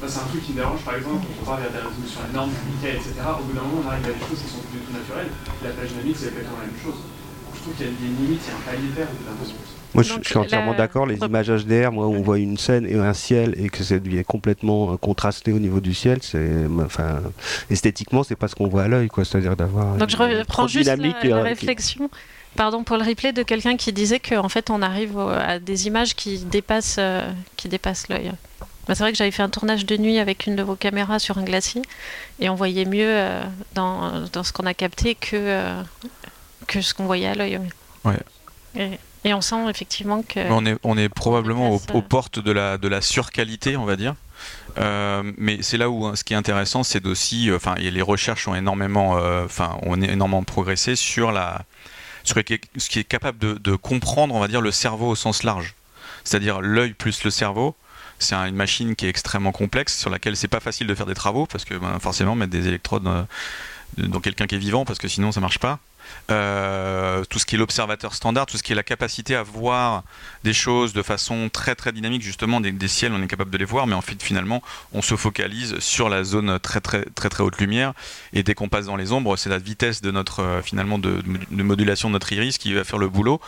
C'est 0.07 0.19
un 0.19 0.27
truc 0.29 0.43
qui 0.45 0.51
me 0.51 0.57
dérange, 0.57 0.81
par 0.85 0.93
exemple, 0.95 1.25
on 1.41 1.45
part 1.45 1.57
vers 1.57 1.71
des 1.71 1.79
résolutions 1.81 2.19
énormes, 2.29 2.51
etc. 2.83 3.09
Au 3.39 3.41
bout 3.43 3.53
d'un 3.53 3.61
moment, 3.63 3.81
on 3.85 3.89
arrive 3.89 4.05
à 4.05 4.13
des 4.13 4.19
choses 4.27 4.37
qui 4.37 4.49
sont 4.51 4.61
plus 4.69 4.77
du 4.77 4.85
tout 4.85 4.93
naturelles. 4.93 5.31
La 5.63 5.71
plage 5.71 5.89
dynamique, 5.97 6.17
c'est 6.19 6.29
exactement 6.29 6.61
la 6.61 6.67
même 6.69 6.77
chose. 6.83 6.99
Je 7.55 7.61
trouve 7.61 7.73
qu'il 7.75 7.85
y 7.85 7.89
a 7.89 7.91
une 7.91 8.25
limite, 8.25 8.41
il 8.45 8.49
y 8.49 8.51
a 8.51 8.57
un 8.57 8.71
palier 8.77 8.89
vert 8.95 9.07
moment. 9.07 9.51
Moi, 9.93 10.03
je, 10.03 10.09
Donc, 10.13 10.23
je 10.23 10.27
suis 10.29 10.37
entièrement 10.37 10.71
la- 10.71 10.77
d'accord. 10.77 11.05
Les 11.05 11.17
images 11.19 11.49
HDR, 11.49 11.89
moi, 11.93 12.05
où 12.07 12.13
on 12.15 12.21
voit 12.21 12.37
une 12.37 12.57
scène 12.57 12.85
et 12.85 12.95
un 12.95 13.13
ciel 13.13 13.55
et 13.57 13.69
que 13.69 13.81
ça 13.81 13.97
devient 13.97 14.25
complètement 14.25 14.91
euh, 14.93 14.97
contrasté 14.97 15.53
au 15.53 15.59
niveau 15.59 15.79
du 15.79 15.93
ciel, 15.93 16.19
c'est, 16.21 16.51
enfin, 16.83 17.21
esthétiquement, 17.69 18.23
c'est 18.23 18.35
pas 18.35 18.49
ce 18.49 18.55
qu'on 18.55 18.67
voit 18.67 18.83
à 18.83 18.87
l'œil, 18.89 19.07
quoi. 19.07 19.23
C'est-à-dire 19.23 19.55
d'avoir 19.55 19.95
Donc 19.95 20.09
je 20.09 20.17
une 20.17 20.39
reprends 20.39 20.67
juste 20.67 20.85
la, 20.87 20.95
euh, 20.95 21.11
qui- 21.21 21.31
réflexion. 21.31 22.09
Pardon 22.57 22.83
pour 22.83 22.97
le 22.97 23.03
replay 23.03 23.31
de 23.33 23.43
quelqu'un 23.43 23.75
qui 23.77 23.91
disait 23.93 24.19
qu'en 24.19 24.47
fait 24.49 24.69
on 24.69 24.81
arrive 24.81 25.15
au- 25.17 25.27
à 25.29 25.59
des 25.59 25.87
images 25.87 26.13
qui 26.15 26.39
dépassent, 26.39 26.95
euh, 26.99 27.29
qui 27.57 27.67
dépassent 27.69 28.07
l'œil. 28.09 28.31
Bah, 28.87 28.95
c'est 28.95 29.03
vrai 29.03 29.11
que 29.11 29.17
j'avais 29.17 29.31
fait 29.31 29.43
un 29.43 29.49
tournage 29.49 29.85
de 29.85 29.97
nuit 29.97 30.19
avec 30.19 30.45
une 30.45 30.55
de 30.55 30.63
vos 30.63 30.75
caméras 30.75 31.19
sur 31.19 31.37
un 31.37 31.43
glacier 31.43 31.81
et 32.39 32.47
on 32.49 32.55
voyait 32.55 32.85
mieux 32.85 33.07
euh, 33.09 33.41
dans, 33.73 34.23
dans 34.31 34.43
ce 34.43 34.53
qu'on 34.53 34.65
a 34.65 34.73
capté 34.73 35.15
que, 35.15 35.35
euh, 35.35 35.81
que 36.67 36.81
ce 36.81 36.93
qu'on 36.93 37.05
voyait 37.05 37.27
à 37.27 37.35
l'œil. 37.35 37.57
oui. 37.57 37.67
Ouais. 38.11 38.19
Et, 38.77 38.99
et 39.29 39.33
on 39.33 39.41
sent 39.41 39.69
effectivement 39.69 40.21
que. 40.21 40.39
On 40.51 40.65
est, 40.65 40.77
on 40.83 40.97
est 40.97 41.09
probablement 41.09 41.71
aux, 41.71 41.81
euh, 41.95 42.01
portes 42.01 42.39
de 42.39 42.51
la, 42.51 42.77
de 42.77 42.87
la 42.87 43.01
surqualité, 43.01 43.77
on 43.77 43.85
va 43.85 43.95
dire. 43.95 44.15
Euh, 44.77 45.23
mais 45.37 45.59
c'est 45.61 45.77
là 45.77 45.89
où 45.89 46.05
hein, 46.05 46.15
ce 46.15 46.23
qui 46.23 46.33
est 46.33 46.37
intéressant, 46.37 46.83
c'est 46.83 46.99
d'aussi, 46.99 47.49
euh, 47.49 47.55
enfin, 47.55 47.75
et 47.75 47.89
les 47.89 48.01
recherches 48.01 48.47
ont 48.47 48.55
énormément, 48.55 49.17
euh, 49.17 49.45
enfin, 49.45 49.77
ont 49.83 49.95
énormément 50.01 50.43
progressé 50.43 50.95
sur 50.97 51.31
la, 51.31 51.63
sur 52.23 52.35
ce 52.35 52.89
qui 52.89 52.99
est, 52.99 53.03
capable 53.05 53.37
de, 53.37 53.53
de 53.53 53.75
comprendre, 53.75 54.35
on 54.35 54.39
va 54.39 54.47
dire, 54.49 54.61
le 54.61 54.71
cerveau 54.71 55.07
au 55.11 55.15
sens 55.15 55.43
large. 55.43 55.73
C'est-à-dire 56.25 56.59
l'œil 56.61 56.93
plus 56.93 57.23
le 57.23 57.29
cerveau. 57.31 57.75
C'est 58.19 58.35
un- 58.35 58.45
une 58.47 58.55
machine 58.55 58.95
qui 58.95 59.05
est 59.05 59.09
extrêmement 59.09 59.51
complexe, 59.53 59.97
sur 59.97 60.09
laquelle 60.09 60.35
c'est 60.35 60.47
pas 60.49 60.59
facile 60.59 60.87
de 60.87 60.95
faire 60.95 61.05
des 61.05 61.13
travaux, 61.15 61.45
parce 61.45 61.63
que 61.65 61.75
ben, 61.75 61.97
forcément 61.99 62.35
mettre 62.35 62.51
des 62.51 62.67
électrodes 62.67 63.03
dans 63.97 64.19
quelqu'un 64.19 64.45
qui 64.47 64.55
est 64.55 64.59
vivant, 64.59 64.83
parce 64.85 64.99
que 64.99 65.07
sinon 65.07 65.31
ça 65.31 65.39
marche 65.39 65.59
pas. 65.59 65.79
Euh, 66.31 67.23
tout 67.25 67.39
ce 67.39 67.45
qui 67.45 67.55
est 67.55 67.57
l'observateur 67.57 68.13
standard, 68.13 68.45
tout 68.45 68.57
ce 68.57 68.63
qui 68.63 68.71
est 68.71 68.75
la 68.75 68.83
capacité 68.83 69.35
à 69.35 69.43
voir 69.43 70.03
des 70.43 70.53
choses 70.53 70.93
de 70.93 71.01
façon 71.01 71.49
très 71.49 71.75
très 71.75 71.91
dynamique, 71.91 72.21
justement 72.21 72.61
des, 72.61 72.87
ciels, 72.87 73.13
on 73.13 73.21
est 73.21 73.27
capable 73.27 73.51
de 73.51 73.57
les 73.57 73.65
voir, 73.65 73.85
mais 73.87 73.95
en 73.95 74.01
fait 74.01 74.21
finalement 74.21 74.61
on 74.93 75.01
se 75.01 75.15
focalise 75.15 75.79
sur 75.79 76.09
la 76.09 76.23
zone 76.23 76.59
très 76.59 76.81
très 76.81 77.05
très 77.05 77.29
très 77.29 77.43
haute 77.43 77.59
lumière, 77.59 77.93
et 78.33 78.43
dès 78.43 78.55
qu'on 78.55 78.69
passe 78.69 78.85
dans 78.85 78.95
les 78.95 79.11
ombres, 79.11 79.37
c'est 79.37 79.49
la 79.49 79.59
vitesse 79.59 80.01
de 80.01 80.11
notre 80.11 80.41
euh, 80.41 80.61
finalement 80.61 80.97
de 80.97 81.23
modulation 81.51 82.09
de 82.09 82.13
notre 82.13 82.31
iris 82.33 82.57
qui 82.57 82.73
va 82.73 82.83
faire 82.83 82.99
le 82.99 83.09
boulot 83.09 83.39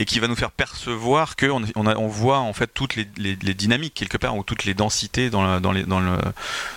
et 0.00 0.04
qui 0.04 0.20
va 0.20 0.28
nous 0.28 0.36
faire 0.36 0.52
percevoir 0.52 1.34
que 1.36 1.46
on, 1.46 1.60
on, 1.74 1.86
a- 1.86 1.96
on 1.96 2.06
voit 2.06 2.38
en 2.38 2.52
fait 2.52 2.68
toutes 2.72 2.94
les, 2.96 3.06
les- 3.16 3.36
les 3.36 3.52
dynamiques 3.54 3.94
quelque 3.94 4.16
part 4.16 4.36
ou 4.36 4.42
toutes 4.44 4.64
les 4.64 4.72
densités 4.72 5.28
dans 5.28 5.42
le- 5.54 5.60
dans 5.60 5.72
les- 5.72 5.82
dans 5.82 5.98
le- 6.00 6.16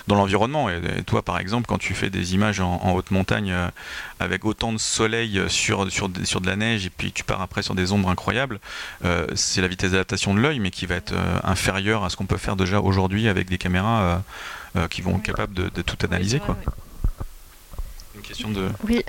dans 0.08 0.16
l'environnement. 0.16 0.68
et, 0.68 0.80
et 0.98 1.02
toi 1.04 1.22
par 1.22 1.38
exemple, 1.38 1.66
quand 1.66 1.78
tu 1.78 1.94
fais 1.94 2.10
des 2.10 2.34
images 2.34 2.58
en, 2.60 2.80
en 2.82 2.92
haute 2.92 3.10
montagne 3.12 3.52
euh, 3.52 3.68
avec 4.20 4.44
autant 4.44 4.72
de 4.72 4.78
soleil 4.78 5.40
sur, 5.48 5.90
sur, 5.90 6.08
des- 6.08 6.24
sur 6.26 6.40
de 6.40 6.46
la 6.48 6.56
neige 6.56 6.84
et 6.84 6.90
puis 6.90 7.12
tu 7.12 7.22
pars 7.24 7.40
après 7.40 7.62
sur 7.62 7.74
des 7.76 7.92
ombres 7.92 8.08
incroyables, 8.10 8.58
euh, 9.04 9.26
c'est 9.36 9.60
la 9.62 9.68
vitesse 9.68 9.92
d'adaptation 9.92 10.34
de 10.34 10.40
l'œil, 10.40 10.58
mais 10.58 10.70
qui 10.72 10.86
va 10.86 10.96
être 10.96 11.12
euh, 11.12 11.38
inférieure 11.44 12.04
à 12.04 12.10
ce 12.10 12.16
qu'on 12.16 12.26
peut 12.26 12.36
faire 12.38 12.56
déjà 12.56 12.80
aujourd'hui 12.80 13.28
avec 13.28 13.48
des 13.48 13.56
caméras 13.58 14.02
euh, 14.02 14.18
euh, 14.80 14.88
qui 14.88 15.00
vont 15.00 15.16
être 15.16 15.22
capables 15.22 15.54
de, 15.54 15.68
de 15.68 15.82
tout 15.82 15.96
analyser. 16.04 16.40
Quoi. 16.40 16.56
Une 18.16 18.22
question 18.22 18.50
de. 18.50 18.68
Oui, 18.84 19.02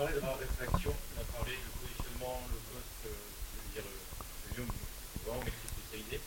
On 0.00 0.04
a 0.04 0.06
parlé 0.06 0.14
de 0.14 0.20
la 0.20 0.32
réflexion, 0.32 0.92
on 0.92 1.20
a 1.20 1.24
parlé 1.38 1.52
du 1.52 1.68
positionnement, 1.80 2.40
le 2.50 2.56
poste, 2.70 3.06
euh, 3.06 3.10
je 3.54 3.58
veux 3.58 3.72
dire, 3.74 3.82
euh, 3.88 4.54
le 4.56 4.62
lieu 4.62 4.68
où 4.68 5.28
vraiment 5.28 5.44
métier 5.44 5.68
spécialisé. 5.68 6.20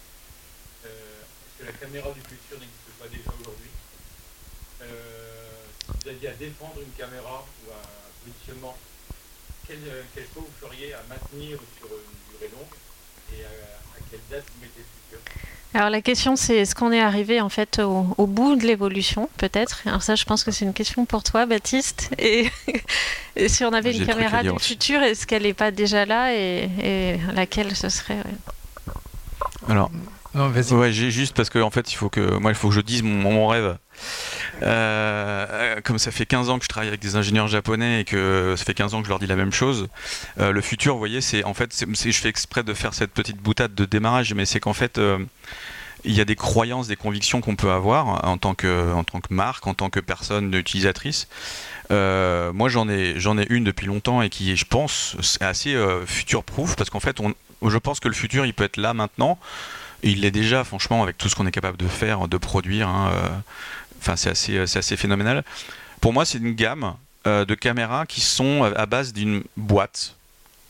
Euh, 0.86 0.89
Est-ce 0.89 1.61
que 1.61 1.61
la 1.71 1.77
caméra 1.88 2.10
du 2.12 2.21
futur 2.21 2.60
n'existe 2.60 2.91
pas 2.99 3.07
déjà 3.07 3.31
aujourd'hui. 3.39 3.71
Euh, 4.84 4.88
Si 5.79 5.91
vous 6.03 6.10
aviez 6.10 6.29
à 6.29 6.34
défendre 6.34 6.79
une 6.81 6.91
caméra 6.97 7.45
ou 7.45 7.71
un 7.71 7.88
positionnement, 8.23 8.75
quel, 9.67 9.77
euh, 9.88 10.03
quel 10.13 10.25
choix 10.34 10.43
vous 10.43 10.67
feriez 10.67 10.93
à 10.93 11.01
maintenir 11.10 11.57
sur 11.77 11.88
une 11.88 12.19
durée 12.31 12.51
longue 12.51 12.75
et 13.34 13.45
à, 13.45 13.47
à 13.47 13.99
quelle 14.10 14.19
date 14.29 14.45
vous 14.53 14.62
mettez 14.62 14.79
le 14.79 15.17
futur? 15.17 15.19
Alors 15.73 15.89
la 15.89 16.01
question 16.01 16.36
c'est 16.36 16.57
est-ce 16.57 16.75
qu'on 16.75 16.91
est 16.91 16.99
arrivé 16.99 17.39
en 17.39 17.47
fait 17.47 17.79
au, 17.79 18.05
au 18.17 18.27
bout 18.27 18.57
de 18.57 18.65
l'évolution 18.67 19.29
peut-être? 19.38 19.84
Alors 19.86 20.03
ça 20.03 20.15
je 20.15 20.25
pense 20.25 20.43
que 20.43 20.51
c'est 20.51 20.65
une 20.65 20.73
question 20.73 21.05
pour 21.05 21.23
toi 21.23 21.45
Baptiste. 21.45 22.10
Et, 22.17 22.51
et 23.38 23.47
si 23.47 23.63
on 23.63 23.71
avait 23.71 23.95
une 23.95 24.05
caméra 24.05 24.43
du 24.43 24.51
futur 24.60 25.01
est-ce 25.01 25.25
qu'elle 25.25 25.43
n'est 25.43 25.53
pas 25.53 25.71
déjà 25.71 26.05
là 26.05 26.36
et, 26.36 26.69
et 26.84 27.17
laquelle 27.34 27.73
ce 27.75 27.88
serait 27.88 28.17
ouais? 28.17 28.93
Alors, 29.69 29.91
Non, 30.34 30.48
vas-y. 30.48 30.73
Ouais, 30.73 30.94
j'ai 30.94 31.12
juste 31.12 31.36
parce 31.36 31.50
que 31.50 31.60
en 31.60 31.69
fait, 31.71 31.92
il 31.92 31.96
faut 31.96 32.10
que 32.10 32.38
moi, 32.38 32.52
il 32.52 32.56
faut 32.56 32.69
que 32.69 32.75
je 32.75 32.82
dise 32.82 33.04
mon, 33.04 33.48
rêve. 33.48 33.77
Euh, 34.63 35.82
comme 35.84 36.00
ça 36.00 36.12
fait 36.12 36.25
15 36.25 36.50
ans 36.50 36.58
que 36.58 36.63
je 36.63 36.69
travaille 36.69 36.88
avec 36.88 37.02
des 37.02 37.15
ingénieurs 37.17 37.48
japonais 37.48 38.02
et 38.02 38.04
que 38.06 38.56
ça 38.58 38.63
fait 38.63 38.73
15 38.73 38.94
ans 38.94 39.00
que 39.00 39.06
je 39.06 39.10
leur 39.10 39.19
dis 39.19 39.27
la 39.27 39.36
même 39.36 39.52
chose, 39.52 39.90
euh, 40.40 40.52
le 40.52 40.62
futur, 40.62 40.94
vous 40.94 41.00
voyez, 41.00 41.19
c'est 41.19 41.44
en 41.44 41.54
fait, 41.54 41.86
je 41.86 42.12
fais 42.12 42.29
exprès 42.29 42.63
de 42.63 42.73
faire 42.73 42.94
cette 42.94 43.12
petite 43.12 43.38
boutade 43.38 43.75
de 43.75 43.86
démarrage, 43.86 44.34
mais 44.34 44.46
c'est 44.46 44.62
qu'en 44.62 44.73
fait, 44.73 44.98
euh, 44.98 45.17
il 46.06 46.13
y 46.13 46.21
a 46.21 46.25
des 46.25 46.38
croyances, 46.38 46.88
des 46.88 46.96
convictions 46.96 47.42
qu'on 47.42 47.56
peut 47.56 47.71
avoir 47.71 48.25
en 48.25 48.38
tant 48.38 48.56
que, 48.56 48.94
en 48.94 49.04
tant 49.04 49.19
que 49.19 49.34
marque, 49.34 49.67
en 49.67 49.73
tant 49.73 49.90
que 49.90 50.00
personne 50.00 50.54
utilisatrice. 50.54 51.27
moi, 51.90 52.69
j'en 52.69 52.88
ai, 52.88 53.19
j'en 53.19 53.38
ai 53.38 53.46
une 53.50 53.65
depuis 53.65 53.88
longtemps 53.88 54.21
et 54.21 54.29
qui, 54.29 54.56
je 54.56 54.65
pense, 54.65 55.17
est 55.42 55.44
assez 55.44 55.75
future-proof 56.06 56.75
parce 56.75 56.90
qu'en 56.90 57.02
fait, 57.02 57.19
on, 57.19 57.36
je 57.69 57.77
pense 57.77 58.00
que 58.00 58.08
le 58.08 58.13
futur, 58.13 58.46
il 58.46 58.54
peut 58.54 58.63
être 58.63 58.77
là 58.77 58.94
maintenant. 58.94 59.38
Il 60.04 60.21
l'est 60.21 60.31
déjà, 60.31 60.63
franchement, 60.63 61.04
avec 61.04 61.17
tout 61.17 61.29
ce 61.29 61.35
qu'on 61.35 61.45
est 61.47 61.52
capable 61.52 61.77
de 61.77 61.87
faire, 61.87 62.27
de 62.27 62.37
produire. 62.37 62.89
Hein, 62.89 63.12
Enfin, 64.02 64.15
c'est 64.15 64.31
assez, 64.31 64.58
euh, 64.58 64.63
assez 64.63 64.97
phénoménal. 64.97 65.43
Pour 66.02 66.12
moi, 66.12 66.25
c'est 66.25 66.39
une 66.39 66.54
gamme 66.54 66.95
euh, 67.27 67.45
de 67.45 67.54
caméras 67.54 68.06
qui 68.08 68.21
sont 68.21 68.63
à 68.63 68.85
base 68.87 69.13
d'une 69.13 69.43
boîte, 69.58 70.15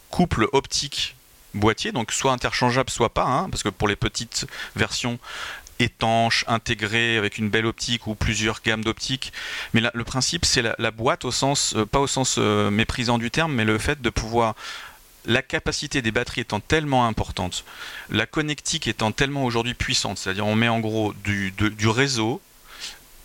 couple 0.10 0.48
optique 0.52 1.16
boîtier, 1.54 1.92
donc 1.92 2.14
soit 2.14 2.32
interchangeable, 2.32 2.90
soit 2.90 3.14
pas, 3.14 3.26
hein, 3.26 3.50
parce 3.50 3.62
que 3.62 3.68
pour 3.68 3.90
les 3.90 3.98
petites 3.98 4.48
versions 4.78 5.20
étanches, 5.80 6.46
intégrées, 6.48 7.18
avec 7.18 7.38
une 7.38 7.50
belle 7.50 7.66
optique 7.66 8.08
ou 8.08 8.16
plusieurs 8.16 8.62
gammes 8.64 8.84
d'optiques. 8.84 9.34
Mais 9.74 9.82
le 9.94 10.04
principe, 10.06 10.46
c'est 10.46 10.62
la, 10.62 10.92
boîte 10.92 11.26
au 11.26 11.32
sens, 11.32 11.74
euh, 11.76 11.86
pas 11.86 12.00
au 12.00 12.08
sens 12.08 12.38
méprisant 12.38 13.18
du 13.18 13.32
terme, 13.32 13.54
mais 13.54 13.66
le 13.66 13.78
fait 13.78 14.02
de 14.02 14.10
pouvoir 14.10 14.56
la 15.26 15.42
capacité 15.42 16.02
des 16.02 16.12
batteries 16.12 16.42
étant 16.42 16.60
tellement 16.60 17.08
importante, 17.08 17.64
la 18.10 18.26
connectique 18.26 18.88
étant 18.88 19.12
tellement 19.12 19.46
aujourd'hui 19.46 19.74
puissante, 19.74 20.18
c'est-à-dire 20.18 20.48
on 20.48 20.56
met 20.56 20.68
en 20.68 20.80
gros 20.80 21.14
du, 21.24 21.54
réseau, 21.88 22.42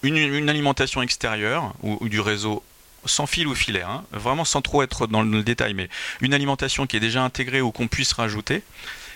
une, 0.02 0.48
alimentation 0.48 1.02
extérieure 1.02 1.74
ou, 1.82 2.08
du 2.08 2.20
réseau 2.20 2.62
sans 3.04 3.26
fil 3.26 3.46
ou 3.46 3.54
filet, 3.54 3.82
hein, 3.82 4.04
vraiment 4.12 4.44
sans 4.44 4.62
trop 4.62 4.82
être 4.82 5.06
dans 5.06 5.22
le 5.22 5.42
détail, 5.42 5.74
mais 5.74 5.88
une 6.20 6.34
alimentation 6.34 6.86
qui 6.86 6.96
est 6.96 7.00
déjà 7.00 7.22
intégrée 7.22 7.60
ou 7.60 7.70
qu'on 7.70 7.88
puisse 7.88 8.12
rajouter. 8.12 8.62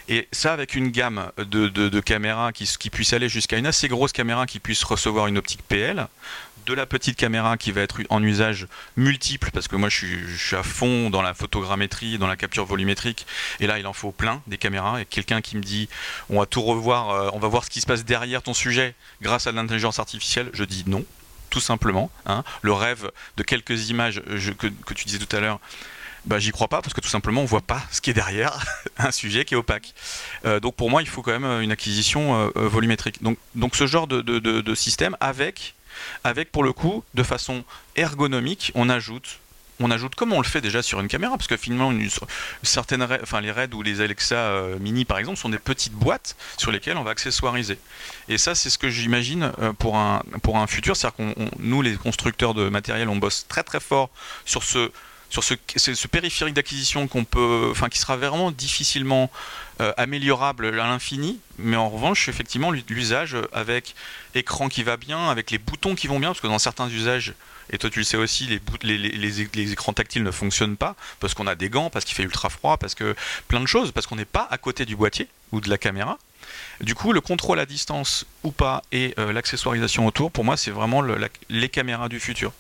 Et 0.09 0.26
ça 0.33 0.53
avec 0.53 0.74
une 0.74 0.89
gamme 0.89 1.31
de, 1.39 2.01
caméras 2.01 2.53
qui, 2.53 2.64
qui 2.78 2.91
puisse 2.91 3.12
aller 3.12 3.28
jusqu'à 3.28 3.59
une 3.59 3.66
assez 3.66 3.87
grosse 3.87 4.12
caméra 4.12 4.47
qui 4.47 4.59
puisse 4.59 4.83
recevoir 4.83 5.28
une 5.28 5.39
optique 5.39 5.62
PL, 5.68 6.09
de 6.67 6.75
la 6.75 6.87
petite 6.87 7.17
caméra 7.17 7.57
qui 7.57 7.73
va 7.73 7.81
être 7.83 8.01
en 8.09 8.23
usage 8.23 8.67
multiple, 8.97 9.51
parce 9.53 9.69
que 9.69 9.77
moi 9.77 9.89
je 9.89 9.97
suis, 9.97 10.57
à 10.57 10.63
fond 10.63 11.11
dans 11.11 11.23
la 11.23 11.35
photogrammétrie, 11.35 12.19
dans 12.19 12.27
la 12.27 12.37
capture 12.37 12.65
volumétrique, 12.65 13.27
et 13.61 13.67
là 13.67 13.79
il 13.79 13.87
en 13.87 13.93
faut 13.93 14.13
plein 14.13 14.43
des 14.47 14.59
caméras, 14.59 15.01
et 15.01 15.05
quelqu'un 15.05 15.41
qui 15.41 15.57
me 15.57 15.63
dit 15.63 15.89
on 16.29 16.41
va 16.41 16.47
tout 16.47 16.63
revoir, 16.63 17.11
euh, 17.11 17.31
on 17.33 17.39
va 17.39 17.49
voir 17.49 17.65
ce 17.65 17.71
qui 17.71 17.81
se 17.81 17.87
passe 17.87 18.05
derrière 18.05 18.43
ton 18.43 18.55
sujet 18.55 18.95
grâce 19.23 19.47
à 19.47 19.53
l'intelligence 19.53 19.99
artificielle, 19.99 20.51
je 20.53 20.65
dis 20.65 20.85
non, 20.87 21.05
tout 21.51 21.61
simplement. 21.61 22.11
Hein. 22.27 22.45
Le 22.63 22.73
rêve 22.73 23.11
de 23.37 23.43
quelques 23.43 23.91
images 23.91 24.23
que, 24.59 24.95
tu 24.95 25.05
disais 25.05 25.19
tout 25.19 25.35
à 25.37 25.41
l'heure, 25.41 25.61
bah, 26.27 26.39
j'y 26.39 26.51
crois 26.51 26.69
pas 26.69 26.83
parce 26.83 26.93
que 26.93 27.01
tout 27.01 27.09
simplement 27.09 27.41
on 27.41 27.47
voit 27.47 27.63
pas 27.63 27.83
ce 27.91 28.01
qui 28.01 28.11
est 28.11 28.15
derrière 28.15 28.63
un 28.99 29.11
sujet 29.11 29.45
qui 29.45 29.55
est 29.55 29.57
opaque. 29.57 29.95
Euh, 30.45 30.61
donc 30.61 30.77
pour 30.77 30.91
moi 30.91 31.03
il 31.03 31.09
faut 31.09 31.23
quand 31.23 31.39
même 31.39 31.63
une 31.63 31.73
acquisition 31.73 32.51
euh, 32.57 32.69
volumétrique. 32.69 33.23
Donc, 33.23 33.39
donc 33.55 33.75
ce 33.75 33.87
genre 33.87 34.07
de, 34.07 34.21
de 34.21 34.75
système 34.75 35.17
avec 35.21 35.75
avec 36.24 36.53
pour 36.53 36.64
le 36.64 36.72
coup, 36.72 37.05
de 37.14 37.22
façon 37.22 37.64
ergonomique, 37.96 38.72
on 38.74 38.88
ajoute 38.88 39.40
on 39.80 39.90
ajoute 39.90 40.14
comme 40.14 40.32
on 40.32 40.40
le 40.40 40.46
fait 40.46 40.61
déjà 40.61 40.82
sur 40.82 41.01
une 41.01 41.09
caméra, 41.09 41.36
parce 41.36 41.46
que 41.46 41.57
finalement, 41.57 41.92
certaines, 42.62 43.03
enfin, 43.03 43.40
les 43.40 43.51
RAID 43.51 43.74
ou 43.74 43.82
les 43.82 44.01
Alexa 44.01 44.36
euh, 44.36 44.78
Mini 44.78 45.05
par 45.05 45.18
exemple 45.18 45.38
sont 45.38 45.48
des 45.48 45.59
petites 45.59 45.94
boîtes 45.94 46.36
sur 46.59 46.70
lesquelles 46.70 46.98
on 46.98 47.03
va 47.03 47.12
accessoiriser. 47.12 47.78
Et 48.28 48.36
ça, 48.36 48.55
c'est 48.55 48.68
ce 48.68 48.78
que 48.78 48.90
j'imagine 48.90 49.53
euh, 49.61 49.72
pour 49.72 49.96
un, 49.96 50.22
pour 50.42 50.59
un 50.59 50.66
futur, 50.66 50.96
c'est-à-dire 50.96 51.16
qu'on, 51.16 51.51
nous, 51.59 51.82
les 51.82 51.96
constructeurs 51.96 52.53
de 52.55 52.68
matériel, 52.68 53.09
on 53.09 53.16
bosse 53.16 53.46
très 53.48 53.62
très 53.62 53.80
fort 53.80 54.11
sur 54.44 54.62
ce, 54.62 54.90
sur 55.31 55.45
ce, 55.45 56.07
périphérique 56.09 56.55
d'acquisition 56.55 57.07
qu'on 57.07 57.24
peut, 57.24 57.68
enfin, 57.70 57.89
qui 57.89 57.99
sera 57.99 58.16
vraiment 58.16 58.51
difficilement 58.51 59.31
euh, 59.81 59.93
améliorable 59.97 60.66
à 60.66 60.70
l'infini, 60.72 61.39
mais 61.59 61.76
en 61.76 61.89
revanche, 61.89 62.28
effectivement, 62.28 62.72
l'usage 62.72 63.37
avec 63.53 63.95
écran 64.35 64.68
qui 64.68 64.83
va 64.83 64.97
bien, 64.97 65.31
avec 65.31 65.53
les 65.53 65.59
boutons 65.59 65.95
qui 65.95 66.09
vont 66.09 66.18
bien, 66.18 66.31
parce 66.31 66.41
que 66.41 66.49
dans 66.49 66.59
certains 66.59 66.89
usages, 66.89 67.35
et 67.72 67.78
toi 67.78 67.89
tu 67.89 68.01
le 68.01 68.05
sais 68.05 68.16
aussi, 68.16 68.61
les, 68.83 68.99
les, 68.99 69.72
écrans 69.72 69.93
tactiles 69.93 70.24
ne 70.24 70.33
fonctionnent 70.33 70.76
pas, 70.76 70.97
parce 71.20 71.35
qu'on 71.35 71.47
a 71.47 71.55
des 71.55 71.70
gants, 71.70 71.91
parce 71.91 72.05
qu'il 72.05 72.16
fait 72.16 72.24
ultra 72.24 72.51
froid, 72.51 72.76
parce 72.76 72.97
que 72.97 73.14
plein 73.47 73.61
de 73.61 73.66
choses, 73.66 73.93
parce 73.93 74.09
qu'on 74.09 74.16
n'est 74.16 74.24
pas 74.24 74.49
à 74.51 74.59
côté 74.59 74.85
du 74.85 74.97
boîtier 74.97 75.28
ou 75.53 75.61
de 75.61 75.70
la 75.70 75.78
caméra. 75.78 76.18
Du 76.81 76.97
coup, 76.97 77.12
le 77.12 77.20
contrôle 77.20 77.61
à 77.61 77.66
distance 77.66 78.26
ou 78.43 78.51
pas 78.51 78.83
et 78.91 79.14
euh, 79.18 79.33
l'accessoirisation 79.33 80.07
autour, 80.07 80.33
pour 80.33 80.45
moi, 80.45 80.57
c'est 80.57 80.72
vraiment 80.72 81.03
les 81.49 81.68
caméras 81.68 82.09
du 82.09 82.18
futur. 82.18 82.53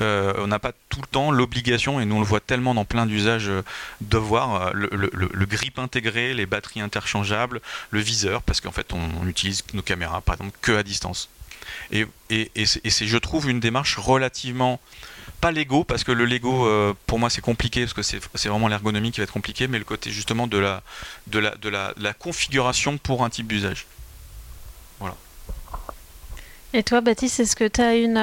Euh, 0.00 0.32
on 0.38 0.46
n'a 0.46 0.58
pas 0.58 0.72
tout 0.88 1.00
le 1.00 1.06
temps 1.06 1.30
l'obligation, 1.30 2.00
et 2.00 2.04
nous 2.04 2.16
on 2.16 2.20
le 2.20 2.26
voit 2.26 2.40
tellement 2.40 2.74
dans 2.74 2.84
plein 2.84 3.06
d'usages, 3.06 3.48
euh, 3.48 3.62
de 4.00 4.16
voir 4.16 4.68
euh, 4.68 4.70
le, 4.72 5.46
grip 5.46 5.78
intégré, 5.78 6.34
les 6.34 6.46
batteries 6.46 6.80
interchangeables, 6.80 7.60
le 7.90 8.00
viseur, 8.00 8.42
parce 8.42 8.60
qu'en 8.60 8.70
fait 8.70 8.92
on, 8.92 9.26
utilise 9.26 9.64
nos 9.74 9.82
caméras 9.82 10.20
par 10.20 10.36
exemple 10.36 10.56
que 10.62 10.72
à 10.72 10.82
distance. 10.82 11.28
Et, 11.90 12.06
c'est, 12.64 13.06
je 13.06 13.18
trouve, 13.18 13.48
une 13.48 13.60
démarche 13.60 13.96
relativement 13.96 14.80
pas 15.40 15.52
Lego 15.52 15.84
parce 15.84 16.02
que 16.02 16.10
le 16.10 16.24
Lego 16.24 16.68
pour 17.06 17.18
moi 17.18 17.30
c'est 17.30 17.40
compliqué 17.40 17.82
parce 17.82 17.92
que 17.92 18.02
c'est, 18.02 18.48
vraiment 18.48 18.68
l'ergonomie 18.68 19.12
qui 19.12 19.20
va 19.20 19.24
être 19.24 19.32
compliqué 19.32 19.68
mais 19.68 19.78
le 19.78 19.84
côté 19.84 20.10
justement 20.10 20.46
de 20.46 20.58
la, 20.58 20.82
de 21.26 21.68
la 21.68 22.14
configuration 22.14 22.98
pour 22.98 23.24
un 23.24 23.30
type 23.30 23.46
d'usage. 23.46 23.86
Voilà. 24.98 25.16
Et 26.72 26.82
toi 26.82 27.00
Baptiste, 27.00 27.40
est-ce 27.40 27.56
que 27.56 27.68
tu 27.68 27.80
as 27.80 27.94
une, 27.94 28.18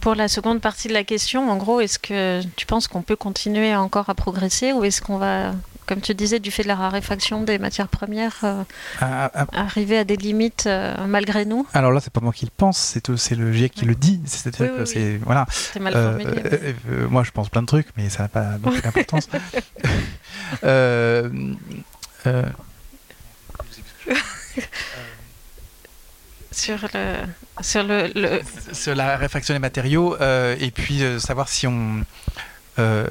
pour 0.00 0.14
la 0.14 0.28
seconde 0.28 0.60
partie 0.60 0.88
de 0.88 0.92
la 0.92 1.04
question, 1.04 1.50
en 1.50 1.56
gros, 1.56 1.80
est-ce 1.80 1.98
que 1.98 2.42
tu 2.56 2.66
penses 2.66 2.88
qu'on 2.88 3.02
peut 3.02 3.16
continuer 3.16 3.74
encore 3.74 4.10
à 4.10 4.14
progresser 4.14 4.72
ou 4.72 4.84
est-ce 4.84 5.00
qu'on 5.00 5.18
va, 5.18 5.54
comme 5.86 6.00
tu 6.00 6.14
disais, 6.14 6.40
du 6.40 6.50
fait 6.50 6.64
de 6.64 6.68
la 6.68 6.74
raréfaction 6.74 7.42
des 7.42 7.58
matières 7.58 7.88
premières, 7.88 8.36
euh, 8.42 8.62
ah, 9.00 9.30
ah, 9.32 9.46
ah. 9.52 9.60
arriver 9.60 9.98
à 9.98 10.04
des 10.04 10.16
limites 10.16 10.64
euh, 10.66 10.94
malgré 11.06 11.44
nous? 11.44 11.66
Alors 11.72 11.92
là, 11.92 12.00
c'est 12.00 12.12
pas 12.12 12.20
moi 12.20 12.32
qui 12.32 12.46
le 12.46 12.50
pense, 12.56 12.98
c'est 13.16 13.34
le 13.36 13.52
GIEC 13.52 13.72
qui 13.72 13.84
le 13.84 13.94
dit. 13.94 14.20
C'est-à-dire 14.26 14.76
que 14.76 14.84
c'est 14.84 15.18
voilà. 15.18 15.46
mal 15.80 15.92
formulé. 15.92 16.42
Euh, 16.90 17.08
moi, 17.08 17.22
je 17.22 17.30
pense 17.30 17.48
plein 17.48 17.62
de 17.62 17.66
trucs, 17.66 17.88
mais 17.96 18.08
ça 18.08 18.24
n'a 18.24 18.28
pas 18.28 18.58
beaucoup 18.58 18.80
d'importance. 18.80 19.28
sur 26.56 26.78
le 26.94 27.16
sur 27.60 27.82
le, 27.82 28.40
sur 28.72 28.94
la 28.94 29.16
réfraction 29.16 29.54
des 29.54 29.60
matériaux 29.60 30.16
euh, 30.20 30.56
et 30.58 30.70
puis 30.70 31.02
euh, 31.02 31.18
savoir 31.18 31.48
si 31.48 31.66
on 31.66 32.04
euh, 32.78 33.06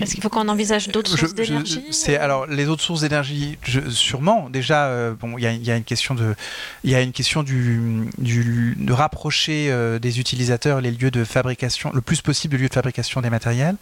Est-ce 0.00 0.14
qu'il 0.14 0.22
faut 0.22 0.28
qu'on 0.28 0.48
envisage 0.48 0.88
d'autres 0.88 1.16
sources 1.16 1.34
d'énergie 1.34 1.84
C'est 1.90 2.16
alors 2.16 2.46
les 2.46 2.68
autres 2.68 2.82
sources 2.82 3.02
d'énergie, 3.02 3.56
sûrement. 3.90 4.50
Déjà, 4.50 5.12
bon, 5.12 5.38
il 5.38 5.44
y, 5.44 5.70
a 5.70 5.76
une 5.76 5.84
question 5.84 6.16
de, 6.16 6.34
il 6.82 6.90
y 6.90 6.96
a 6.96 7.00
une 7.00 7.12
question 7.12 7.44
du, 7.44 8.08
du 8.18 8.74
de 8.76 8.92
rapprocher 8.92 9.72
des 10.00 10.18
utilisateurs 10.18 10.80
les 10.80 10.90
lieux 10.90 11.12
de 11.12 11.22
fabrication, 11.22 11.92
le 11.94 12.00
plus 12.00 12.20
possible 12.20 12.56
les 12.56 12.62
lieux 12.62 12.68
de 12.68 12.74
fabrication 12.74 13.20
des 13.20 13.30
matériels, 13.30 13.76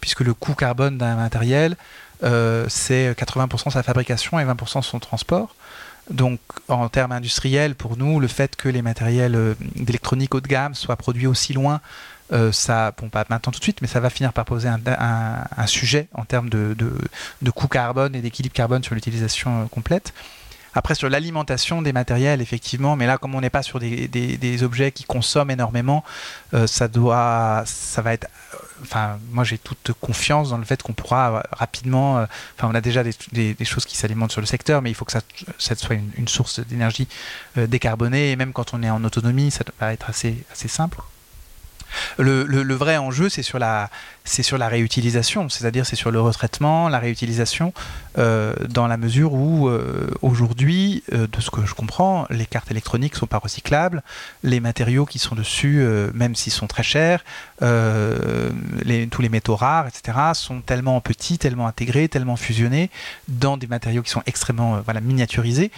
puisque 0.00 0.20
le 0.20 0.32
coût 0.32 0.54
carbone 0.54 0.96
d'un 0.96 1.16
matériel, 1.16 1.76
c'est 2.22 3.10
80% 3.10 3.72
sa 3.72 3.82
fabrication 3.82 4.38
et 4.38 4.44
20% 4.44 4.82
son 4.82 5.00
transport. 5.00 5.56
Donc, 6.10 6.40
en 6.68 6.88
termes 6.88 7.12
industriels, 7.12 7.74
pour 7.74 7.96
nous, 7.96 8.20
le 8.20 8.28
fait 8.28 8.54
que 8.54 8.68
les 8.68 8.82
matériels 8.82 9.34
euh, 9.34 9.54
d'électronique 9.74 10.34
haut 10.34 10.40
de 10.40 10.46
gamme 10.46 10.74
soient 10.74 10.96
produits 10.96 11.26
aussi 11.26 11.52
loin, 11.52 11.80
euh, 12.32 12.50
ça, 12.50 12.92
bon, 12.96 13.08
pas 13.08 13.24
maintenant 13.28 13.52
tout 13.52 13.58
de 13.58 13.62
suite, 13.62 13.82
mais 13.82 13.88
ça 13.88 14.00
va 14.00 14.10
finir 14.10 14.32
par 14.32 14.44
poser 14.44 14.68
un, 14.68 15.66
sujet 15.66 16.08
en 16.12 16.24
termes 16.24 16.48
de, 16.48 16.74
coût 17.54 17.68
carbone 17.68 18.14
et 18.14 18.20
d'équilibre 18.20 18.54
carbone 18.54 18.82
sur 18.82 18.94
l'utilisation 18.94 19.62
euh, 19.62 19.64
complète. 19.66 20.12
Après, 20.74 20.94
sur 20.94 21.08
l'alimentation 21.08 21.80
des 21.80 21.92
matériels, 21.92 22.42
effectivement, 22.42 22.96
mais 22.96 23.06
là, 23.06 23.16
comme 23.16 23.34
on 23.34 23.40
n'est 23.40 23.50
pas 23.50 23.62
sur 23.62 23.78
des, 23.78 24.62
objets 24.62 24.92
qui 24.92 25.04
consomment 25.04 25.50
énormément, 25.50 26.04
euh, 26.52 26.66
ça 26.66 26.88
doit, 26.88 27.62
ça 27.64 28.02
va 28.02 28.12
être. 28.12 28.26
Euh, 28.76 28.82
enfin, 28.82 29.18
moi, 29.30 29.44
j'ai 29.44 29.58
toute 29.58 29.92
confiance 30.00 30.50
dans 30.50 30.58
le 30.58 30.64
fait 30.64 30.82
qu'on 30.82 30.92
pourra 30.92 31.42
rapidement. 31.52 32.18
Euh, 32.18 32.26
enfin, 32.56 32.68
on 32.70 32.74
a 32.74 32.80
déjà 32.80 33.02
des, 33.04 33.56
choses 33.64 33.84
qui 33.84 33.96
s'alimentent 33.96 34.32
sur 34.32 34.40
le 34.40 34.46
secteur, 34.46 34.82
mais 34.82 34.90
il 34.90 34.94
faut 34.94 35.04
que 35.04 35.12
ça, 35.12 35.20
soit 35.58 35.96
une, 36.16 36.28
source 36.28 36.60
d'énergie 36.60 37.08
décarbonée. 37.56 38.32
Et 38.32 38.36
même 38.36 38.52
quand 38.52 38.74
on 38.74 38.82
est 38.82 38.90
en 38.90 39.02
autonomie, 39.04 39.50
ça 39.50 39.64
va 39.80 39.92
être 39.92 40.08
assez, 40.08 40.44
assez 40.52 40.68
simple. 40.68 40.98
Le, 42.18 42.74
vrai 42.74 42.96
enjeu, 42.96 43.28
c'est 43.28 43.42
sur 43.42 43.58
la, 43.58 43.90
réutilisation, 44.68 45.48
c'est-à-dire 45.48 45.86
c'est 45.86 45.96
sur 45.96 46.10
le 46.10 46.20
retraitement, 46.20 46.88
la 46.88 46.98
réutilisation, 46.98 47.72
euh, 48.18 48.54
dans 48.68 48.86
la 48.86 48.96
mesure 48.96 49.34
où 49.34 49.68
euh, 49.68 50.10
aujourd'hui, 50.22 51.02
euh, 51.12 51.26
de 51.26 51.40
ce 51.40 51.50
que 51.50 51.64
je 51.66 51.74
comprends, 51.74 52.26
les 52.30 52.46
cartes 52.46 52.70
électroniques 52.70 53.14
ne 53.14 53.18
sont 53.18 53.26
pas 53.26 53.38
recyclables, 53.38 54.02
les 54.42 54.60
matériaux 54.60 55.06
qui 55.06 55.18
sont 55.18 55.34
dessus, 55.34 55.84
même 56.14 56.34
s'ils 56.34 56.52
sont 56.52 56.66
très 56.66 56.82
chers, 56.82 57.24
tous 57.60 59.22
les 59.22 59.28
métaux 59.28 59.56
rares, 59.56 59.86
etc., 59.88 60.18
sont 60.34 60.60
tellement 60.60 61.00
petits, 61.00 61.38
tellement 61.38 61.66
intégrés, 61.66 62.08
tellement 62.08 62.36
fusionnés 62.36 62.90
dans 63.28 63.56
des 63.56 63.66
matériaux 63.66 64.02
qui 64.02 64.10
sont 64.10 64.22
extrêmement 64.26 64.82
miniaturisés 65.02 65.70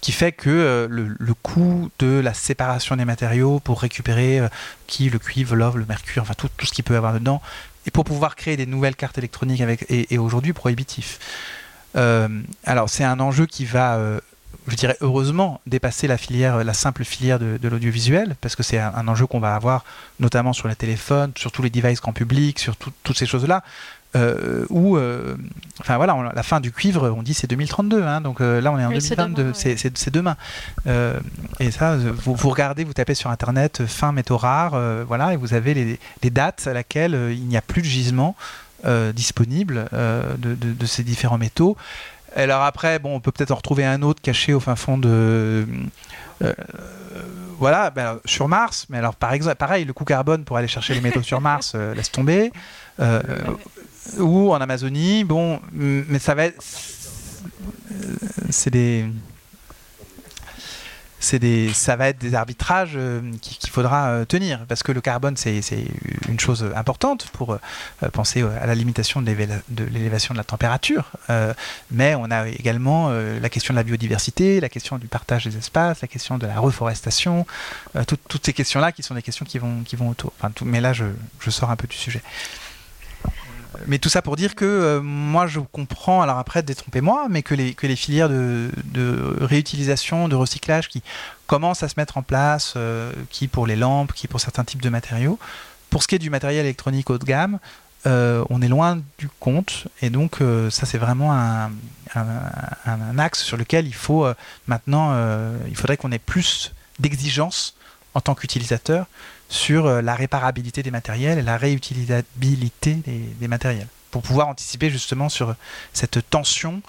qui 0.00 0.12
fait 0.12 0.32
que 0.32 0.50
euh, 0.50 0.88
le, 0.88 1.34
coût 1.34 1.90
de 1.98 2.20
la 2.20 2.34
séparation 2.34 2.96
des 2.96 3.04
matériaux 3.04 3.60
pour 3.60 3.80
récupérer 3.80 4.40
euh, 4.40 4.48
qui 4.86 5.10
le 5.10 5.18
cuivre, 5.18 5.54
l'or, 5.54 5.76
le 5.76 5.84
mercure, 5.86 6.22
enfin 6.22 6.34
tout, 6.36 6.48
ce 6.62 6.72
qu'il 6.72 6.84
peut 6.84 6.94
y 6.94 6.96
avoir 6.96 7.14
dedans, 7.14 7.42
et 7.86 7.90
pour 7.90 8.04
pouvoir 8.04 8.36
créer 8.36 8.56
des 8.56 8.66
nouvelles 8.66 8.96
cartes 8.96 9.18
électroniques 9.18 9.60
avec, 9.60 9.86
est, 9.90 10.18
aujourd'hui 10.18 10.52
prohibitif. 10.52 11.18
Euh, 11.96 12.28
alors 12.64 12.88
c'est 12.88 13.04
un 13.04 13.20
enjeu 13.20 13.46
qui 13.46 13.64
va, 13.64 13.98
je 14.68 14.76
dirais 14.76 14.96
heureusement, 15.00 15.60
dépasser 15.66 16.06
la 16.06 16.16
filière, 16.16 16.62
la 16.62 16.74
simple 16.74 17.04
filière 17.04 17.38
de, 17.38 17.68
l'audiovisuel, 17.68 18.36
parce 18.40 18.56
que 18.56 18.62
c'est 18.62 18.78
un, 18.78 19.08
enjeu 19.08 19.26
qu'on 19.26 19.40
va 19.40 19.54
avoir 19.54 19.84
notamment 20.18 20.52
sur 20.52 20.68
les 20.68 20.76
téléphones, 20.76 21.32
sur 21.36 21.52
tous 21.52 21.62
les 21.62 21.70
devices 21.70 22.00
grand 22.00 22.12
public, 22.12 22.58
sur 22.58 22.76
tout- 22.76 22.92
toutes 23.02 23.18
ces 23.18 23.26
choses-là. 23.26 23.62
Euh, 24.16 24.66
où, 24.70 24.96
euh, 24.96 25.36
enfin 25.80 25.96
voilà, 25.96 26.16
on- 26.16 26.22
la 26.22 26.42
fin 26.42 26.58
du 26.58 26.72
cuivre, 26.72 27.14
on 27.16 27.22
dit 27.22 27.32
c'est 27.32 27.46
2032, 27.46 28.02
hein, 28.02 28.20
donc 28.20 28.40
euh, 28.40 28.60
là 28.60 28.72
on 28.72 28.78
est 28.80 28.84
en 28.84 28.88
Oui, 28.88 29.00
c'est 29.00 29.14
2022, 29.14 29.42
demain, 29.44 29.54
c'est 29.94 30.10
demain. 30.12 30.36
Et 31.60 31.70
ça, 31.70 31.96
vous, 31.96 32.34
vous 32.34 32.48
regardez, 32.50 32.82
vous 32.82 32.92
tapez 32.92 33.14
sur 33.14 33.30
internet 33.30 33.86
fin 33.86 34.10
métaux 34.10 34.36
rares, 34.36 34.76
voilà, 35.06 35.32
et 35.32 35.36
vous 35.36 35.54
avez 35.54 35.74
les, 35.74 36.00
les 36.24 36.30
dates 36.30 36.66
à 36.66 36.72
laquelle 36.72 37.16
il 37.30 37.46
n'y 37.46 37.56
a 37.56 37.62
plus 37.62 37.82
de 37.82 37.86
gisement 37.86 38.34
euh, 38.84 39.12
disponible 39.12 39.86
euh, 39.92 40.34
de, 40.38 40.54
de- 40.54 40.72
de 40.72 40.86
ces 40.86 41.04
différents 41.04 41.38
métaux. 41.38 41.76
Alors 42.34 42.62
après, 42.62 42.98
bon, 42.98 43.14
on 43.14 43.20
peut 43.20 43.30
peut-être 43.30 43.50
en 43.52 43.56
retrouver 43.56 43.84
un 43.84 44.02
autre 44.02 44.20
caché 44.22 44.54
au 44.54 44.60
fin 44.60 44.74
fond 44.74 44.98
de. 44.98 45.66
voilà, 47.58 47.90
ben 47.90 48.18
sur 48.24 48.48
Mars, 48.48 48.86
mais 48.88 48.98
alors 48.98 49.14
par 49.14 49.32
exemple, 49.32 49.56
pareil, 49.56 49.84
le 49.84 49.92
coût 49.92 50.04
carbone 50.04 50.44
pour 50.44 50.56
aller 50.56 50.68
chercher 50.68 50.94
les 50.94 51.00
métaux 51.00 51.22
sur 51.22 51.40
Mars, 51.40 51.72
euh, 51.74 51.94
laisse 51.94 52.10
tomber. 52.10 52.52
Euh, 53.00 53.20
ou 54.18 54.52
en 54.52 54.60
Amazonie, 54.60 55.24
bon, 55.24 55.60
mais 55.72 56.18
ça 56.18 56.34
va 56.34 56.44
être. 56.46 56.62
C'est 58.50 58.70
des. 58.70 59.06
Des, 61.38 61.70
ça 61.74 61.96
va 61.96 62.08
être 62.08 62.18
des 62.18 62.34
arbitrages 62.34 62.94
euh, 62.96 63.20
qui- 63.42 63.56
qu'il 63.58 63.68
faudra 63.70 64.08
euh, 64.08 64.24
tenir 64.24 64.64
parce 64.66 64.82
que 64.82 64.90
le 64.90 65.02
carbone 65.02 65.36
c'est 65.36 65.60
une 66.28 66.40
chose 66.40 66.66
importante 66.74 67.28
pour 67.34 67.52
euh, 67.52 67.58
penser 68.10 68.42
à 68.42 68.66
la 68.66 68.74
limitation 68.74 69.20
de 69.20 69.30
l'élévation 69.92 70.32
de 70.34 70.38
la 70.38 70.44
température. 70.44 71.12
Mais 71.90 72.14
on 72.14 72.30
a 72.30 72.48
également 72.48 73.10
la 73.10 73.48
question 73.50 73.74
de 73.74 73.76
la 73.76 73.82
biodiversité, 73.84 74.60
la 74.60 74.70
question 74.70 74.96
du 74.98 75.06
partage 75.08 75.44
des 75.44 75.56
espaces, 75.58 76.00
la 76.00 76.08
question 76.08 76.38
de 76.38 76.46
la 76.46 76.58
reforestation, 76.58 77.46
tout- 78.06 78.16
toutes 78.28 78.46
ces 78.46 78.54
questions-là 78.54 78.90
qui 78.90 79.02
sont 79.02 79.14
des 79.14 79.22
questions 79.22 79.44
qui 79.44 79.58
vont, 79.58 79.82
qui 79.84 79.94
vont 79.96 80.08
autour. 80.08 80.32
Enfin, 80.38 80.50
tout- 80.50 80.64
mais 80.64 80.80
là, 80.80 80.92
je, 80.94 81.04
je 81.38 81.50
sors 81.50 81.70
un 81.70 81.76
peu 81.76 81.86
du 81.86 81.96
sujet. 81.96 82.22
Mais 83.86 83.98
tout 83.98 84.08
ça 84.08 84.22
pour 84.22 84.36
dire 84.36 84.54
que 84.54 84.64
euh, 84.64 85.00
moi 85.00 85.46
je 85.46 85.60
comprends, 85.60 86.22
alors 86.22 86.38
après 86.38 86.62
détrompez-moi, 86.62 87.26
mais 87.30 87.42
que 87.42 87.54
les, 87.54 87.74
que 87.74 87.86
les 87.86 87.96
filières 87.96 88.28
de, 88.28 88.70
réutilisation, 89.40 90.28
de 90.28 90.36
recyclage 90.36 90.88
qui 90.88 91.02
commencent 91.46 91.82
à 91.82 91.88
se 91.88 91.94
mettre 91.96 92.18
en 92.18 92.22
place, 92.22 92.74
euh, 92.76 93.12
qui 93.30 93.48
pour 93.48 93.66
les 93.66 93.76
lampes, 93.76 94.12
qui 94.12 94.28
pour 94.28 94.40
certains 94.40 94.64
types 94.64 94.82
de 94.82 94.88
matériaux, 94.88 95.38
pour 95.90 96.02
ce 96.02 96.08
qui 96.08 96.14
est 96.14 96.20
du 96.20 96.30
matériel 96.30 96.64
électronique 96.66 97.10
haut 97.10 97.18
de 97.18 97.24
gamme, 97.24 97.58
euh, 98.06 98.44
on 98.50 98.62
est 98.62 98.68
loin 98.68 99.00
du 99.18 99.28
compte. 99.40 99.88
Et 100.02 100.10
donc 100.10 100.38
ça 100.70 100.86
c'est 100.86 100.98
vraiment 100.98 101.32
un, 101.32 101.70
un- 102.14 103.18
axe 103.18 103.42
sur 103.42 103.56
lequel 103.56 103.86
il 103.86 103.94
faut 103.94 104.26
maintenant, 104.66 105.14
il 105.68 105.76
faudrait 105.76 105.96
qu'on 105.96 106.12
ait 106.12 106.18
plus 106.18 106.72
d'exigences 106.98 107.74
en 108.14 108.20
tant 108.20 108.34
qu'utilisateur 108.34 109.06
sur 109.50 109.86
euh, 109.86 110.00
la 110.00 110.14
réparabilité 110.14 110.82
des 110.82 110.90
matériels 110.90 111.38
et 111.38 111.42
la 111.42 111.58
réutilisabilité 111.58 112.94
des, 112.94 113.48
matériels 113.48 113.88
pour 114.10 114.22
pouvoir 114.22 114.48
anticiper 114.48 114.90
justement 114.90 115.28
sur 115.28 115.54
cette 115.92 116.30
tension 116.30 116.80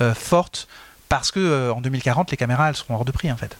euh, 0.00 0.14
forte 0.14 0.66
parce 1.08 1.30
que 1.30 1.38
euh, 1.38 1.72
en 1.72 1.80
2040 1.80 2.30
les 2.30 2.36
caméras 2.36 2.70
elles 2.70 2.76
seront 2.76 2.94
hors 2.94 3.04
de 3.04 3.12
prix 3.12 3.30
en 3.30 3.36
fait. 3.36 3.56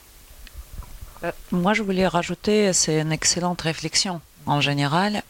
Euh, 1.22 1.30
Moi, 1.52 1.72
je 1.74 1.82
voulais 1.82 2.06
rajouter, 2.06 2.72
c'est 2.72 3.00
une 3.00 3.12
excellente 3.12 3.62
réflexion. 3.62 4.20
En 4.46 4.60
général, 4.60 5.22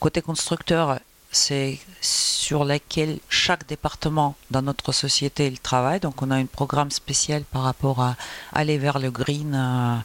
côté 0.00 0.22
constructeur, 0.22 0.98
c'est 1.30 1.78
sur 2.00 2.64
laquelle 2.64 3.18
chaque 3.28 3.66
département 3.68 4.34
dans 4.50 4.62
notre 4.62 4.92
société 4.92 5.46
il 5.46 5.60
travaille. 5.60 6.00
Donc, 6.00 6.20
on 6.22 6.30
a 6.30 6.36
un 6.36 6.46
programme 6.46 6.90
spécial 6.90 7.42
par 7.42 7.62
rapport 7.62 8.00
à 8.00 8.16
aller 8.52 8.76
vers 8.76 8.98
le 8.98 9.10
green. 9.10 10.02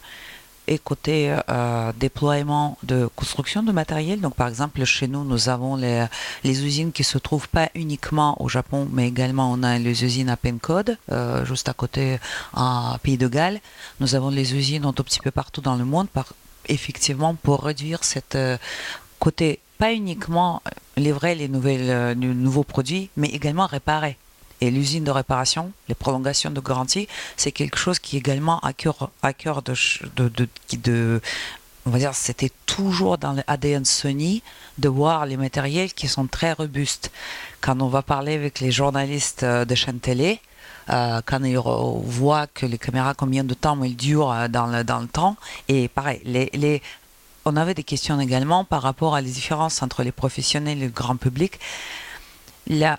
Et 0.68 0.78
côté 0.78 1.34
euh, 1.48 1.92
déploiement 1.98 2.76
de 2.82 3.08
construction 3.14 3.62
de 3.62 3.72
matériel, 3.72 4.20
donc 4.20 4.34
par 4.34 4.48
exemple 4.48 4.84
chez 4.84 5.06
nous, 5.08 5.24
nous 5.24 5.48
avons 5.48 5.76
les, 5.76 6.06
les 6.44 6.64
usines 6.64 6.92
qui 6.92 7.04
se 7.04 7.18
trouvent 7.18 7.48
pas 7.48 7.68
uniquement 7.74 8.40
au 8.42 8.48
Japon, 8.48 8.88
mais 8.92 9.06
également 9.08 9.50
on 9.52 9.62
a 9.62 9.78
les 9.78 10.04
usines 10.04 10.28
à 10.28 10.36
Pencode, 10.36 10.98
euh, 11.12 11.44
juste 11.44 11.68
à 11.68 11.72
côté 11.72 12.18
en 12.52 12.96
Pays 13.02 13.16
de 13.18 13.28
Galles. 13.28 13.60
Nous 14.00 14.14
avons 14.14 14.30
les 14.30 14.54
usines 14.54 14.84
un 14.84 14.92
tout 14.92 15.04
petit 15.04 15.20
peu 15.20 15.30
partout 15.30 15.60
dans 15.60 15.76
le 15.76 15.84
monde, 15.84 16.08
effectivement, 16.68 17.34
pour 17.34 17.62
réduire 17.62 18.02
cette 18.02 18.34
euh, 18.34 18.56
côté, 19.18 19.60
pas 19.78 19.92
uniquement 19.92 20.62
livrer 20.96 21.34
les 21.34 21.48
nouvelles, 21.48 22.16
nu- 22.18 22.34
nouveaux 22.34 22.64
produits, 22.64 23.10
mais 23.16 23.28
également 23.28 23.66
réparer. 23.66 24.16
Et 24.60 24.70
l'usine 24.70 25.04
de 25.04 25.10
réparation, 25.10 25.72
les 25.88 25.94
prolongations 25.94 26.50
de 26.50 26.60
garantie, 26.60 27.08
c'est 27.36 27.52
quelque 27.52 27.78
chose 27.78 27.98
qui 27.98 28.16
est 28.16 28.20
également 28.20 28.58
à 28.60 28.72
cœur, 28.72 29.10
à 29.22 29.32
cœur 29.32 29.62
de, 29.62 29.74
de, 30.16 30.48
de, 30.72 31.20
on 31.86 31.90
va 31.90 31.98
dire, 31.98 32.14
c'était 32.14 32.50
toujours 32.66 33.16
dans 33.18 33.32
l'ADN 33.32 33.84
Sony 33.84 34.42
de 34.78 34.88
voir 34.88 35.24
les 35.26 35.36
matériels 35.36 35.92
qui 35.92 36.08
sont 36.08 36.26
très 36.26 36.52
robustes. 36.52 37.12
Quand 37.60 37.80
on 37.80 37.88
va 37.88 38.02
parler 38.02 38.34
avec 38.34 38.60
les 38.60 38.72
journalistes 38.72 39.44
euh, 39.44 39.64
de 39.64 39.74
chaîne 39.74 40.00
télé, 40.00 40.40
euh, 40.90 41.20
quand 41.24 41.42
ils 41.44 41.58
voient 41.58 42.46
que 42.46 42.66
les 42.66 42.78
caméras, 42.78 43.14
combien 43.14 43.44
de 43.44 43.54
temps 43.54 43.82
elles 43.82 43.96
durent 43.96 44.32
euh, 44.32 44.48
dans 44.48 44.66
le, 44.66 44.84
dans 44.84 45.00
le 45.00 45.08
temps, 45.08 45.36
et 45.68 45.88
pareil, 45.88 46.20
les, 46.24 46.50
les, 46.54 46.82
on 47.44 47.56
avait 47.56 47.74
des 47.74 47.84
questions 47.84 48.20
également 48.20 48.64
par 48.64 48.82
rapport 48.82 49.14
à 49.14 49.20
les 49.20 49.30
différences 49.30 49.82
entre 49.82 50.02
les 50.02 50.12
professionnels 50.12 50.78
et 50.78 50.86
le 50.86 50.90
grand 50.90 51.16
public. 51.16 51.60
La 52.68 52.98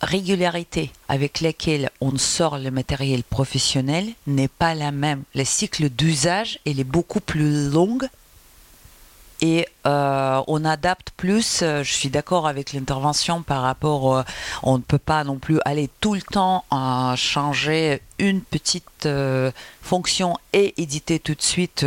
régularité 0.00 0.90
avec 1.08 1.40
laquelle 1.40 1.90
on 2.00 2.16
sort 2.16 2.58
le 2.58 2.70
matériel 2.70 3.22
professionnel 3.22 4.06
n'est 4.26 4.48
pas 4.48 4.74
la 4.74 4.92
même. 4.92 5.22
Le 5.34 5.44
cycle 5.44 5.88
d'usage 5.90 6.58
il 6.64 6.80
est 6.80 6.84
beaucoup 6.84 7.20
plus 7.20 7.68
long 7.70 7.98
et 9.42 9.66
euh, 9.86 10.42
on 10.48 10.64
adapte 10.66 11.10
plus. 11.16 11.60
euh, 11.62 11.82
Je 11.82 11.90
suis 11.92 12.10
d'accord 12.10 12.46
avec 12.46 12.72
l'intervention 12.74 13.42
par 13.42 13.62
rapport. 13.62 14.16
euh, 14.16 14.22
on 14.62 14.76
ne 14.76 14.82
peut 14.82 14.98
pas 14.98 15.24
non 15.24 15.38
plus 15.38 15.58
aller 15.64 15.88
tout 16.00 16.12
le 16.14 16.20
temps 16.20 16.64
à 16.70 17.14
changer 17.16 18.02
une 18.18 18.42
petite 18.42 19.08
fonction 19.80 20.36
et 20.52 20.74
éditer 20.82 21.18
tout 21.18 21.34
de 21.34 21.40
suite. 21.40 21.86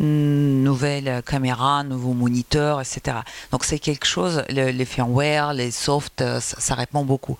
Euh, 0.00 0.04
une 0.04 0.62
nouvelle 0.64 1.22
caméra, 1.26 1.82
nouveau 1.84 2.12
moniteur, 2.12 2.80
etc. 2.80 3.18
Donc 3.50 3.64
c'est 3.64 3.78
quelque 3.78 4.06
chose, 4.06 4.44
le- 4.48 4.70
les 4.70 4.84
firmware, 4.84 5.52
les 5.54 5.70
softs, 5.70 6.20
euh, 6.20 6.40
ça, 6.40 6.74
répond 6.74 7.04
beaucoup. 7.04 7.36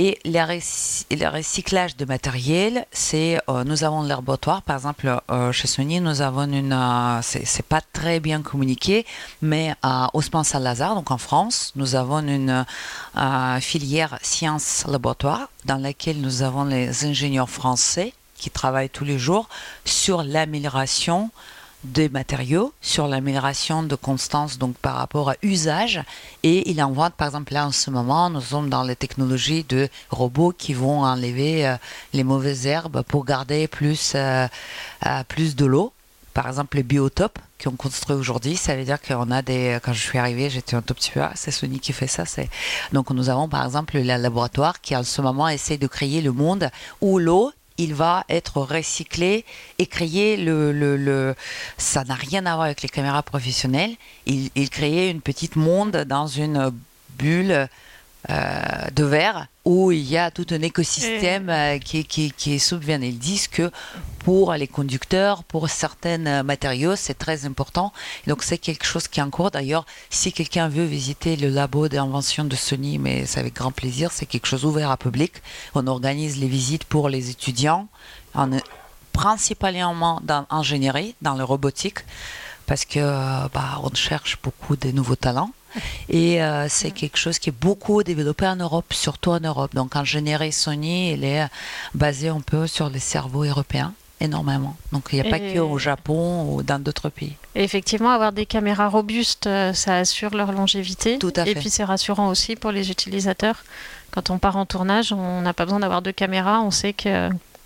Et 0.00 0.16
le, 0.24 1.28
recyclage 1.28 1.96
de 1.96 2.04
matériel, 2.04 2.86
c'est 2.92 3.40
euh, 3.48 3.64
nous 3.64 3.82
avons 3.82 4.02
le 4.02 4.14
par 4.62 4.76
exemple 4.76 5.12
euh, 5.28 5.50
chez 5.50 5.66
Sony, 5.66 6.00
nous 6.00 6.20
avons 6.20 6.44
une, 6.44 6.72
euh, 6.72 7.20
c'est 7.22 7.66
pas 7.66 7.80
très 7.92 8.20
bien 8.20 8.40
communiqué, 8.42 9.04
mais 9.42 9.74
à 9.82 10.08
Haussmann 10.14 10.44
Saint-Lazare, 10.44 10.94
donc 10.94 11.10
en 11.10 11.18
France, 11.18 11.72
nous 11.74 11.96
avons 11.96 12.20
une 12.20 12.64
filière 13.60 14.20
sciences 14.22 14.84
laboratoire 14.86 15.48
dans 15.64 15.78
laquelle 15.78 16.20
nous 16.20 16.42
avons 16.42 16.64
les 16.64 17.04
ingénieurs 17.04 17.50
français 17.50 18.12
qui 18.36 18.50
travaillent 18.50 18.90
tous 18.90 19.04
les 19.04 19.18
jours 19.18 19.48
sur 19.84 20.22
l'amélioration 20.22 21.30
des 21.84 22.08
matériaux, 22.08 22.72
sur 22.80 23.06
l'amélioration 23.06 23.82
de 23.82 23.94
constance 23.94 24.58
donc 24.58 24.76
par 24.76 24.96
rapport 24.96 25.30
à 25.30 25.34
usage. 25.42 26.00
Et 26.42 26.68
il 26.70 26.80
invente, 26.80 27.14
par 27.14 27.28
exemple, 27.28 27.52
là 27.52 27.66
en 27.66 27.72
ce 27.72 27.90
moment, 27.90 28.30
nous 28.30 28.40
sommes 28.40 28.68
dans 28.68 28.82
les 28.82 28.96
technologies 28.96 29.64
de 29.68 29.88
robots 30.10 30.52
qui 30.56 30.74
vont 30.74 31.02
enlever 31.04 31.66
euh, 31.66 31.76
les 32.12 32.24
mauvaises 32.24 32.66
herbes 32.66 33.02
pour 33.02 33.24
garder 33.24 33.68
plus, 33.68 34.12
euh, 34.14 34.48
euh, 35.06 35.22
plus 35.28 35.54
de 35.54 35.66
l'eau. 35.66 35.92
Par 36.34 36.48
exemple, 36.48 36.76
les 36.76 36.82
biotopes 36.82 37.38
qu'on 37.62 37.72
construit 37.72 38.14
aujourd'hui, 38.14 38.56
ça 38.56 38.76
veut 38.76 38.84
dire 38.84 39.00
qu'on 39.00 39.30
a 39.30 39.42
des. 39.42 39.78
Quand 39.82 39.92
je 39.92 40.00
suis 40.00 40.18
arrivée, 40.18 40.50
j'étais 40.50 40.76
un 40.76 40.82
tout 40.82 40.94
petit 40.94 41.10
peu. 41.10 41.20
Ah, 41.20 41.32
c'est 41.34 41.50
Sony 41.50 41.80
qui 41.80 41.92
fait 41.92 42.06
ça. 42.06 42.24
C'est 42.26 42.48
donc 42.92 43.10
nous 43.10 43.28
avons 43.28 43.48
par 43.48 43.64
exemple 43.64 43.96
le 43.96 44.04
laboratoire 44.04 44.80
qui 44.80 44.94
en 44.94 45.02
ce 45.02 45.20
moment 45.20 45.48
essaie 45.48 45.78
de 45.78 45.88
créer 45.88 46.20
le 46.20 46.30
monde 46.30 46.70
où 47.00 47.18
l'eau 47.18 47.50
il 47.78 47.94
va 47.94 48.24
être 48.28 48.60
recyclé 48.60 49.44
et 49.78 49.86
créer 49.86 50.36
le, 50.36 50.72
le, 50.72 50.96
le- 50.96 51.34
ça 51.76 52.04
n'a 52.04 52.14
rien 52.14 52.44
à 52.46 52.54
voir 52.54 52.66
avec 52.66 52.82
les 52.82 52.88
caméras 52.88 53.22
professionnelles. 53.22 53.94
Il, 54.26 54.50
il 54.56 54.68
créait 54.68 55.10
une 55.10 55.20
petite 55.20 55.56
monde 55.56 55.96
dans 56.06 56.26
une 56.26 56.72
bulle 57.10 57.68
de 58.28 59.04
verre 59.04 59.48
où 59.68 59.92
il 59.92 60.08
y 60.08 60.16
a 60.16 60.30
tout 60.30 60.46
un 60.50 60.62
écosystème 60.62 61.50
euh, 61.50 61.78
qui, 61.78 62.02
qui, 62.04 62.32
qui 62.32 62.54
est. 62.54 62.72
Ils 62.72 63.18
disent 63.18 63.48
que 63.48 63.70
pour 64.20 64.54
les 64.54 64.66
conducteurs, 64.66 65.44
pour 65.44 65.68
certains 65.68 66.42
matériaux, 66.42 66.96
c'est 66.96 67.18
très 67.18 67.44
important. 67.44 67.92
Donc 68.26 68.42
c'est 68.42 68.56
quelque 68.56 68.86
chose 68.86 69.08
qui 69.08 69.20
est 69.20 69.22
en 69.22 69.28
cours. 69.28 69.50
D'ailleurs, 69.50 69.84
si 70.08 70.32
quelqu'un 70.32 70.68
veut 70.68 70.84
visiter 70.84 71.36
le 71.36 71.50
labo 71.50 71.88
d'invention 71.88 72.44
de 72.44 72.56
Sony, 72.56 72.98
mais 72.98 73.26
c'est 73.26 73.40
avec 73.40 73.54
grand 73.54 73.70
plaisir, 73.70 74.10
c'est 74.10 74.24
quelque 74.24 74.46
chose 74.46 74.64
ouvert 74.64 74.90
à 74.90 74.96
public. 74.96 75.34
On 75.74 75.86
organise 75.86 76.38
les 76.38 76.48
visites 76.48 76.84
pour 76.84 77.10
les 77.10 77.28
étudiants, 77.28 77.88
en, 78.34 78.48
principalement 79.12 80.22
dans 80.24 80.46
l'ingénierie, 80.50 81.14
dans 81.20 81.34
la 81.34 81.44
robotique, 81.44 81.98
parce 82.64 82.86
que 82.86 83.00
bah, 83.48 83.80
on 83.82 83.94
cherche 83.94 84.38
beaucoup 84.42 84.76
de 84.76 84.92
nouveaux 84.92 85.16
talents. 85.16 85.50
Et 86.08 86.42
euh, 86.42 86.66
c'est 86.68 86.90
quelque 86.90 87.16
chose 87.18 87.38
qui 87.38 87.50
est 87.50 87.60
beaucoup 87.60 88.02
développé 88.02 88.46
en 88.46 88.56
Europe, 88.56 88.92
surtout 88.92 89.30
en 89.30 89.40
Europe. 89.40 89.74
Donc, 89.74 89.96
ingénierie 89.96 90.52
Sony, 90.52 91.12
elle 91.12 91.24
est 91.24 91.46
basée 91.94 92.28
un 92.28 92.40
peu 92.40 92.66
sur 92.66 92.88
les 92.90 92.98
cerveaux 93.00 93.44
européens 93.44 93.92
énormément. 94.20 94.76
Donc 94.90 95.10
il 95.12 95.20
n'y 95.20 95.28
a 95.28 95.30
pas 95.30 95.38
Et- 95.38 95.54
que 95.54 95.60
au 95.60 95.78
Japon 95.78 96.42
ou 96.52 96.64
dans 96.64 96.82
d'autres 96.82 97.08
pays. 97.08 97.36
Et 97.54 97.62
effectivement, 97.62 98.10
avoir 98.10 98.32
des 98.32 98.46
caméras 98.46 98.88
robustes, 98.88 99.46
euh, 99.46 99.72
ça 99.72 99.98
assure 99.98 100.34
leur 100.34 100.50
longévité. 100.50 101.18
Tout 101.20 101.32
à 101.36 101.42
Et 101.46 101.54
fait. 101.54 101.60
puis 101.60 101.70
c'est 101.70 101.84
rassurant 101.84 102.28
aussi 102.28 102.56
pour 102.56 102.72
les 102.72 102.90
utilisateurs. 102.90 103.62
Quand 104.10 104.30
on 104.30 104.38
part 104.38 104.56
en 104.56 104.66
tournage, 104.66 105.12
on 105.12 105.40
n'a 105.42 105.52
pas 105.52 105.66
besoin 105.66 105.78
d'avoir 105.78 106.02
deux 106.02 106.10
caméras. 106.10 106.60
On 106.62 106.72
sait 106.72 106.94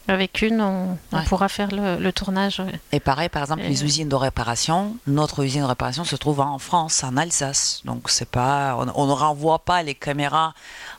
qu'avec 0.07 0.42
une, 0.42 0.61
on, 0.61 0.98
on 1.12 1.16
Ouais. 1.18 1.24
pourra 1.24 1.48
faire 1.48 1.68
le, 1.72 1.96
le 1.96 2.12
tournage. 2.12 2.61
ouais. 2.61 2.80
Et 2.92 3.00
pareil, 3.00 3.28
par 3.28 3.42
exemple, 3.42 3.62
Et- 3.62 3.68
les 3.68 3.84
usines 3.84 4.09
de 4.09 4.14
réparation, 4.14 4.96
notre 5.07 5.42
usine 5.44 5.62
de 5.62 5.66
réparation 5.66 6.05
se 6.05 6.16
trouve 6.16 6.40
en 6.40 6.59
France, 6.59 7.03
en 7.05 7.16
Alsace. 7.16 7.80
Donc 7.84 8.11
c'est 8.11 8.28
pas, 8.28 8.76
on, 8.78 8.86
on 8.94 9.07
ne 9.07 9.12
renvoie 9.12 9.59
pas 9.61 9.82
les 9.82 9.94
caméras 9.94 10.55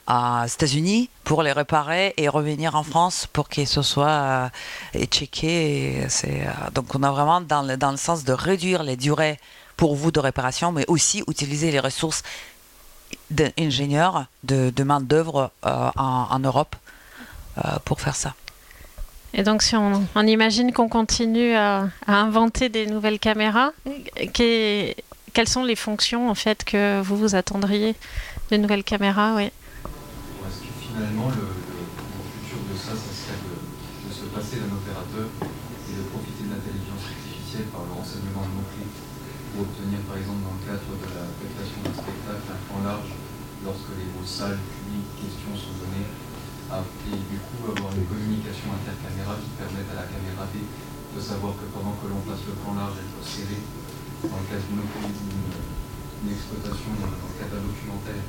aux 0.07 0.45
États-Unis 0.45 1.09
pour 1.23 1.43
les 1.43 1.51
réparer 1.53 2.13
et 2.17 2.27
revenir 2.27 2.75
en 2.75 2.83
France 2.83 3.27
pour 3.31 3.47
qu'ils 3.49 3.67
se 3.67 3.81
soient 3.81 4.07
euh, 4.09 4.49
et 4.93 5.07
c'est, 6.09 6.41
euh, 6.47 6.51
donc 6.73 6.93
on 6.95 7.03
a 7.03 7.11
vraiment 7.11 7.39
dans 7.41 7.61
le, 7.61 7.77
dans 7.77 7.91
le 7.91 7.97
sens 7.97 8.23
de 8.25 8.33
réduire 8.33 8.83
les 8.83 8.97
durées 8.97 9.39
pour 9.77 9.95
vous 9.95 10.11
de 10.11 10.19
réparation, 10.19 10.71
mais 10.71 10.85
aussi 10.87 11.23
utiliser 11.27 11.71
les 11.71 11.79
ressources 11.79 12.21
d'ingénieurs, 13.31 14.25
de, 14.43 14.71
de 14.75 14.83
main 14.83 15.01
d'œuvre 15.01 15.51
euh, 15.65 15.89
en, 15.97 16.27
en 16.29 16.39
Europe 16.39 16.75
euh, 17.57 17.61
pour 17.85 18.01
faire 18.01 18.15
ça. 18.15 18.33
Et 19.33 19.41
donc, 19.41 19.63
si 19.63 19.75
on, 19.75 20.05
imagine 20.27 20.71
qu'on 20.71 20.89
continue 20.89 21.55
à, 21.55 21.89
inventer 22.05 22.69
des 22.69 22.85
nouvelles 22.85 23.19
caméras, 23.19 23.73
quelles 24.33 25.47
sont 25.47 25.63
les 25.63 25.75
fonctions 25.75 26.29
en 26.29 26.35
fait 26.35 26.63
que 26.63 27.01
vous 27.01 27.17
vous 27.17 27.33
attendriez 27.33 27.95
de 28.51 28.57
nouvelles 28.57 28.83
caméras 28.83 29.33
oui? 29.35 29.49
Est-ce 29.49 30.61
que 30.61 30.73
finalement 30.77 31.33
le, 31.33 31.49
futur 32.45 32.61
de 32.69 32.77
ça, 32.77 32.93
ça 32.93 33.09
serait 33.09 33.41
de, 33.41 34.13
se 34.13 34.29
passer 34.29 34.61
d'un 34.61 34.77
opérateur 34.77 35.25
et 35.41 35.93
de 35.97 36.03
profiter 36.13 36.45
de 36.45 36.53
l'intelligence 36.53 37.01
artificielle 37.09 37.73
par 37.73 37.81
le 37.89 37.97
renseignement 37.97 38.45
de 38.45 38.53
mots-clés 38.61 38.93
pour 39.49 39.65
obtenir 39.65 39.97
par 40.05 40.21
exemple 40.21 40.45
dans 40.45 40.53
le 40.53 40.63
cadre 40.69 40.93
de 40.93 41.09
la 41.17 41.25
captation 41.41 41.81
d'un 41.81 41.97
spectacle 41.97 42.45
un 42.53 42.61
plan 42.69 42.81
large 42.85 43.09
lorsque 43.65 43.89
les 43.97 44.05
salles 44.29 44.61
publiques 44.61 45.09
questions 45.17 45.57
sont 45.57 45.73
données 45.81 46.05
à- 46.69 46.85
du 47.09 47.22
avoir 47.71 47.95
une 47.95 48.07
communication 48.09 48.75
intercaméra 48.75 49.39
qui 49.39 49.51
permette 49.55 49.87
à 49.95 50.03
la 50.03 50.07
caméra 50.11 50.43
B 50.51 50.67
de 51.15 51.21
savoir 51.21 51.55
que 51.55 51.69
pendant 51.71 51.95
que 52.01 52.11
l'on 52.11 52.19
passe 52.27 52.43
le 52.43 52.57
plan 52.59 52.75
large, 52.75 52.99
elle 52.99 53.11
doit 53.13 53.23
serrer 53.23 53.61
dans 54.27 54.39
le 54.39 54.47
cas 54.51 54.59
d'une 54.59 56.31
exploitation 56.31 56.91
dans 56.99 57.11
le 57.11 57.35
cadre 57.39 57.55
d'un 57.55 57.63
documentaire 57.63 58.23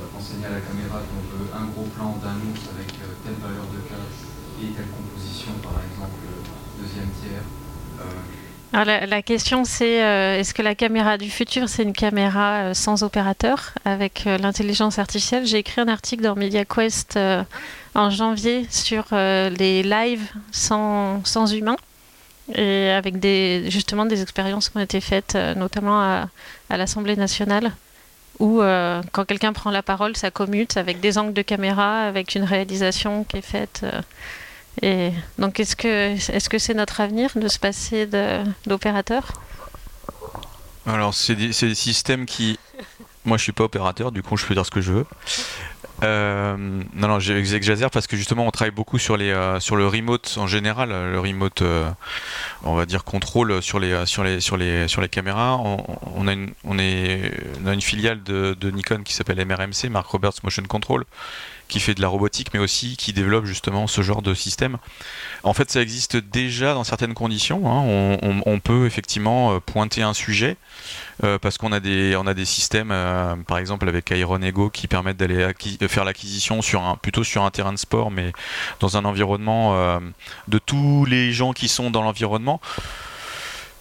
euh, 0.00 0.18
enseigner 0.18 0.46
à 0.46 0.50
la 0.50 0.60
caméra 0.60 1.00
qu'on 1.06 1.22
veut 1.36 1.48
un 1.54 1.66
gros 1.66 1.86
plan 1.94 2.18
d'un 2.22 2.36
ours 2.50 2.64
avec 2.74 2.90
euh, 2.98 3.14
telle 3.24 3.38
valeur 3.40 3.64
de 3.70 3.78
cage 3.88 4.26
et 4.62 4.72
telle 4.72 4.88
composition, 4.88 5.52
par 5.62 5.78
exemple, 5.78 6.18
euh, 6.24 6.82
deuxième 6.82 7.08
tiers. 7.20 7.42
Alors, 8.72 9.06
la, 9.06 9.22
question 9.22 9.64
c'est 9.64 9.98
est-ce 10.40 10.52
que 10.52 10.62
la 10.62 10.74
caméra 10.74 11.16
du 11.16 11.30
futur 11.30 11.68
c'est 11.68 11.84
une 11.84 11.92
caméra 11.92 12.74
sans 12.74 13.04
opérateur 13.04 13.72
avec 13.84 14.24
l'intelligence 14.24 14.98
artificielle? 14.98 15.46
J'ai 15.46 15.58
écrit 15.58 15.80
un 15.80 15.86
article 15.86 16.24
dans 16.24 16.34
MediaQuest 16.34 17.16
en 17.94 18.10
janvier 18.10 18.66
sur 18.70 19.04
euh, 19.12 19.50
les 19.50 19.82
lives 19.82 20.28
sans, 20.50 21.24
sans 21.24 21.52
humain 21.52 21.76
et 22.54 22.90
avec 22.90 23.20
des, 23.20 23.70
justement 23.70 24.04
des 24.04 24.20
expériences 24.20 24.68
qui 24.68 24.76
ont 24.76 24.80
été 24.80 25.00
faites 25.00 25.34
euh, 25.34 25.54
notamment 25.54 26.00
à, 26.00 26.28
l'Assemblée 26.76 27.16
nationale 27.16 27.72
où 28.40 28.60
euh, 28.60 29.00
quand 29.12 29.24
quelqu'un 29.24 29.52
prend 29.52 29.70
la 29.70 29.82
parole 29.82 30.16
ça 30.16 30.30
commute 30.30 30.76
avec 30.76 31.00
des 31.00 31.18
angles 31.18 31.32
de 31.32 31.42
caméra, 31.42 32.00
avec 32.00 32.34
une 32.34 32.44
réalisation 32.44 33.24
qui 33.24 33.36
est 33.36 33.42
faite. 33.42 33.86
et 34.82 35.12
donc, 35.38 35.60
est-ce 35.60 35.76
que 36.48 36.58
c'est 36.58 36.74
notre 36.74 37.00
avenir 37.00 37.30
de 37.36 37.46
se 37.46 37.60
passer 37.60 38.08
d'opérateur? 38.66 39.32
Alors, 40.86 41.14
c'est 41.14 41.36
des, 41.36 41.48
des 41.48 41.74
systèmes 41.74 42.26
qui. 42.26 42.58
Moi, 43.24 43.38
je 43.38 43.44
suis 43.44 43.52
pas 43.52 43.64
opérateur, 43.64 44.12
du 44.12 44.22
coup, 44.22 44.36
je 44.36 44.44
peux 44.44 44.54
dire 44.54 44.66
ce 44.66 44.70
que 44.70 44.80
je 44.80 44.92
veux. 44.92 45.06
Euh, 46.04 46.56
non, 46.94 47.08
non, 47.08 47.18
j'exagère 47.18 47.90
parce 47.90 48.06
que 48.06 48.16
justement, 48.16 48.46
on 48.46 48.50
travaille 48.50 48.74
beaucoup 48.74 48.98
sur, 48.98 49.16
euh, 49.18 49.58
le 49.76 49.86
remote 49.86 50.36
en 50.38 50.46
général, 50.46 50.92
euh, 50.92 51.12
le 51.12 51.20
remote, 51.20 51.62
on 52.62 52.74
va 52.74 52.86
dire 52.86 53.04
contrôle 53.04 53.62
sur 53.62 53.78
les, 53.78 55.08
caméras. 55.10 55.58
On, 55.58 56.28
a, 56.28 56.32
une, 56.32 56.52
est, 56.78 57.32
on 57.64 57.72
une 57.72 57.80
filiale 57.80 58.22
de 58.22 58.70
Nikon 58.70 59.02
qui 59.02 59.14
s'appelle 59.14 59.44
MRMC, 59.44 59.88
Mark 59.90 60.06
Roberts 60.06 60.34
Motion 60.42 60.64
Control, 60.64 61.04
qui 61.68 61.80
fait 61.80 61.94
de 61.94 62.02
la 62.02 62.08
robotique, 62.08 62.48
mais 62.52 62.60
aussi 62.60 62.96
qui 62.96 63.12
développe 63.12 63.46
justement 63.46 63.86
ce 63.86 64.02
genre 64.02 64.22
de 64.22 64.34
système. 64.34 64.78
En 65.42 65.54
fait, 65.54 65.70
ça 65.70 65.80
existe 65.80 66.16
déjà 66.16 66.74
dans 66.74 66.84
certaines 66.84 67.14
conditions. 67.14 67.62
hein. 67.66 68.18
On, 68.46 68.60
peut 68.60 68.86
effectivement 68.86 69.54
euh, 69.54 69.60
pointer 69.60 70.02
un 70.02 70.14
sujet 70.14 70.56
euh, 71.22 71.38
parce 71.38 71.58
qu'on 71.58 71.72
a 71.72 71.80
des, 71.80 72.16
on 72.16 72.26
a 72.26 72.34
des 72.34 72.44
systèmes, 72.44 72.90
euh, 72.92 73.34
par 73.46 73.58
exemple 73.58 73.88
avec 73.88 74.10
Iron 74.10 74.40
Ego, 74.40 74.70
qui 74.70 74.88
permettent 74.88 75.16
d'aller 75.16 75.52
faire 75.88 76.04
l'acquisition 76.04 76.62
sur 76.62 76.82
un, 76.82 76.96
plutôt 76.96 77.24
sur 77.24 77.44
un 77.44 77.50
terrain 77.50 77.72
de 77.72 77.78
sport, 77.78 78.10
mais 78.10 78.32
dans 78.80 78.96
un 78.96 79.04
environnement 79.04 80.00
de 80.48 80.58
tous 80.58 81.04
les 81.04 81.32
gens 81.32 81.52
qui 81.52 81.68
sont 81.68 81.90
dans 81.90 82.02
l'environnement. 82.02 82.60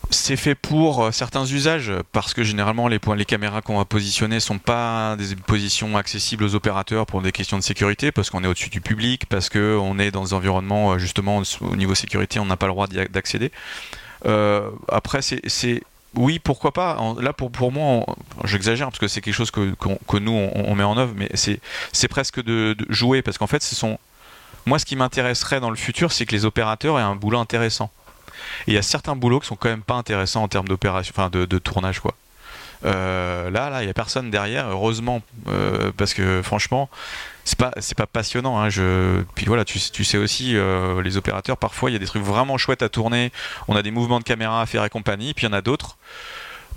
C'est 0.10 0.36
fait 0.36 0.54
pour 0.54 1.04
euh, 1.06 1.12
certains 1.12 1.46
usages 1.46 1.92
parce 2.12 2.34
que 2.34 2.44
généralement 2.44 2.88
les 2.88 3.00
caméras 3.26 3.62
qu'on 3.62 3.78
va 3.78 3.86
positionner 3.86 4.40
sont 4.40 4.60
pas 4.60 5.16
des 5.16 5.36
positions 5.36 5.98
accessibles 5.98 6.44
aux 6.44 6.56
opérateurs 6.56 7.06
pour 7.06 7.22
des 7.22 7.32
questions 7.32 7.58
de 7.58 7.64
sécurité 7.64 8.12
parce 8.12 8.30
qu'on 8.30 8.44
est 8.44 8.48
au-dessus 8.48 8.70
du 8.70 8.82
public, 8.82 9.26
parce 9.28 9.50
que 9.50 9.78
on 9.82 9.98
est 10.00 10.12
dans 10.12 10.24
des 10.24 10.34
environnements 10.34 10.92
euh, 10.94 10.98
justement 11.00 11.42
au 11.62 11.76
niveau 11.76 11.96
sécurité, 11.96 12.40
on 12.40 12.46
n'a 12.46 12.58
pas 12.58 12.68
le 12.68 12.74
droit 12.74 12.88
d'accéder. 12.88 13.52
Euh, 14.26 14.70
après, 14.88 15.22
c'est, 15.22 15.82
oui, 16.16 16.40
pourquoi 16.40 16.72
pas. 16.72 16.98
Là, 17.20 17.34
pour, 17.34 17.52
pour 17.52 17.72
moi, 17.72 18.06
j'exagère 18.44 18.88
parce 18.88 19.00
que 19.00 19.08
c'est 19.08 19.22
quelque 19.22 19.34
chose 19.34 19.52
que, 19.52 19.74
qu'on- 19.74 19.98
que 20.08 20.18
nous 20.18 20.32
on, 20.32 20.76
met 20.76 20.84
en 20.84 20.98
œuvre, 20.98 21.14
mais 21.16 21.30
c'est, 21.34 21.60
presque 22.08 22.42
de, 22.44 22.76
jouer 22.90 23.22
parce 23.22 23.38
qu'en 23.38 23.48
fait, 23.48 23.64
ce. 23.64 23.86
Moi, 24.66 24.80
ce 24.80 24.86
qui 24.86 24.96
m'intéresserait 24.96 25.60
dans 25.60 25.70
le 25.70 25.76
futur, 25.76 26.14
c'est 26.14 26.26
que 26.26 26.32
les 26.34 26.46
opérateurs 26.46 26.98
aient 26.98 27.04
un 27.04 27.16
boulot 27.16 27.40
intéressant. 27.40 27.92
Et 28.68 28.72
il 28.72 28.74
y 28.74 28.78
a 28.78 28.82
certains 28.82 29.16
boulots 29.16 29.40
qui 29.40 29.48
sont 29.48 29.56
quand 29.56 29.70
même 29.70 29.84
pas 29.84 29.96
intéressants 29.96 30.44
en 30.44 30.48
termes 30.48 30.68
d'opération, 30.68 31.14
enfin 31.16 31.30
de, 31.30 31.46
de 31.46 31.58
tournage, 31.60 32.00
quoi. 32.00 32.16
Euh, 32.86 33.50
là, 33.50 33.70
là, 33.70 33.84
il 33.84 33.88
y 33.88 33.90
a 33.90 33.94
personne 33.94 34.30
derrière, 34.30 34.68
heureusement, 34.70 35.22
euh, 35.48 35.92
parce 35.96 36.14
que 36.14 36.42
franchement, 36.42 36.90
c'est 37.46 37.58
pas, 37.58 37.72
c'est 37.80 37.98
pas 37.98 38.08
passionnant. 38.08 38.60
Hein, 38.60 38.70
je... 38.70 39.24
Puis 39.36 39.46
voilà, 39.46 39.66
tu, 39.66 39.80
tu 39.80 40.04
sais 40.04 40.18
aussi, 40.18 40.56
euh, 40.56 41.02
les 41.02 41.18
opérateurs, 41.18 41.58
parfois, 41.58 41.90
il 41.90 41.94
y 41.94 41.96
a 41.96 42.00
des 42.00 42.06
trucs 42.06 42.24
vraiment 42.24 42.58
chouettes 42.58 42.82
à 42.82 42.90
tourner. 42.90 43.32
On 43.68 43.76
a 43.76 43.82
des 43.82 43.92
mouvements 43.92 44.20
de 44.20 44.24
caméra 44.24 44.62
à 44.62 44.66
faire 44.66 44.84
et 44.84 44.90
compagnie. 44.90 45.34
Puis 45.34 45.46
il 45.46 45.50
y 45.50 45.54
en 45.54 45.58
a 45.58 45.62
d'autres. 45.62 45.98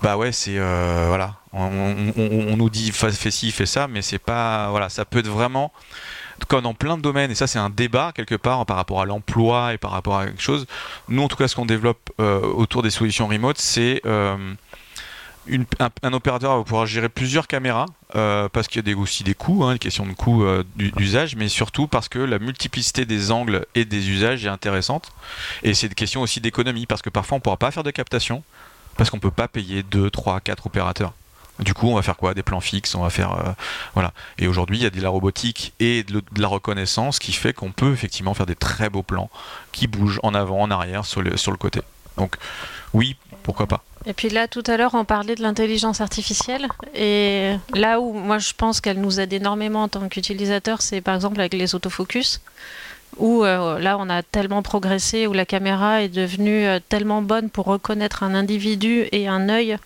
Bah 0.03 0.19
ouais, 0.19 0.31
c'est 0.31 0.59
voilà, 0.59 1.37
on, 1.55 2.57
nous 2.57 2.69
dit 2.69 2.93
fais 2.93 3.31
ci, 3.31 3.51
fais 3.51 3.65
ça, 3.65 3.89
mais 3.89 4.03
c'est 4.03 4.19
pas 4.19 4.69
voilà, 4.69 4.91
ça 4.91 5.07
peut 5.07 5.21
être 5.21 5.29
vraiment 5.29 5.73
comme 6.49 6.63
dans 6.63 6.75
plein 6.75 6.97
de 6.97 7.03
domaines, 7.03 7.31
et 7.31 7.35
ça 7.35 7.47
c'est 7.47 7.59
un 7.59 7.71
débat 7.71 8.13
quelque 8.15 8.35
part 8.35 8.65
par 8.67 8.77
rapport 8.77 9.01
à 9.01 9.05
l'emploi 9.05 9.75
et 9.75 9.79
par 9.79 9.91
rapport 9.91 10.19
à 10.19 10.27
quelque 10.27 10.43
chose. 10.43 10.67
Nous 11.09 11.23
en 11.23 11.29
tout 11.29 11.37
cas, 11.37 11.49
ce 11.49 11.57
qu'on 11.57 11.67
développe 11.67 12.11
euh, 12.21 12.41
autour 12.41 12.83
des 12.83 12.91
solutions 12.91 13.27
remote, 13.27 13.59
c'est 13.59 14.01
euh, 14.07 14.55
un, 16.03 16.13
opérateur 16.13 16.57
va 16.59 16.65
pouvoir 16.65 16.87
gérer 16.87 17.09
plusieurs 17.09 17.47
caméras 17.47 17.87
euh, 18.17 18.49
parce 18.49 18.67
qu'il 18.69 18.87
y 18.87 18.93
a 18.93 18.97
aussi 18.97 19.23
des 19.25 19.35
coûts, 19.35 19.65
hein, 19.65 19.73
une 19.73 19.79
question 19.79 20.05
de 20.05 20.13
coût 20.13 20.43
euh, 20.45 20.65
du- 20.75 20.91
d'usage, 20.93 21.37
mais 21.37 21.49
surtout 21.49 21.87
parce 21.87 22.09
que 22.09 22.19
la 22.19 22.39
multiplicité 22.39 23.05
des 23.05 23.31
angles 23.31 23.65
et 23.75 23.85
des 23.85 24.09
usages 24.11 24.45
est 24.45 24.49
intéressante. 24.49 25.13
Et 25.63 25.73
c'est 25.75 25.87
une 25.87 25.95
question 25.95 26.23
aussi 26.23 26.41
d'économie 26.41 26.87
parce 26.87 27.03
que 27.03 27.11
parfois 27.11 27.37
on 27.37 27.39
ne 27.39 27.43
pourra 27.43 27.57
pas 27.59 27.71
faire 27.71 27.85
de 27.85 27.91
captation 27.93 28.43
parce 28.97 29.11
qu'on 29.11 29.19
ne 29.19 29.23
peut 29.23 29.31
pas 29.31 29.47
payer 29.49 29.83
2, 29.85 30.11
3, 30.11 30.41
4 30.41 30.67
opérateurs. 30.67 31.13
Du 31.59 31.73
coup, 31.73 31.89
on 31.89 31.95
va 31.95 32.03
faire 32.03 32.17
quoi? 32.17 32.35
Des 32.35 32.43
plans 32.43 32.61
fixes, 32.61 32.95
on 32.95 33.03
va 33.03 33.11
faire 33.11 33.33
euh, 33.33 33.53
voilà. 33.95 34.13
Et 34.39 34.47
aujourd'hui, 34.47 34.79
il 34.79 34.83
y 34.83 34.87
a 34.87 34.91
de 34.91 35.01
la 35.01 35.09
robotique 35.09 35.73
et 35.81 36.03
de, 36.05 36.23
la 36.37 36.49
reconnaissance 36.49 37.19
qui 37.19 37.33
fait 37.33 37.53
qu'on 37.53 37.73
peut 37.73 37.93
effectivement 37.93 38.35
faire 38.35 38.47
des 38.47 38.55
très 38.55 38.91
beaux 38.91 39.03
plans 39.03 39.31
qui 39.73 39.87
bougent 39.87 40.21
en 40.23 40.35
avant, 40.35 40.61
en 40.61 40.71
arrière, 40.71 41.07
sur 41.07 41.23
le, 41.23 41.37
sur 41.37 41.53
le 41.53 41.57
côté. 41.57 41.81
Donc, 42.19 42.37
oui, 42.93 43.17
pourquoi 43.43 43.67
pas. 43.67 43.83
Et 44.07 44.13
puis 44.13 44.29
là, 44.29 44.47
tout 44.47 44.63
à 44.67 44.77
l'heure, 44.77 44.95
on 44.95 45.05
parlait 45.05 45.35
de 45.35 45.43
l'intelligence 45.43 46.01
artificielle. 46.01 46.69
Et 46.95 47.55
là 47.75 48.01
où 48.01 48.13
moi, 48.13 48.39
je 48.39 48.53
pense 48.57 48.81
qu'elle 48.81 49.01
nous 49.01 49.19
aide 49.19 49.33
énormément 49.33 49.83
en 49.83 49.89
tant 49.89 50.09
qu'utilisateur, 50.09 50.81
c'est 50.81 51.01
par 51.01 51.15
exemple 51.15 51.41
avec 51.41 51.55
les 51.55 51.75
autofocus, 51.75 52.41
où 53.17 53.45
euh, 53.45 53.79
là, 53.81 53.97
on 53.99 54.09
a 54.09 54.23
tellement 54.23 54.63
progressé, 54.63 55.27
où 55.27 55.33
la 55.33 55.47
caméra 55.47 56.03
est 56.03 56.09
devenue 56.09 56.67
euh, 56.67 56.79
tellement 56.89 57.21
bonne 57.21 57.51
pour 57.51 57.67
reconnaître 57.67 58.23
un 58.23 58.35
individu 58.35 59.09
et 59.11 59.27
un 59.27 59.49
œil 59.49 59.77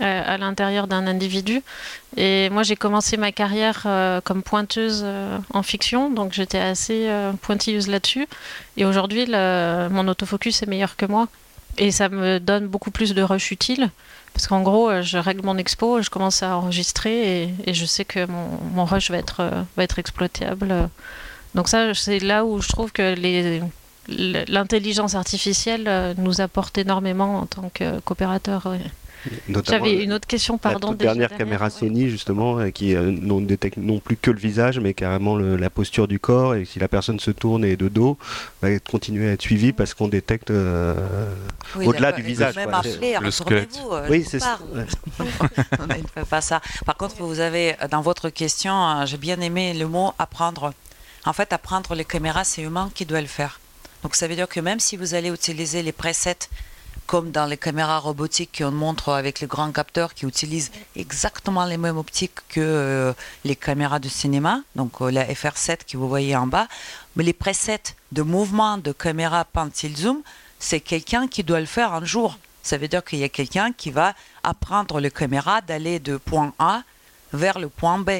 à 0.00 0.38
l'intérieur 0.38 0.86
d'un 0.86 1.06
individu. 1.06 1.62
Et 2.16 2.50
moi, 2.50 2.62
j'ai 2.62 2.76
commencé 2.76 3.16
ma 3.16 3.32
carrière 3.32 3.82
euh, 3.86 4.20
comme 4.22 4.42
pointeuse 4.42 5.02
euh, 5.04 5.38
en 5.52 5.62
fiction, 5.62 6.10
donc 6.10 6.32
j'étais 6.32 6.58
assez 6.58 7.06
euh, 7.08 7.32
pointilleuse 7.40 7.88
là-dessus. 7.88 8.26
Et 8.76 8.84
aujourd'hui, 8.84 9.26
mon 9.28 10.08
autofocus 10.08 10.62
est 10.62 10.66
meilleur 10.66 10.96
que 10.96 11.06
moi. 11.06 11.28
Et 11.78 11.92
ça 11.92 12.08
me 12.08 12.40
donne 12.40 12.66
beaucoup 12.66 12.90
plus 12.90 13.14
de 13.14 13.22
rush 13.22 13.52
utile. 13.52 13.90
Parce 14.32 14.46
qu'en 14.46 14.62
gros, 14.62 14.88
euh, 14.88 15.02
je 15.02 15.18
règle 15.18 15.44
mon 15.44 15.56
expo, 15.56 16.02
je 16.02 16.10
commence 16.10 16.42
à 16.42 16.56
enregistrer 16.56 17.54
et, 17.66 17.74
je 17.74 17.84
sais 17.84 18.04
que 18.04 18.26
mon, 18.26 18.84
rush 18.84 19.10
va 19.10 19.18
être, 19.18 19.40
euh, 19.40 19.62
va 19.76 19.84
exploitable. 19.84 20.88
Donc 21.54 21.68
ça, 21.68 21.92
c'est 21.94 22.20
là 22.20 22.44
où 22.44 22.60
je 22.60 22.68
trouve 22.68 22.92
que 22.92 23.14
l'intelligence 24.08 25.14
artificielle 25.14 25.84
euh, 25.88 26.14
nous 26.16 26.40
apporte 26.40 26.78
énormément 26.78 27.40
en 27.40 27.46
tant 27.46 27.70
que 27.74 27.98
coopérateur. 28.00 28.66
ouais. 28.66 28.80
J'avais 29.66 30.02
une 30.02 30.12
autre 30.12 30.26
question, 30.26 30.54
La 30.62 30.70
pardon. 30.70 30.88
toute 30.88 30.98
déjà 30.98 31.10
dernière 31.14 31.36
caméra 31.36 31.66
ouais. 31.66 31.70
Sony 31.70 32.08
justement 32.08 32.58
euh, 32.58 32.70
qui 32.70 32.94
euh, 32.94 33.10
non 33.10 33.40
détecte 33.40 33.76
non 33.76 33.98
plus 33.98 34.16
que 34.16 34.30
le 34.30 34.38
visage 34.38 34.78
mais 34.80 34.94
carrément 34.94 35.36
le- 35.36 35.56
la 35.56 35.70
posture 35.70 36.08
du 36.08 36.18
corps 36.18 36.54
et 36.54 36.64
si 36.64 36.78
la 36.78 36.88
personne 36.88 37.20
se 37.20 37.30
tourne 37.30 37.64
et 37.64 37.72
est 37.72 37.76
de 37.76 37.88
dos 37.88 38.16
va 38.62 38.70
être- 38.70 38.90
continuer 38.90 39.28
à 39.28 39.32
être 39.32 39.42
suivie 39.42 39.72
parce 39.72 39.94
qu'on 39.94 40.08
détecte 40.08 40.50
euh, 40.50 40.94
Oui, 41.76 41.86
au-delà 41.86 42.12
du 42.12 42.22
il 42.22 42.26
visage. 42.26 42.56
Même 42.56 42.70
quoi. 42.70 42.78
Appeler, 42.78 43.16
le 43.20 43.30
squelette. 43.30 43.78
euh, 43.92 44.06
Oui, 44.08 44.24
c'est 44.28 44.40
ça. 44.40 44.58
On 45.78 45.86
ne 45.86 45.92
fait 46.14 46.28
pas 46.28 46.40
ça. 46.40 46.60
Par 46.86 46.96
contre, 46.96 47.16
vous 47.22 47.40
avez, 47.40 47.76
dans 47.90 48.00
votre 48.00 48.30
question, 48.30 49.04
j'ai 49.06 49.16
bien 49.16 49.40
aimé 49.40 49.74
le 49.74 49.86
mot 49.86 50.12
apprendre. 50.18 50.72
En 51.26 51.32
fait, 51.32 51.52
apprendre 51.52 51.94
les 51.94 52.04
caméras, 52.04 52.44
c'est 52.44 52.62
humain 52.62 52.90
qui 52.94 53.04
doit 53.04 53.20
le 53.20 53.26
faire. 53.26 53.60
Donc, 54.02 54.14
ça 54.16 54.26
veut 54.26 54.34
dire 54.34 54.48
que 54.48 54.60
même 54.60 54.80
si 54.80 54.96
vous 54.96 55.14
allez 55.14 55.28
utiliser 55.28 55.82
les 55.82 55.92
presets, 55.92 56.48
comme 57.10 57.32
dans 57.32 57.46
les 57.46 57.56
caméras 57.56 57.98
robotiques 57.98 58.58
qu'on 58.58 58.70
montre 58.70 59.08
avec 59.08 59.40
les 59.40 59.48
grands 59.48 59.72
capteurs 59.72 60.14
qui 60.14 60.26
utilisent 60.26 60.70
exactement 60.94 61.64
les 61.64 61.76
mêmes 61.76 61.96
optiques 61.96 62.38
que 62.48 62.60
euh, 62.60 63.12
les 63.44 63.56
caméras 63.56 63.98
de 63.98 64.08
cinéma, 64.08 64.62
donc 64.76 64.92
euh, 65.00 65.10
la 65.10 65.24
FR7 65.24 65.78
que 65.90 65.96
vous 65.96 66.08
voyez 66.08 66.36
en 66.36 66.46
bas, 66.46 66.68
mais 67.16 67.24
les 67.24 67.32
presets 67.32 67.96
de 68.12 68.22
mouvement 68.22 68.78
de 68.78 68.92
caméra 68.92 69.44
pan-tilt 69.44 69.96
zoom, 69.96 70.22
c'est 70.60 70.78
quelqu'un 70.78 71.26
qui 71.26 71.42
doit 71.42 71.58
le 71.58 71.66
faire 71.66 71.94
un 71.94 72.04
jour. 72.04 72.38
Ça 72.62 72.78
veut 72.78 72.86
dire 72.86 73.02
qu'il 73.02 73.18
y 73.18 73.24
a 73.24 73.28
quelqu'un 73.28 73.72
qui 73.72 73.90
va 73.90 74.14
apprendre 74.44 75.00
les 75.00 75.10
caméras 75.10 75.62
d'aller 75.62 75.98
de 75.98 76.16
point 76.16 76.52
A 76.60 76.84
vers 77.32 77.58
le 77.58 77.68
point 77.68 77.98
B. 77.98 78.10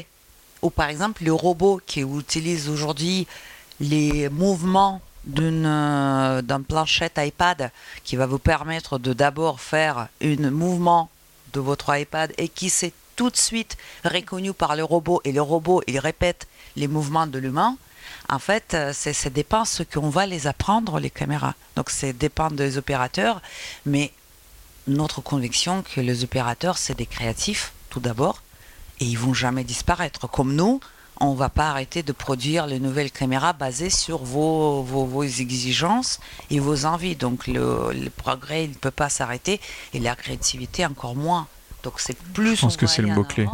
Ou 0.62 0.70
par 0.70 0.88
exemple, 0.88 1.22
le 1.22 1.32
robot 1.32 1.80
qui 1.86 2.00
utilise 2.00 2.68
aujourd'hui 2.68 3.28
les 3.78 4.28
mouvements 4.30 5.00
d'un 5.24 6.62
planchette 6.66 7.18
iPad 7.18 7.70
qui 8.04 8.16
va 8.16 8.26
vous 8.26 8.38
permettre 8.38 8.98
de 8.98 9.12
d'abord 9.12 9.60
faire 9.60 10.08
un 10.22 10.50
mouvement 10.50 11.10
de 11.52 11.60
votre 11.60 11.94
iPad 11.94 12.32
et 12.38 12.48
qui 12.48 12.70
s'est 12.70 12.92
tout 13.16 13.30
de 13.30 13.36
suite 13.36 13.76
reconnu 14.04 14.52
par 14.52 14.76
le 14.76 14.84
robot 14.84 15.20
et 15.24 15.32
le 15.32 15.42
robot 15.42 15.82
il 15.86 15.98
répète 15.98 16.48
les 16.76 16.88
mouvements 16.88 17.26
de 17.26 17.38
l'humain. 17.38 17.76
En 18.28 18.38
fait, 18.38 18.74
euh, 18.74 18.92
c'est 18.94 19.32
dépend 19.32 19.64
ce 19.64 19.82
qu'on 19.82 20.08
va 20.08 20.24
les 20.24 20.46
apprendre 20.46 21.00
les 21.00 21.10
caméras. 21.10 21.54
Donc 21.76 21.90
c'est 21.90 22.12
dépend 22.12 22.50
des 22.50 22.78
opérateurs, 22.78 23.42
mais 23.84 24.12
notre 24.86 25.20
conviction 25.20 25.82
que 25.82 26.00
les 26.00 26.24
opérateurs 26.24 26.78
c'est 26.78 26.96
des 26.96 27.06
créatifs 27.06 27.72
tout 27.90 28.00
d'abord 28.00 28.42
et 29.00 29.04
ils 29.04 29.18
vont 29.18 29.34
jamais 29.34 29.64
disparaître 29.64 30.28
comme 30.28 30.54
nous 30.54 30.80
on 31.20 31.34
va 31.34 31.48
pas 31.50 31.68
arrêter 31.70 32.02
de 32.02 32.12
produire 32.12 32.66
les 32.66 32.80
nouvelles 32.80 33.10
caméras 33.10 33.52
basées 33.52 33.90
sur 33.90 34.18
vos, 34.24 34.82
vos, 34.82 35.04
vos 35.04 35.22
exigences 35.24 36.18
et 36.50 36.58
vos 36.60 36.86
envies. 36.86 37.14
Donc 37.16 37.46
le, 37.46 37.92
le 37.92 38.10
progrès, 38.10 38.64
il 38.64 38.70
ne 38.70 38.74
peut 38.74 38.90
pas 38.90 39.08
s'arrêter 39.08 39.60
et 39.92 40.00
la 40.00 40.16
créativité 40.16 40.84
encore 40.86 41.14
moins. 41.16 41.46
Donc 41.82 41.94
c'est 41.98 42.16
plus. 42.18 42.56
Je 42.56 42.60
pense 42.62 42.74
on 42.74 42.78
que 42.78 42.86
c'est 42.86 43.02
le 43.02 43.08
mot-clé. 43.14 43.46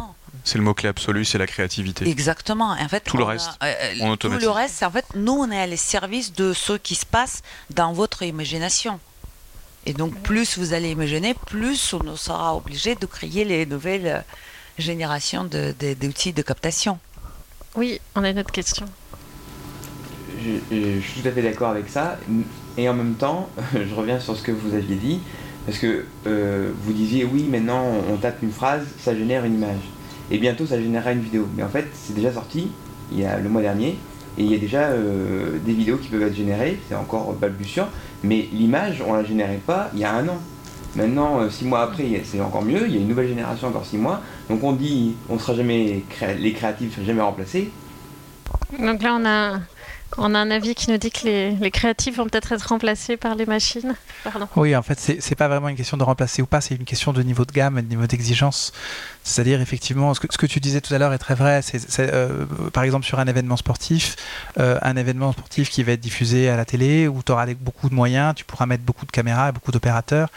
C'est 0.43 0.57
le 0.57 0.63
mot-clé 0.63 0.87
absolu, 0.87 1.25
c'est 1.25 1.37
la 1.37 1.47
créativité. 1.47 2.07
Exactement. 2.07 2.71
En 2.71 2.87
fait, 2.87 3.01
Tout 3.01 3.17
le 3.17 3.25
a- 3.25 3.27
reste, 3.27 3.49
euh, 3.63 3.73
on 4.01 4.15
tout 4.15 4.29
le 4.29 4.49
reste, 4.49 4.81
en 4.83 4.91
fait, 4.91 5.05
nous, 5.15 5.33
on 5.33 5.51
est 5.51 5.59
à 5.59 5.67
le 5.67 5.75
service 5.75 6.31
de 6.31 6.53
ce 6.53 6.73
qui 6.73 6.95
se 6.95 7.05
passe 7.05 7.41
dans 7.69 7.91
votre 7.91 8.23
imagination. 8.23 8.99
Et 9.85 9.91
donc, 9.93 10.13
plus 10.21 10.57
vous 10.57 10.71
allez 10.73 10.91
imaginer, 10.91 11.33
plus 11.33 11.93
on 11.93 12.15
sera 12.15 12.55
obligé 12.55 12.95
de 12.95 13.05
créer 13.05 13.43
les 13.43 13.65
nouvelles 13.65 14.07
euh, 14.07 14.21
générations 14.77 15.43
de- 15.43 15.75
de- 15.79 15.93
d'outils 15.95 16.31
de 16.33 16.41
captation. 16.41 16.97
Oui, 17.77 18.01
on 18.15 18.23
a 18.23 18.31
une 18.31 18.39
autre 18.39 18.51
question. 18.51 18.87
je, 20.43 20.99
suis 20.99 21.21
tout 21.21 21.27
à 21.27 21.31
fait 21.31 21.43
d'accord 21.43 21.69
avec 21.69 21.87
ça. 21.87 22.17
Et 22.75 22.89
en 22.89 22.95
même 22.95 23.13
temps, 23.13 23.49
je 23.73 23.93
reviens 23.93 24.19
sur 24.19 24.35
ce 24.35 24.41
que 24.41 24.51
vous 24.51 24.73
aviez 24.73 24.95
dit, 24.95 25.19
parce 25.67 25.77
que 25.77 26.05
euh, 26.25 26.71
vous 26.81 26.91
disiez 26.91 27.23
oui, 27.23 27.43
maintenant 27.43 27.83
on 28.11 28.17
tape 28.17 28.41
une 28.41 28.51
phrase, 28.51 28.83
ça 28.97 29.15
génère 29.15 29.45
une 29.45 29.53
image. 29.53 29.77
Et 30.31 30.39
bientôt 30.39 30.65
ça 30.65 30.81
générera 30.81 31.11
une 31.11 31.21
vidéo. 31.21 31.47
Mais 31.55 31.61
en 31.61 31.69
fait, 31.69 31.85
c'est 31.93 32.15
déjà 32.15 32.33
sorti, 32.33 32.71
il 33.11 33.19
y 33.19 33.25
a 33.25 33.37
le 33.37 33.47
mois 33.47 33.61
dernier, 33.61 33.99
et 34.39 34.43
il 34.43 34.51
y 34.51 34.55
a 34.55 34.59
déjà 34.59 34.87
euh, 34.87 35.59
des 35.63 35.73
vidéos 35.73 35.97
qui 35.97 36.07
peuvent 36.09 36.23
être 36.23 36.35
générées, 36.35 36.79
c'est 36.89 36.95
encore 36.95 37.31
balbutiant, 37.33 37.89
mais 38.23 38.49
l'image, 38.51 39.03
on 39.07 39.13
la 39.13 39.23
générait 39.23 39.61
pas 39.63 39.91
il 39.93 39.99
y 39.99 40.03
a 40.03 40.15
un 40.15 40.27
an. 40.27 40.39
Maintenant, 40.95 41.41
euh, 41.41 41.49
six 41.49 41.65
mois 41.65 41.81
après, 41.81 42.21
c'est 42.23 42.41
encore 42.41 42.63
mieux, 42.63 42.87
il 42.87 42.95
y 42.95 42.97
a 42.97 43.01
une 43.01 43.07
nouvelle 43.07 43.27
génération 43.27 43.67
encore 43.67 43.85
six 43.85 43.97
mois. 43.97 44.21
Donc 44.49 44.63
on 44.63 44.73
dit, 44.73 45.15
on 45.29 45.37
sera 45.37 45.53
jamais, 45.53 46.03
les 46.39 46.53
créatifs 46.53 46.89
ne 46.89 46.93
seront 46.95 47.05
jamais 47.05 47.21
remplacés. 47.21 47.69
Donc 48.79 49.01
là, 49.03 49.17
on 49.19 49.25
a, 49.25 49.59
on 50.17 50.33
a 50.33 50.39
un 50.39 50.49
avis 50.49 50.73
qui 50.73 50.89
nous 50.89 50.97
dit 50.97 51.11
que 51.11 51.25
les, 51.25 51.51
les 51.51 51.69
créatifs 51.69 52.17
vont 52.17 52.25
peut-être 52.25 52.51
être 52.53 52.63
remplacés 52.63 53.17
par 53.17 53.35
les 53.35 53.45
machines. 53.45 53.95
Pardon. 54.23 54.47
Oui, 54.55 54.75
en 54.75 54.81
fait, 54.81 54.97
c'est 55.19 55.35
pas 55.35 55.47
vraiment 55.47 55.69
une 55.69 55.75
question 55.75 55.97
de 55.97 56.03
remplacer 56.03 56.41
ou 56.41 56.45
pas, 56.45 56.61
c'est 56.61 56.75
une 56.75 56.85
question 56.85 57.13
de 57.13 57.21
niveau 57.21 57.45
de 57.45 57.51
gamme 57.51 57.77
et 57.77 57.81
de 57.81 57.89
niveau 57.89 58.07
d'exigence. 58.07 58.73
C'est-à-dire, 59.23 59.61
effectivement, 59.61 60.13
ce 60.13 60.19
que, 60.21 60.27
ce 60.29 60.37
que 60.37 60.47
tu 60.47 60.59
disais 60.59 60.81
tout 60.81 60.93
à 60.93 60.97
l'heure 60.97 61.13
est 61.13 61.17
très 61.17 61.35
vrai. 61.35 61.61
Euh, 61.99 62.45
par 62.73 62.83
exemple, 62.83 63.05
sur 63.05 63.19
un 63.19 63.27
événement 63.27 63.57
sportif, 63.57 64.15
euh, 64.59 64.79
un 64.81 64.95
événement 64.95 65.33
sportif 65.33 65.69
qui 65.69 65.83
va 65.83 65.91
être 65.91 66.01
diffusé 66.01 66.49
à 66.49 66.57
la 66.57 66.65
télé, 66.65 67.07
où 67.07 67.21
tu 67.23 67.31
auras 67.31 67.45
beaucoup 67.53 67.89
de 67.89 67.95
moyens, 67.95 68.33
tu 68.35 68.45
pourras 68.45 68.65
mettre 68.65 68.83
beaucoup 68.83 69.05
de 69.05 69.11
caméras 69.11 69.49
et 69.49 69.51
beaucoup 69.51 69.71
d'opérateurs. 69.71 70.29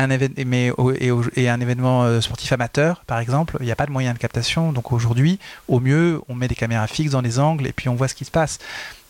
Un 0.00 0.10
et, 0.10 1.48
un 1.48 1.60
événement 1.60 2.04
euh, 2.04 2.20
sportif 2.20 2.52
amateur, 2.52 3.02
par 3.06 3.18
exemple, 3.18 3.56
il 3.58 3.66
n'y 3.66 3.72
a 3.72 3.76
pas 3.76 3.84
de 3.86 3.90
moyen 3.90 4.12
de 4.12 4.18
captation. 4.18 4.72
Donc 4.72 4.92
aujourd'hui, 4.92 5.40
au 5.66 5.80
mieux, 5.80 6.20
on 6.28 6.36
met 6.36 6.46
des 6.46 6.54
caméras 6.54 6.86
fixes 6.86 7.10
dans 7.10 7.20
les 7.20 7.40
angles 7.40 7.66
et 7.66 7.72
puis 7.72 7.88
on 7.88 7.96
voit 7.96 8.06
ce 8.06 8.14
qui 8.14 8.24
se 8.24 8.30
passe. 8.30 8.58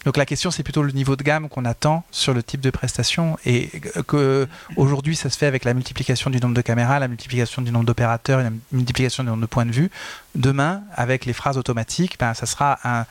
Donc 0.07 0.17
la 0.17 0.25
question, 0.25 0.51
c'est 0.51 0.63
plutôt 0.63 0.83
le 0.83 0.93
niveau 0.93 1.15
de 1.15 1.23
gamme 1.23 1.51
qu'on 1.51 1.67
attend 1.67 2.05
sur 2.11 2.33
le 2.33 2.43
type 2.43 2.63
de 2.63 2.71
prestation 2.71 3.37
et 3.45 3.69
que 4.07 4.49
aujourd'hui, 4.77 5.15
ça 5.15 5.29
se 5.29 5.37
fait 5.37 5.45
avec 5.45 5.65
la 5.65 5.75
multiplication 5.75 6.31
du 6.31 6.41
nombre 6.41 6.55
de 6.55 6.63
caméras, 6.63 6.99
la 7.01 7.09
multiplication 7.09 7.61
du 7.61 7.71
nombre 7.71 7.85
d'opérateurs, 7.85 8.39
la 8.41 8.51
multiplication 8.73 9.25
du 9.25 9.29
nombre 9.29 9.43
de 9.43 9.47
points 9.47 9.67
de 9.67 9.73
vue. 9.73 9.91
Demain, 10.37 10.85
avec 10.97 11.27
les 11.27 11.35
phrases 11.35 11.59
automatiques, 11.59 12.17
ben, 12.19 12.33
ça 12.33 12.47
sera 12.47 12.79
un- 12.85 13.05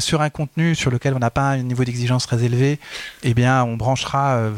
sur 0.00 0.22
un 0.22 0.30
contenu 0.30 0.74
sur 0.74 0.90
lequel 0.90 1.14
on 1.14 1.18
n'a 1.18 1.30
pas 1.30 1.50
un 1.50 1.62
niveau 1.62 1.84
d'exigence 1.84 2.26
très 2.26 2.44
élevé, 2.44 2.78
eh 3.22 3.34
bien, 3.34 3.64
on 3.64 3.76
branchera 3.76 4.36
euh, 4.36 4.52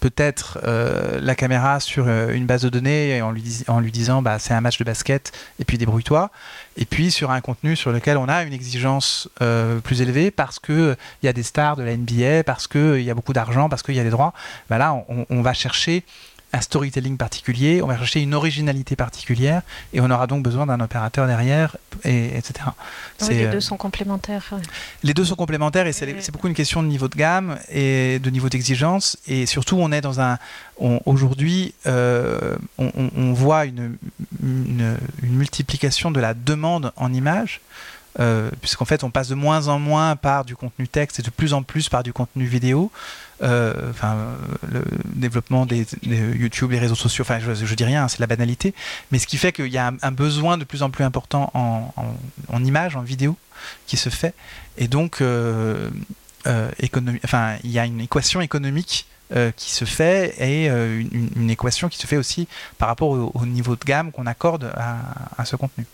peut-être 0.00 0.58
euh, 0.64 1.18
la 1.20 1.34
caméra 1.34 1.80
sur 1.80 2.06
euh, 2.08 2.32
une 2.32 2.46
base 2.46 2.62
de 2.62 2.68
données 2.68 3.20
en 3.22 3.30
lui, 3.30 3.64
en 3.68 3.80
lui 3.80 3.92
disant 3.92 4.22
bah, 4.22 4.38
c'est 4.38 4.54
un 4.54 4.60
match 4.60 4.78
de 4.78 4.84
basket 4.84 5.32
et 5.58 5.64
puis 5.64 5.78
débrouille-toi. 5.78 6.30
Et 6.76 6.84
puis 6.84 7.10
sur 7.10 7.30
un 7.30 7.40
contenu 7.40 7.76
sur 7.76 7.92
lequel 7.92 8.16
on 8.16 8.28
a 8.28 8.42
une 8.42 8.52
exigence 8.52 9.28
euh, 9.42 9.78
plus 9.80 10.02
élevée 10.02 10.30
parce 10.30 10.58
qu'il 10.58 10.96
il 11.22 11.26
y 11.26 11.28
a 11.28 11.32
des 11.32 11.42
stars 11.42 11.76
de 11.76 11.82
la 11.82 11.96
NBA, 11.96 12.44
parce 12.44 12.66
qu'il 12.66 13.02
y 13.02 13.10
a 13.10 13.14
beaucoup 13.14 13.32
d'argent, 13.32 13.68
parce 13.68 13.82
qu'il 13.82 13.94
y 13.94 14.00
a 14.00 14.04
des 14.04 14.10
droits, 14.10 14.32
bah 14.68 14.78
là, 14.78 15.04
on 15.30 15.42
va 15.42 15.54
chercher 15.54 16.04
un 16.52 16.60
storytelling 16.60 17.16
particulier, 17.16 17.82
on 17.82 17.86
va 17.86 17.98
chercher 17.98 18.22
une 18.22 18.32
originalité 18.34 18.96
particulière 18.96 19.62
et 19.92 20.00
on 20.00 20.10
aura 20.10 20.26
donc 20.26 20.42
besoin 20.42 20.64
d'un 20.64 20.80
opérateur 20.80 21.26
derrière, 21.26 21.76
et, 22.04 22.36
etc. 22.38 22.54
Oui, 22.68 22.72
C'est, 23.18 23.34
les 23.34 23.44
euh, 23.46 23.52
deux 23.52 23.60
sont 23.60 23.76
complémentaires. 23.76 24.44
ouais. 24.52 24.62
les 25.02 25.12
deux 25.12 25.24
sont 25.24 25.34
complémentaires 25.34 25.86
et 25.86 25.92
c'est 25.92 26.30
beaucoup 26.30 26.48
une 26.48 26.54
question 26.54 26.82
de 26.82 26.88
niveau 26.88 27.08
de 27.08 27.16
gamme 27.16 27.58
et 27.68 28.18
de 28.20 28.30
niveau 28.30 28.48
d'exigence. 28.48 29.18
Et 29.26 29.44
surtout, 29.46 29.76
on 29.78 29.92
est 29.92 30.00
dans 30.00 30.20
un. 30.20 30.38
Aujourd'hui, 31.04 31.74
euh, 31.86 32.56
on, 32.78 32.90
on- 32.96 33.10
on 33.16 33.32
voit 33.32 33.64
une, 33.66 33.96
une, 34.42 34.96
une 35.22 35.34
multiplication 35.36 36.10
de 36.10 36.20
la 36.20 36.32
demande 36.34 36.92
en 36.96 37.12
images. 37.12 37.60
euh, 38.18 38.50
puisqu'en 38.62 38.86
fait 38.86 39.04
on 39.04 39.10
passe 39.10 39.28
de 39.28 39.34
moins 39.34 39.68
en 39.68 39.78
moins 39.78 40.16
par 40.16 40.46
du 40.46 40.56
contenu 40.56 40.88
texte 40.88 41.18
et 41.18 41.22
de 41.22 41.28
plus 41.28 41.52
en 41.52 41.62
plus 41.62 41.90
par 41.90 42.02
du 42.02 42.14
contenu 42.14 42.46
vidéo. 42.46 42.90
Euh, 43.42 43.90
Enfin, 43.90 44.16
euh, 44.16 44.34
le 44.72 44.84
développement 45.14 45.66
des, 45.66 45.86
YouTube, 46.02 46.70
les 46.70 46.78
réseaux 46.78 46.94
sociaux. 46.94 47.22
Enfin, 47.22 47.38
je, 47.38 47.54
je 47.54 47.74
dis 47.74 47.84
rien, 47.84 48.04
hein, 48.04 48.08
c'est 48.08 48.20
la 48.20 48.26
banalité. 48.26 48.74
Mais 49.10 49.18
ce 49.18 49.26
qui 49.26 49.36
fait 49.36 49.52
qu'il 49.52 49.68
y 49.68 49.78
a 49.78 49.92
un, 50.00 50.12
besoin 50.12 50.58
de 50.58 50.64
plus 50.64 50.82
en 50.82 50.90
plus 50.90 51.04
important 51.04 51.50
en, 51.54 52.64
images, 52.64 52.96
en 52.96 53.02
vidéo, 53.02 53.36
qui 53.86 53.96
se 53.96 54.08
fait. 54.08 54.34
Et 54.78 54.88
donc, 54.88 55.20
euh, 55.20 55.90
euh, 56.46 56.70
économi- 56.80 57.20
enfin, 57.24 57.56
il 57.64 57.70
y 57.70 57.78
a 57.78 57.84
une 57.84 58.00
équation 58.00 58.40
économique 58.40 59.06
qui 59.56 59.72
se 59.72 59.84
fait 59.84 60.36
et 60.38 60.68
une, 60.68 61.50
équation 61.50 61.88
qui 61.88 61.98
se 61.98 62.06
fait 62.06 62.16
aussi 62.16 62.46
par 62.78 62.86
rapport 62.86 63.08
au, 63.08 63.32
au 63.34 63.44
niveau 63.44 63.74
de 63.74 63.84
gamme 63.84 64.12
qu'on 64.12 64.24
accorde 64.26 64.72
à 64.76 65.44
ce 65.44 65.56
contenu. 65.56 65.84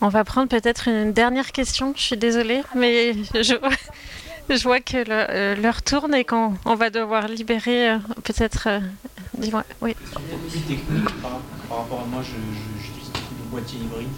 On 0.00 0.08
va 0.08 0.24
prendre 0.24 0.48
peut-être 0.48 0.88
une 0.88 1.12
dernière 1.12 1.52
question. 1.52 1.94
Je 1.96 2.02
suis 2.02 2.16
désolée, 2.16 2.62
mais 2.74 3.14
je 3.34 3.58
vois, 3.58 3.70
je 4.50 4.62
vois 4.62 4.80
que 4.80 4.96
le- 4.98 5.04
euh, 5.10 5.54
l'heure 5.56 5.82
tourne 5.82 6.14
et 6.14 6.24
qu'on 6.24 6.54
on 6.64 6.74
va 6.74 6.90
devoir 6.90 7.28
libérer 7.28 7.90
euh, 7.90 7.98
peut-être. 8.24 8.68
euh, 8.68 8.80
Dis-moi, 9.36 9.64
oui. 9.82 9.94
Petit 10.48 10.60
technique 10.62 11.04
par, 11.20 11.40
par 11.68 11.78
rapport 11.78 12.00
à 12.00 12.06
moi, 12.06 12.22
j'utilise 12.22 13.10
beaucoup 13.10 13.34
de 13.34 13.50
boîtiers 13.50 13.80
hybrides. 13.80 14.08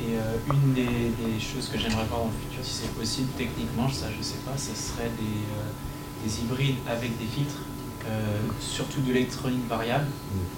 Et 0.00 0.16
euh, 0.16 0.36
une 0.54 0.72
des, 0.72 0.82
des 0.84 1.40
choses 1.40 1.68
que 1.68 1.76
j'aimerais 1.78 2.04
voir 2.06 2.20
dans 2.20 2.26
le 2.32 2.48
futur, 2.48 2.64
si 2.64 2.72
c'est 2.82 2.94
possible, 2.94 3.28
techniquement, 3.36 3.88
ça 3.90 4.06
je 4.16 4.22
sais 4.22 4.38
pas, 4.46 4.56
ce 4.56 4.74
serait 4.74 5.10
des, 5.18 5.44
euh, 5.50 6.24
des 6.24 6.40
hybrides 6.40 6.76
avec 6.88 7.18
des 7.18 7.26
filtres, 7.26 7.60
euh, 8.08 8.38
surtout 8.60 9.00
de 9.00 9.12
l'électronique 9.12 9.66
variable, 9.68 10.06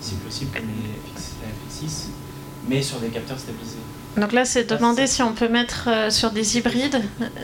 si 0.01 0.15
possible, 0.17 0.51
comme 0.55 0.69
les 0.69 0.93
FX, 1.19 1.33
la 1.43 1.49
FX6, 1.49 2.09
mais 2.69 2.83
sur 2.83 2.99
des 2.99 3.09
capteurs 3.09 3.39
stabilisés. 3.39 3.77
Donc 4.17 4.33
là, 4.33 4.45
c'est 4.45 4.65
demander 4.69 5.07
si 5.07 5.23
on 5.23 5.33
peut 5.33 5.49
mettre 5.49 5.89
euh, 5.89 6.11
sur 6.11 6.31
des 6.31 6.59
hybrides 6.59 7.01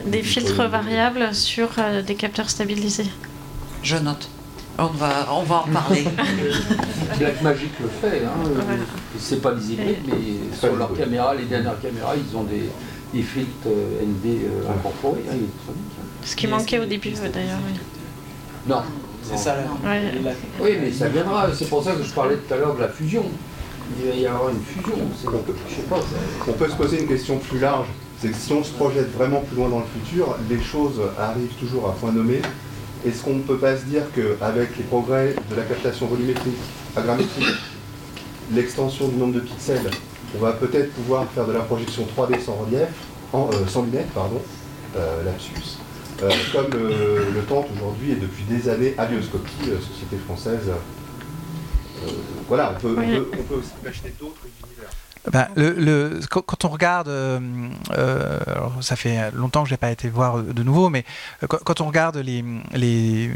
des 0.06 0.22
filtres 0.22 0.68
variables 0.68 1.34
sur 1.34 1.68
euh, 1.78 2.02
des 2.02 2.14
capteurs 2.14 2.50
stabilisés. 2.50 3.06
Je 3.82 3.96
note. 3.96 4.28
On 4.80 4.86
va, 4.86 5.26
on 5.32 5.42
va 5.42 5.64
en 5.66 5.68
parler. 5.72 6.04
Blackmagic 7.18 7.70
le 7.80 7.88
fait, 7.88 8.22
hein. 8.24 8.30
Voilà. 8.44 8.82
c'est 9.18 9.40
pas 9.42 9.52
les 9.54 9.72
hybrides, 9.72 9.98
mais 10.06 10.56
sur 10.56 10.76
leurs 10.76 10.94
caméras, 10.94 11.34
les 11.34 11.44
dernières 11.46 11.80
caméras, 11.80 12.14
ils 12.16 12.36
ont 12.36 12.44
des, 12.44 12.68
des 13.12 13.22
filtres 13.22 13.66
euh, 13.66 14.02
ND 14.04 14.46
incorporés, 14.70 15.22
hein, 15.28 15.34
électroniques. 15.34 15.92
Ce 16.24 16.36
qui 16.36 16.46
manquait 16.46 16.78
au 16.78 16.84
début, 16.84 17.10
d'ailleurs. 17.12 17.58
oui. 17.66 17.78
Non. 18.68 18.82
C'est 19.22 19.36
ça 19.38 19.56
Ouais. 19.84 20.12
la- 20.22 20.30
Oui, 20.60 20.76
mais 20.80 20.92
ça 20.92 21.08
viendra, 21.08 21.48
c'est 21.54 21.68
pour 21.68 21.82
ça 21.82 21.92
que 21.94 22.02
je 22.02 22.12
parlais 22.12 22.36
tout 22.36 22.54
à 22.54 22.56
l'heure 22.56 22.74
de 22.76 22.80
la 22.80 22.88
fusion. 22.88 23.24
Il 23.96 24.08
va 24.10 24.14
y 24.16 24.26
avoir 24.26 24.50
une 24.50 24.60
fusion, 24.62 24.96
c'est, 25.16 25.26
je 25.68 25.74
sais 25.74 25.82
pas, 25.82 25.96
ça- 25.96 26.44
On 26.48 26.52
peut 26.52 26.68
se 26.68 26.76
poser 26.76 27.00
une 27.00 27.08
question 27.08 27.38
plus 27.38 27.58
large. 27.58 27.86
C'est 28.20 28.28
que 28.30 28.36
si 28.36 28.52
on 28.52 28.64
se 28.64 28.72
projette 28.72 29.12
vraiment 29.14 29.40
plus 29.40 29.56
loin 29.56 29.68
dans 29.68 29.78
le 29.78 29.84
futur, 30.00 30.36
les 30.50 30.60
choses 30.60 31.00
arrivent 31.18 31.54
toujours 31.58 31.88
à 31.88 31.92
point 31.92 32.10
nommé. 32.12 32.40
Est-ce 33.06 33.22
qu'on 33.22 33.34
ne 33.34 33.42
peut 33.42 33.58
pas 33.58 33.76
se 33.76 33.84
dire 33.84 34.02
qu'avec 34.14 34.76
les 34.76 34.82
progrès 34.84 35.34
de 35.50 35.54
la 35.56 35.62
captation 35.62 36.06
volumétrique, 36.06 36.56
agrammétrique, 36.96 37.46
l'extension 38.52 39.08
du 39.08 39.16
nombre 39.16 39.34
de 39.34 39.40
pixels, 39.40 39.88
on 40.36 40.40
va 40.42 40.52
peut-être 40.52 40.92
pouvoir 40.94 41.26
faire 41.34 41.46
de 41.46 41.52
la 41.52 41.60
projection 41.60 42.04
3D 42.16 42.40
sans 42.40 42.54
relief, 42.54 42.88
en, 43.32 43.48
euh, 43.52 43.66
sans 43.68 43.82
lunettes, 43.84 44.10
pardon, 44.14 44.40
euh, 44.96 45.22
lapsus, 45.24 45.78
euh, 46.22 46.30
comme 46.52 46.72
le 46.76 47.40
tente 47.48 47.66
aujourd'hui 47.76 48.12
et 48.12 48.16
depuis 48.16 48.42
des 48.44 48.68
années 48.68 48.94
Alioscopie, 48.98 49.50
société 49.80 50.16
française. 50.26 50.70
Euh, 52.06 52.10
voilà, 52.48 52.74
on 52.76 52.80
peut, 52.80 52.96
on 52.98 53.00
peut- 53.00 53.30
on 53.38 53.42
peut 53.44 53.54
aussi 53.56 53.70
imaginer 53.82 54.14
d'autres 54.20 54.40
univers. 54.64 54.90
Ben, 55.30 55.48
le, 55.56 55.72
le- 55.72 56.20
quand, 56.30 56.64
on 56.64 56.68
regarde, 56.68 57.08
euh, 57.08 57.38
euh, 57.96 58.38
alors 58.46 58.78
ça 58.82 58.96
fait 58.96 59.30
longtemps 59.32 59.62
que 59.64 59.68
je 59.68 59.74
n'ai 59.74 59.78
pas 59.78 59.90
été 59.90 60.08
voir 60.08 60.42
de 60.42 60.62
nouveau, 60.62 60.88
mais 60.88 61.04
quand, 61.48 61.58
quand 61.64 61.80
on 61.80 61.86
regarde 61.86 62.16
les, 62.16 62.42
les, 62.72 63.30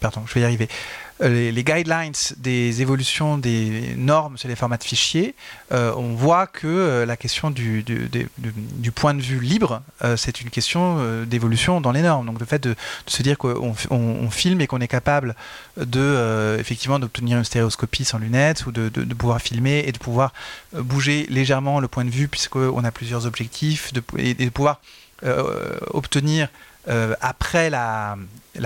pardon, 0.00 0.22
je 0.26 0.34
vais 0.34 0.40
y 0.40 0.44
arriver, 0.44 0.68
Euh, 0.68 1.05
les, 1.20 1.50
les 1.50 1.64
guidelines 1.64 2.12
des 2.36 2.82
évolutions 2.82 3.38
des 3.38 3.94
normes 3.96 4.36
sur 4.36 4.48
les 4.48 4.56
formats 4.56 4.76
de 4.76 4.84
fichiers, 4.84 5.34
euh, 5.72 5.92
on 5.96 6.14
voit 6.14 6.46
que 6.46 6.66
euh, 6.66 7.06
la 7.06 7.16
question 7.16 7.50
du, 7.50 7.82
du, 7.82 8.08
du- 8.08 8.92
point 8.92 9.14
de 9.14 9.22
vue 9.22 9.40
libre, 9.40 9.82
euh, 10.04 10.16
c'est 10.16 10.40
une 10.40 10.50
question 10.50 10.96
euh, 10.98 11.24
d'évolution 11.24 11.80
dans 11.80 11.92
les 11.92 12.02
normes. 12.02 12.26
Donc 12.26 12.40
le 12.40 12.46
fait 12.46 12.62
de, 12.62 12.74
se 13.06 13.22
dire 13.22 13.38
qu'on 13.38 13.74
on, 13.90 14.30
filme 14.30 14.60
et 14.60 14.66
qu'on 14.66 14.80
est 14.80 14.88
capable 14.88 15.34
de 15.76 16.00
euh, 16.00 16.58
effectivement 16.58 16.98
d'obtenir 16.98 17.38
une 17.38 17.44
stéréoscopie 17.44 18.04
sans 18.04 18.18
lunettes 18.18 18.66
ou 18.66 18.72
de, 18.72 18.88
pouvoir 19.14 19.40
filmer 19.40 19.84
et 19.86 19.92
de 19.92 19.98
pouvoir 19.98 20.32
euh, 20.74 20.82
bouger 20.82 21.26
légèrement 21.30 21.80
le 21.80 21.88
point 21.88 22.04
de 22.04 22.10
vue 22.10 22.28
puisqu'on 22.28 22.84
a 22.84 22.90
plusieurs 22.90 23.26
objectifs 23.26 23.92
et, 24.18 24.34
de 24.34 24.48
pouvoir 24.50 24.80
euh, 25.24 25.78
obtenir 25.92 26.48
euh, 26.88 27.14
après 27.20 27.68
la, 27.68 28.16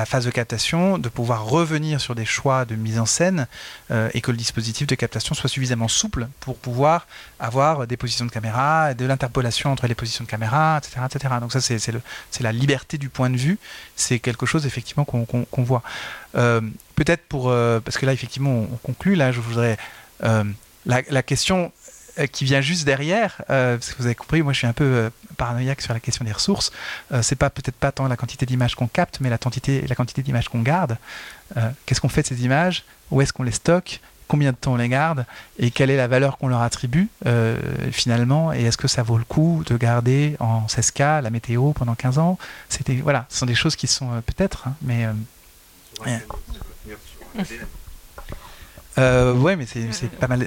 phase 0.04 0.24
de 0.24 0.30
captation, 0.30 0.98
de 0.98 1.08
pouvoir 1.08 1.46
revenir 1.46 2.00
sur 2.00 2.14
des 2.14 2.24
choix 2.24 2.64
de 2.64 2.74
mise 2.74 2.98
en 2.98 3.06
scène 3.06 3.46
euh, 3.90 4.10
et 4.14 4.20
que 4.20 4.30
le 4.30 4.36
dispositif 4.36 4.86
de 4.86 4.94
captation 4.94 5.34
soit 5.34 5.48
suffisamment 5.48 5.88
souple 5.88 6.28
pour 6.40 6.56
pouvoir 6.56 7.06
avoir 7.38 7.86
des 7.86 7.96
positions 7.96 8.26
de 8.26 8.30
caméra, 8.30 8.94
de 8.94 9.04
l'interpolation 9.06 9.72
entre 9.72 9.86
les 9.86 9.94
positions 9.94 10.24
de 10.24 10.28
caméra, 10.28 10.78
etc. 10.78 11.00
etc. 11.06 11.34
Donc 11.40 11.52
ça, 11.52 11.60
c'est 11.60 12.42
la 12.42 12.52
liberté 12.52 12.98
du 12.98 13.08
point 13.08 13.30
de 13.30 13.36
vue. 13.36 13.58
C'est 13.96 14.18
quelque 14.18 14.46
chose 14.46 14.66
effectivement 14.66 15.04
qu'on 15.04 15.62
voit. 15.62 15.82
Euh, 16.36 16.60
Peut-être 16.96 17.22
pour... 17.28 17.44
parce 17.44 17.96
que 17.96 18.04
là, 18.04 18.12
effectivement, 18.12 18.50
on, 18.50 18.68
on 18.74 18.76
conclut. 18.76 19.14
Là, 19.14 19.32
je 19.32 19.40
voudrais... 19.40 19.78
la, 20.84 21.22
question 21.22 21.72
qui 22.32 22.44
vient 22.44 22.61
juste 22.61 22.84
derrière, 22.84 23.42
euh, 23.50 23.76
parce 23.76 23.92
que 23.92 23.98
vous 23.98 24.06
avez 24.06 24.14
compris, 24.14 24.42
moi 24.42 24.52
je 24.52 24.58
suis 24.58 24.66
un 24.66 24.72
peu 24.72 24.84
euh, 24.84 25.11
paranoïaque 25.36 25.80
sur 25.80 25.92
la 25.94 26.00
question 26.00 26.24
des 26.24 26.32
ressources. 26.32 26.72
Euh, 27.12 27.22
c'est 27.22 27.36
pas 27.36 27.50
peut-être 27.50 27.76
pas 27.76 27.92
tant 27.92 28.08
la 28.08 28.16
quantité 28.16 28.46
d'images 28.46 28.74
qu'on 28.74 28.88
capte, 28.88 29.20
mais 29.20 29.30
la 29.30 29.38
quantité, 29.38 29.84
la 29.88 29.94
quantité 29.94 30.22
d'images 30.22 30.48
qu'on 30.48 30.62
garde. 30.62 30.96
Euh, 31.56 31.70
Qu'est-ce 31.86 32.00
qu'on 32.00 32.08
fait 32.08 32.22
de 32.22 32.26
ces 32.28 32.44
images? 32.44 32.84
Où 33.11 33.20
est-ce 33.22 33.32
qu'on 33.32 33.42
les 33.42 33.52
stocke? 33.52 34.00
Combien 34.28 34.52
de 34.52 34.56
temps 34.56 34.74
on 34.74 34.76
les 34.76 34.88
garde? 34.88 35.26
Et 35.58 35.72
quelle 35.72 35.90
est 35.90 35.96
la 35.96 36.06
valeur 36.06 36.38
qu'on 36.38 36.46
leur 36.46 36.62
attribue 36.62 37.08
euh, 37.26 37.58
finalement? 37.90 38.52
Et 38.52 38.62
est-ce 38.62 38.76
que 38.76 38.86
ça 38.86 39.02
vaut 39.02 39.18
le 39.18 39.24
coup 39.24 39.64
de 39.66 39.76
garder 39.76 40.36
en 40.38 40.66
16K 40.66 41.20
la 41.22 41.30
météo 41.30 41.72
pendant 41.72 41.94
15 41.96 42.18
ans? 42.18 42.38
C'était 42.68 42.94
voilà, 42.96 43.26
ce 43.28 43.38
sont 43.38 43.46
des 43.46 43.56
choses 43.56 43.74
qui 43.74 43.88
sont 43.88 44.12
euh, 44.12 44.20
peut-être, 44.20 44.68
hein, 44.68 44.74
mais 44.82 45.04
euh, 45.06 45.12
Ouais. 46.06 46.20
euh, 48.98 49.34
ouais, 49.34 49.56
mais 49.56 49.66
c'est 49.66 50.08
pas 50.11 50.28
mal. 50.28 50.46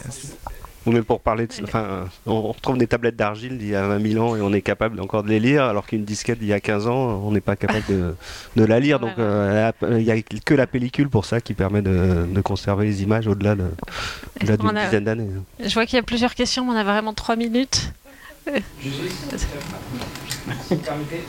Oui, 0.86 0.93
mais 0.95 1.01
pour 1.01 1.21
parler 1.21 1.47
de. 1.47 1.53
Enfin, 1.63 1.79
euh, 1.84 2.03
on 2.25 2.41
retrouve 2.41 2.77
des 2.77 2.88
tablettes 2.88 3.15
d'argile 3.15 3.57
d'il 3.57 3.69
y 3.69 3.75
a 3.75 3.88
20 3.88 4.05
000 4.11 4.23
ans 4.25 4.36
et 4.36 4.41
on 4.41 4.51
est 4.51 4.61
capable 4.61 4.99
encore 4.99 5.23
de 5.23 5.29
les 5.29 5.39
lire, 5.39 5.63
alors 5.63 5.86
qu'une 5.86 6.03
disquette 6.03 6.39
d'il 6.39 6.49
y 6.49 6.53
a 6.53 6.59
15 6.59 6.88
ans, 6.88 7.21
on 7.25 7.31
n'est 7.31 7.39
pas 7.41 7.55
capable 7.55 7.86
de, 7.88 8.15
de 8.57 8.63
la 8.65 8.79
lire. 8.81 8.99
Donc, 8.99 9.11
euh, 9.17 9.71
la- 9.81 9.97
il 9.97 10.03
n'y 10.03 10.11
a 10.11 10.21
que 10.21 10.53
la 10.53 10.67
pellicule 10.67 11.09
pour 11.09 11.23
ça 11.25 11.39
qui 11.39 11.53
permet 11.53 11.81
de, 11.81 12.25
de 12.29 12.41
conserver 12.41 12.86
les 12.88 13.01
images 13.03 13.27
au-delà 13.27 13.55
de- 13.55 13.69
d'une 14.41 14.77
a- 14.77 14.86
dizaine 14.86 15.05
d'années. 15.05 15.27
Je 15.63 15.73
vois 15.73 15.86
qu'il 15.86 15.95
y 15.95 15.99
a 15.99 16.03
plusieurs 16.03 16.36
questions, 16.36 16.65
mais 16.65 16.71
on 16.73 16.75
a 16.77 16.84
vraiment 16.84 17.13
trois 17.13 17.36
minutes. 17.38 17.93
Euh, 18.49 18.59
Si 18.81 18.89
vous 20.69 20.75
permettez. 20.75 21.23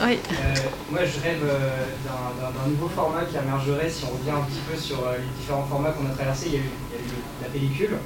Oui. 0.00 0.18
Euh, 0.30 0.54
moi, 0.92 1.00
je 1.04 1.20
rêve 1.20 1.42
euh, 1.42 1.70
d'un- 2.06 2.70
nouveau 2.70 2.88
format 2.88 3.24
qui 3.24 3.36
émergerait 3.36 3.90
si 3.90 4.04
on 4.04 4.16
revient 4.16 4.30
un 4.30 4.42
petit 4.44 4.60
peu 4.70 4.76
sur 4.76 5.00
euh, 5.06 5.16
les 5.18 5.40
différents 5.40 5.64
formats 5.64 5.90
qu'on 5.90 6.06
a 6.06 6.10
traversés. 6.14 6.46
Il 6.48 6.52
y 6.54 6.56
a 6.56 6.60
eu, 6.60 6.62
il 6.62 6.96
y 6.96 6.98
a 6.98 7.02
eu 7.02 7.14
la 7.42 7.48
pellicule, 7.48 7.96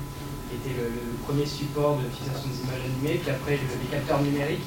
qui 0.49 0.57
était 0.57 0.76
le, 0.80 0.88
premier 1.24 1.44
support 1.46 1.99
de 1.99 2.09
fixation 2.09 2.49
des 2.49 2.61
images 2.64 2.84
animées, 2.88 3.20
puis 3.20 3.30
après 3.30 3.53
le- 3.61 3.78
les 3.84 3.90
capteurs 3.90 4.22
numériques. 4.22 4.64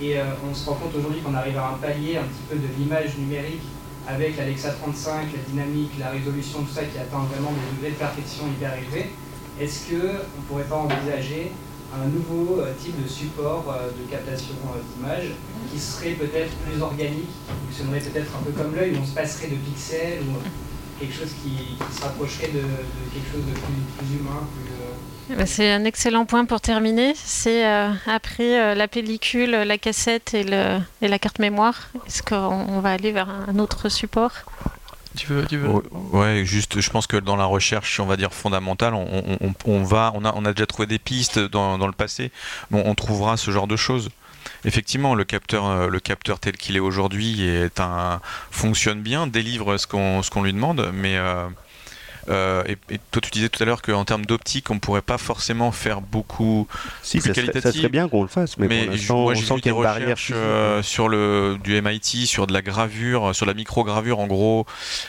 Et 0.00 0.18
euh, 0.18 0.24
on 0.44 0.52
se 0.54 0.68
rend 0.68 0.74
compte 0.76 0.94
aujourd'hui 0.94 1.20
qu'on 1.22 1.34
arrive 1.34 1.56
à 1.56 1.70
un 1.70 1.78
palier 1.78 2.16
un 2.18 2.24
petit 2.24 2.44
peu 2.50 2.56
de 2.56 2.68
l'image 2.78 3.16
numérique 3.16 3.62
avec 4.06 4.36
l'Alexa 4.36 4.72
35, 4.72 5.28
la 5.32 5.42
dynamique, 5.48 5.92
la 5.98 6.10
résolution, 6.10 6.60
tout 6.62 6.74
ça 6.74 6.84
qui 6.84 6.98
atteint 6.98 7.24
vraiment 7.32 7.52
des 7.52 7.76
degrés 7.76 7.92
de 7.92 7.96
perfection 7.96 8.44
hyper 8.48 8.74
élevés. 8.76 9.10
Est-ce 9.58 9.88
qu'on 9.88 10.18
ne 10.18 10.44
pourrait 10.48 10.64
pas 10.68 10.76
envisager 10.76 11.52
un 11.94 12.08
nouveau 12.10 12.60
euh, 12.60 12.74
type 12.76 13.00
de 13.00 13.08
support 13.08 13.64
euh, 13.70 13.88
de 13.94 14.10
captation 14.10 14.54
d'images 14.96 15.30
qui 15.72 15.78
serait 15.78 16.18
peut-être 16.18 16.52
plus 16.66 16.82
organique, 16.82 17.30
qui 17.30 17.54
fonctionnerait 17.66 18.00
peut-être 18.00 18.32
un 18.36 18.42
peu 18.42 18.50
comme 18.50 18.74
l'œil, 18.74 18.92
où 18.96 18.98
on 19.00 19.06
se 19.06 19.14
passerait 19.14 19.46
de 19.48 19.56
pixels 19.56 20.20
ou 20.26 20.42
quelque 20.98 21.14
chose 21.14 21.32
qui, 21.42 21.78
se 21.78 22.02
rapprocherait 22.02 22.50
de, 22.50 22.66
quelque 23.14 23.30
chose 23.30 23.46
de 23.46 23.54
plus, 23.54 23.80
plus 23.96 24.10
humain, 24.18 24.42
plus, 24.58 24.74
C'est 25.46 25.70
un 25.72 25.84
excellent 25.84 26.26
point 26.26 26.44
pour 26.44 26.60
terminer. 26.60 27.14
C'est 27.16 27.66
euh, 27.66 27.90
après 28.06 28.60
euh, 28.60 28.74
la 28.74 28.88
pellicule, 28.88 29.50
la 29.50 29.78
cassette 29.78 30.34
et, 30.34 30.44
le, 30.44 30.78
et 31.00 31.08
la 31.08 31.18
carte 31.18 31.38
mémoire. 31.38 31.88
Est-ce 32.06 32.22
qu'on 32.22 32.36
on 32.36 32.80
va 32.80 32.90
aller 32.92 33.10
vers 33.12 33.28
un 33.30 33.58
autre 33.58 33.88
support? 33.88 34.32
Tu 35.16 35.26
veux, 35.28 35.46
tu 35.46 35.56
veux? 35.56 35.68
Ouais, 36.12 36.44
juste, 36.44 36.80
je 36.80 36.90
pense 36.90 37.06
que 37.06 37.16
dans 37.16 37.36
la 37.36 37.44
recherche, 37.44 38.00
on 38.00 38.06
va 38.06 38.16
dire 38.16 38.34
fondamentale, 38.34 38.94
on, 38.94 39.06
on- 39.24 39.38
on- 39.40 39.54
on 39.66 39.82
va, 39.84 40.12
on 40.14 40.24
a, 40.24 40.32
on 40.34 40.44
a 40.44 40.52
déjà 40.52 40.66
trouvé 40.66 40.86
des 40.86 40.98
pistes 40.98 41.38
dans, 41.38 41.78
dans 41.78 41.86
le 41.86 41.92
passé. 41.92 42.30
Bon, 42.70 42.82
on 42.84 42.94
trouvera 42.94 43.36
ce 43.36 43.50
genre 43.50 43.66
de 43.68 43.76
choses. 43.76 44.10
Effectivement, 44.66 45.14
le 45.14 45.24
capteur, 45.24 45.66
euh, 45.66 45.88
le 45.88 46.00
capteur 46.00 46.38
tel 46.40 46.56
qu'il 46.56 46.76
est 46.76 46.80
aujourd'hui 46.80 47.46
est 47.46 47.80
un 47.80 48.20
fonctionne 48.50 49.00
bien, 49.00 49.26
délivre 49.26 49.76
ce 49.78 49.86
qu'on 49.86 50.22
ce 50.22 50.30
qu'on 50.30 50.42
lui 50.42 50.52
demande, 50.52 50.90
mais 50.92 51.16
euh, 51.16 51.46
Euh, 52.28 52.62
et, 52.66 52.76
et 52.94 52.98
toi, 53.10 53.20
tu 53.22 53.30
disais 53.30 53.48
tout 53.48 53.62
à 53.62 53.66
l'heure 53.66 53.82
qu'en 53.82 54.04
termes 54.04 54.24
d'optique, 54.24 54.70
on 54.70 54.78
pourrait 54.78 55.02
pas 55.02 55.18
forcément 55.18 55.72
faire 55.72 56.00
beaucoup 56.00 56.66
Si, 57.02 57.18
plus 57.18 57.28
ça 57.28 57.34
serait, 57.34 57.46
ça 57.46 57.52
qualitatif. 57.52 57.80
serait 57.80 57.90
bien 57.90 58.08
qu'on 58.08 58.22
le 58.22 58.28
fasse, 58.28 58.56
mais, 58.58 58.68
pour 58.68 58.76
je- 58.86 58.90
l'instant, 58.92 59.16
moi 59.22 59.32
on 59.32 59.36
sent 59.36 59.54
qu'il 59.60 59.66
y 59.66 59.74
a 59.74 59.76
une 59.76 59.82
barrière. 59.82 60.16
euh, 60.32 60.82
sur 60.82 61.08
le 61.08 61.58
du 61.62 61.74
MIT, 61.80 62.26
sur 62.26 62.46
de 62.46 62.52
la 62.52 62.62
gravure, 62.62 63.34
sur 63.34 63.46
la 63.46 63.54
microgravure 63.54 64.18
en 64.18 64.26
gros, 64.26 64.66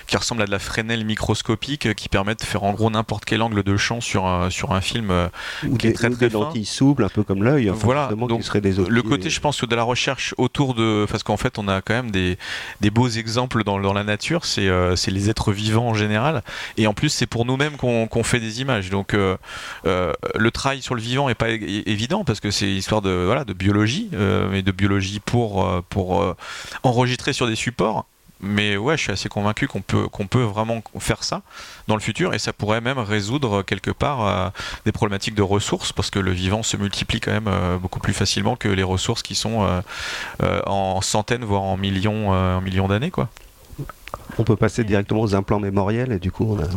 qui 0.07 0.17
ressemble 0.17 0.41
à 0.41 0.45
de 0.45 0.51
la 0.51 0.59
Fresnel 0.59 1.05
microscopique, 1.05 1.93
qui 1.95 2.09
permet 2.09 2.35
de 2.35 2.43
faire 2.43 2.63
en 2.63 2.73
gros 2.73 2.89
n'importe 2.89 3.25
quel 3.25 3.41
angle 3.41 3.63
de 3.63 3.77
champ 3.77 4.01
sur 4.01 4.25
un, 4.25 4.49
sur 4.49 4.71
un 4.73 4.81
film 4.81 5.09
euh, 5.11 5.27
Ou 5.67 5.77
qui 5.77 5.87
est 5.87 5.93
très 5.93 6.09
ou 6.09 6.15
très 6.15 6.27
des 6.27 6.33
lentilles 6.33 6.65
souples, 6.65 7.03
un 7.03 7.09
peu 7.09 7.23
comme 7.23 7.43
l'œil. 7.43 7.69
Enfin, 7.69 7.79
Voilà, 7.83 8.09
donc, 8.15 8.39
qui 8.39 8.45
seraient 8.45 8.61
des 8.61 8.73
Le 8.73 9.01
côté, 9.01 9.29
je 9.29 9.39
pense, 9.39 9.61
de 9.63 9.75
la 9.75 9.83
recherche 9.83 10.33
autour 10.37 10.73
de. 10.73 11.05
Parce 11.09 11.23
qu'en 11.23 11.37
fait, 11.37 11.57
on 11.57 11.67
a 11.67 11.81
quand 11.81 11.93
même 11.93 12.11
des, 12.11 12.37
des 12.81 12.89
beaux 12.89 13.07
exemples 13.09 13.63
dans, 13.63 13.79
dans 13.79 13.93
la 13.93 14.03
nature, 14.03 14.45
c'est 14.45 14.67
euh, 14.67 14.95
c'est 14.95 15.11
les 15.11 15.29
êtres 15.29 15.51
vivants 15.51 15.87
en 15.89 15.93
général. 15.93 16.41
Et 16.77 16.87
en 16.87 16.93
plus, 16.93 17.04
c'est 17.09 17.27
pour 17.27 17.45
nous-mêmes 17.45 17.77
qu'on 17.77 18.23
fait 18.23 18.39
des 18.39 18.61
images. 18.61 18.89
Donc, 18.89 19.13
euh, 19.13 19.37
euh, 19.85 20.13
le 20.35 20.51
travail 20.51 20.81
sur 20.81 20.95
le 20.95 21.01
vivant 21.01 21.27
n'est 21.27 21.35
pas 21.35 21.49
évident 21.49 22.23
parce 22.23 22.39
que 22.39 22.51
c'est 22.51 22.69
histoire 22.69 23.01
de, 23.01 23.23
voilà, 23.25 23.43
de 23.43 23.53
biologie, 23.53 24.09
euh, 24.13 24.47
mais 24.51 24.61
de 24.61 24.71
biologie 24.71 25.19
pour, 25.19 25.83
pour 25.89 26.35
enregistrer 26.83 27.33
sur 27.33 27.47
des 27.47 27.55
supports. 27.55 28.05
Mais 28.41 28.75
ouais, 28.75 28.97
je 28.97 29.03
suis 29.03 29.11
assez 29.13 29.29
convaincu 29.29 29.65
qu'on 29.65 29.81
peut, 29.81 30.09
qu'on 30.09 30.27
peut 30.27 30.43
vraiment 30.43 30.83
faire 30.99 31.23
ça 31.23 31.41
dans 31.87 31.95
le 31.95 32.01
futur 32.01 32.33
et 32.33 32.39
ça 32.39 32.51
pourrait 32.51 32.81
même 32.81 32.99
résoudre 32.99 33.63
quelque 33.63 33.91
part 33.91 34.51
des 34.83 34.91
problématiques 34.91 35.35
de 35.35 35.41
ressources 35.41 35.93
parce 35.93 36.09
que 36.09 36.19
le 36.19 36.31
vivant 36.31 36.61
se 36.61 36.75
multiplie 36.75 37.21
quand 37.21 37.31
même 37.31 37.49
beaucoup 37.81 38.01
plus 38.01 38.13
facilement 38.13 38.57
que 38.57 38.67
les 38.67 38.83
ressources 38.83 39.23
qui 39.23 39.35
sont 39.35 39.81
en 40.43 41.01
centaines 41.01 41.45
voire 41.45 41.63
en 41.63 41.77
millions, 41.77 42.31
en 42.31 42.59
millions 42.59 42.89
d'années 42.89 43.09
quoi. 43.09 43.29
On 44.37 44.43
peut 44.43 44.55
passer 44.57 44.83
directement 44.83 45.21
aux 45.21 45.33
implants 45.33 45.59
mémoriels 45.59 46.11
et 46.11 46.19
du 46.19 46.31
coup, 46.31 46.45
on 46.49 46.55
n'a 46.55 46.67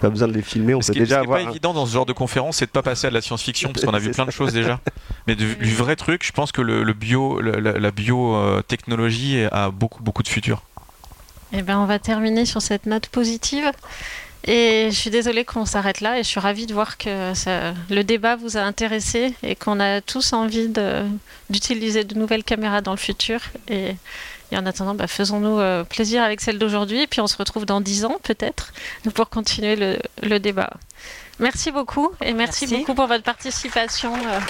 pas 0.00 0.08
besoin 0.08 0.28
de 0.28 0.32
les 0.32 0.40
filmer. 0.42 0.74
On 0.74 0.80
Ce 0.80 0.92
peut 0.92 1.00
qui 1.00 1.06
ce 1.06 1.14
avoir. 1.14 1.38
pas 1.42 1.50
évident 1.50 1.74
dans 1.74 1.84
ce 1.84 1.92
genre 1.92 2.06
de 2.06 2.12
conférence, 2.14 2.56
c'est 2.56 2.66
de 2.66 2.70
pas 2.70 2.82
passer 2.82 3.06
à 3.06 3.10
de 3.10 3.14
la 3.14 3.20
science-fiction 3.20 3.70
parce 3.72 3.84
qu'on 3.84 3.92
a 3.94 3.98
vu 4.06 4.10
plein 4.12 4.24
de 4.26 4.30
choses 4.30 4.52
déjà. 4.52 4.80
Mais 5.26 5.34
de- 5.36 5.54
du 5.54 5.74
vrai 5.74 5.94
truc, 5.96 6.24
je 6.24 6.32
pense 6.32 6.52
que 6.52 6.62
le, 6.62 6.82
le 6.82 6.92
bio, 6.94 7.40
la, 7.40 7.90
biotechnologie 7.90 9.44
a 9.52 9.70
beaucoup 9.70 10.02
beaucoup 10.02 10.22
de 10.22 10.28
futur. 10.28 10.62
Eh 11.52 11.62
ben, 11.62 11.78
on 11.78 11.86
va 11.86 11.98
terminer 11.98 12.46
sur 12.46 12.62
cette 12.62 12.86
note 12.86 13.08
positive. 13.08 13.70
Et 14.46 14.88
je 14.90 14.96
suis 14.96 15.10
désolée 15.10 15.44
qu'on 15.44 15.66
s'arrête 15.66 16.00
là 16.00 16.18
et 16.18 16.22
je 16.22 16.28
suis 16.28 16.40
ravie 16.40 16.64
de 16.64 16.72
voir 16.72 16.96
que 16.96 17.34
ça- 17.34 17.74
le 17.90 18.02
débat 18.04 18.36
vous 18.36 18.56
a 18.56 18.60
intéressé 18.60 19.34
et 19.42 19.54
qu'on 19.54 19.80
a 19.80 20.00
tous 20.00 20.32
envie 20.32 20.68
de- 20.68 21.02
d'utiliser 21.50 22.04
de 22.04 22.14
nouvelles 22.14 22.44
caméras 22.44 22.80
dans 22.80 22.92
le 22.92 22.96
futur. 22.96 23.40
Et, 23.68 23.96
et 24.52 24.58
en 24.58 24.66
attendant, 24.66 24.94
bah, 24.94 25.06
faisons-nous 25.06 25.58
euh, 25.60 25.84
plaisir 25.84 26.22
avec 26.22 26.40
celle 26.40 26.58
d'aujourd'hui 26.58 27.02
et 27.02 27.06
puis 27.06 27.20
on 27.20 27.26
se 27.26 27.36
retrouve 27.36 27.66
dans 27.66 27.80
10 27.80 28.04
ans 28.04 28.18
peut-être 28.22 28.72
pour 29.14 29.28
continuer 29.30 29.76
le, 29.76 29.98
le 30.22 30.38
débat. 30.40 30.70
Merci 31.38 31.70
beaucoup 31.70 32.10
et 32.20 32.32
merci, 32.32 32.66
Merci. 32.66 32.76
beaucoup 32.78 32.94
pour 32.94 33.06
votre 33.06 33.24
participation. 33.24 34.14
euh. 34.14 34.40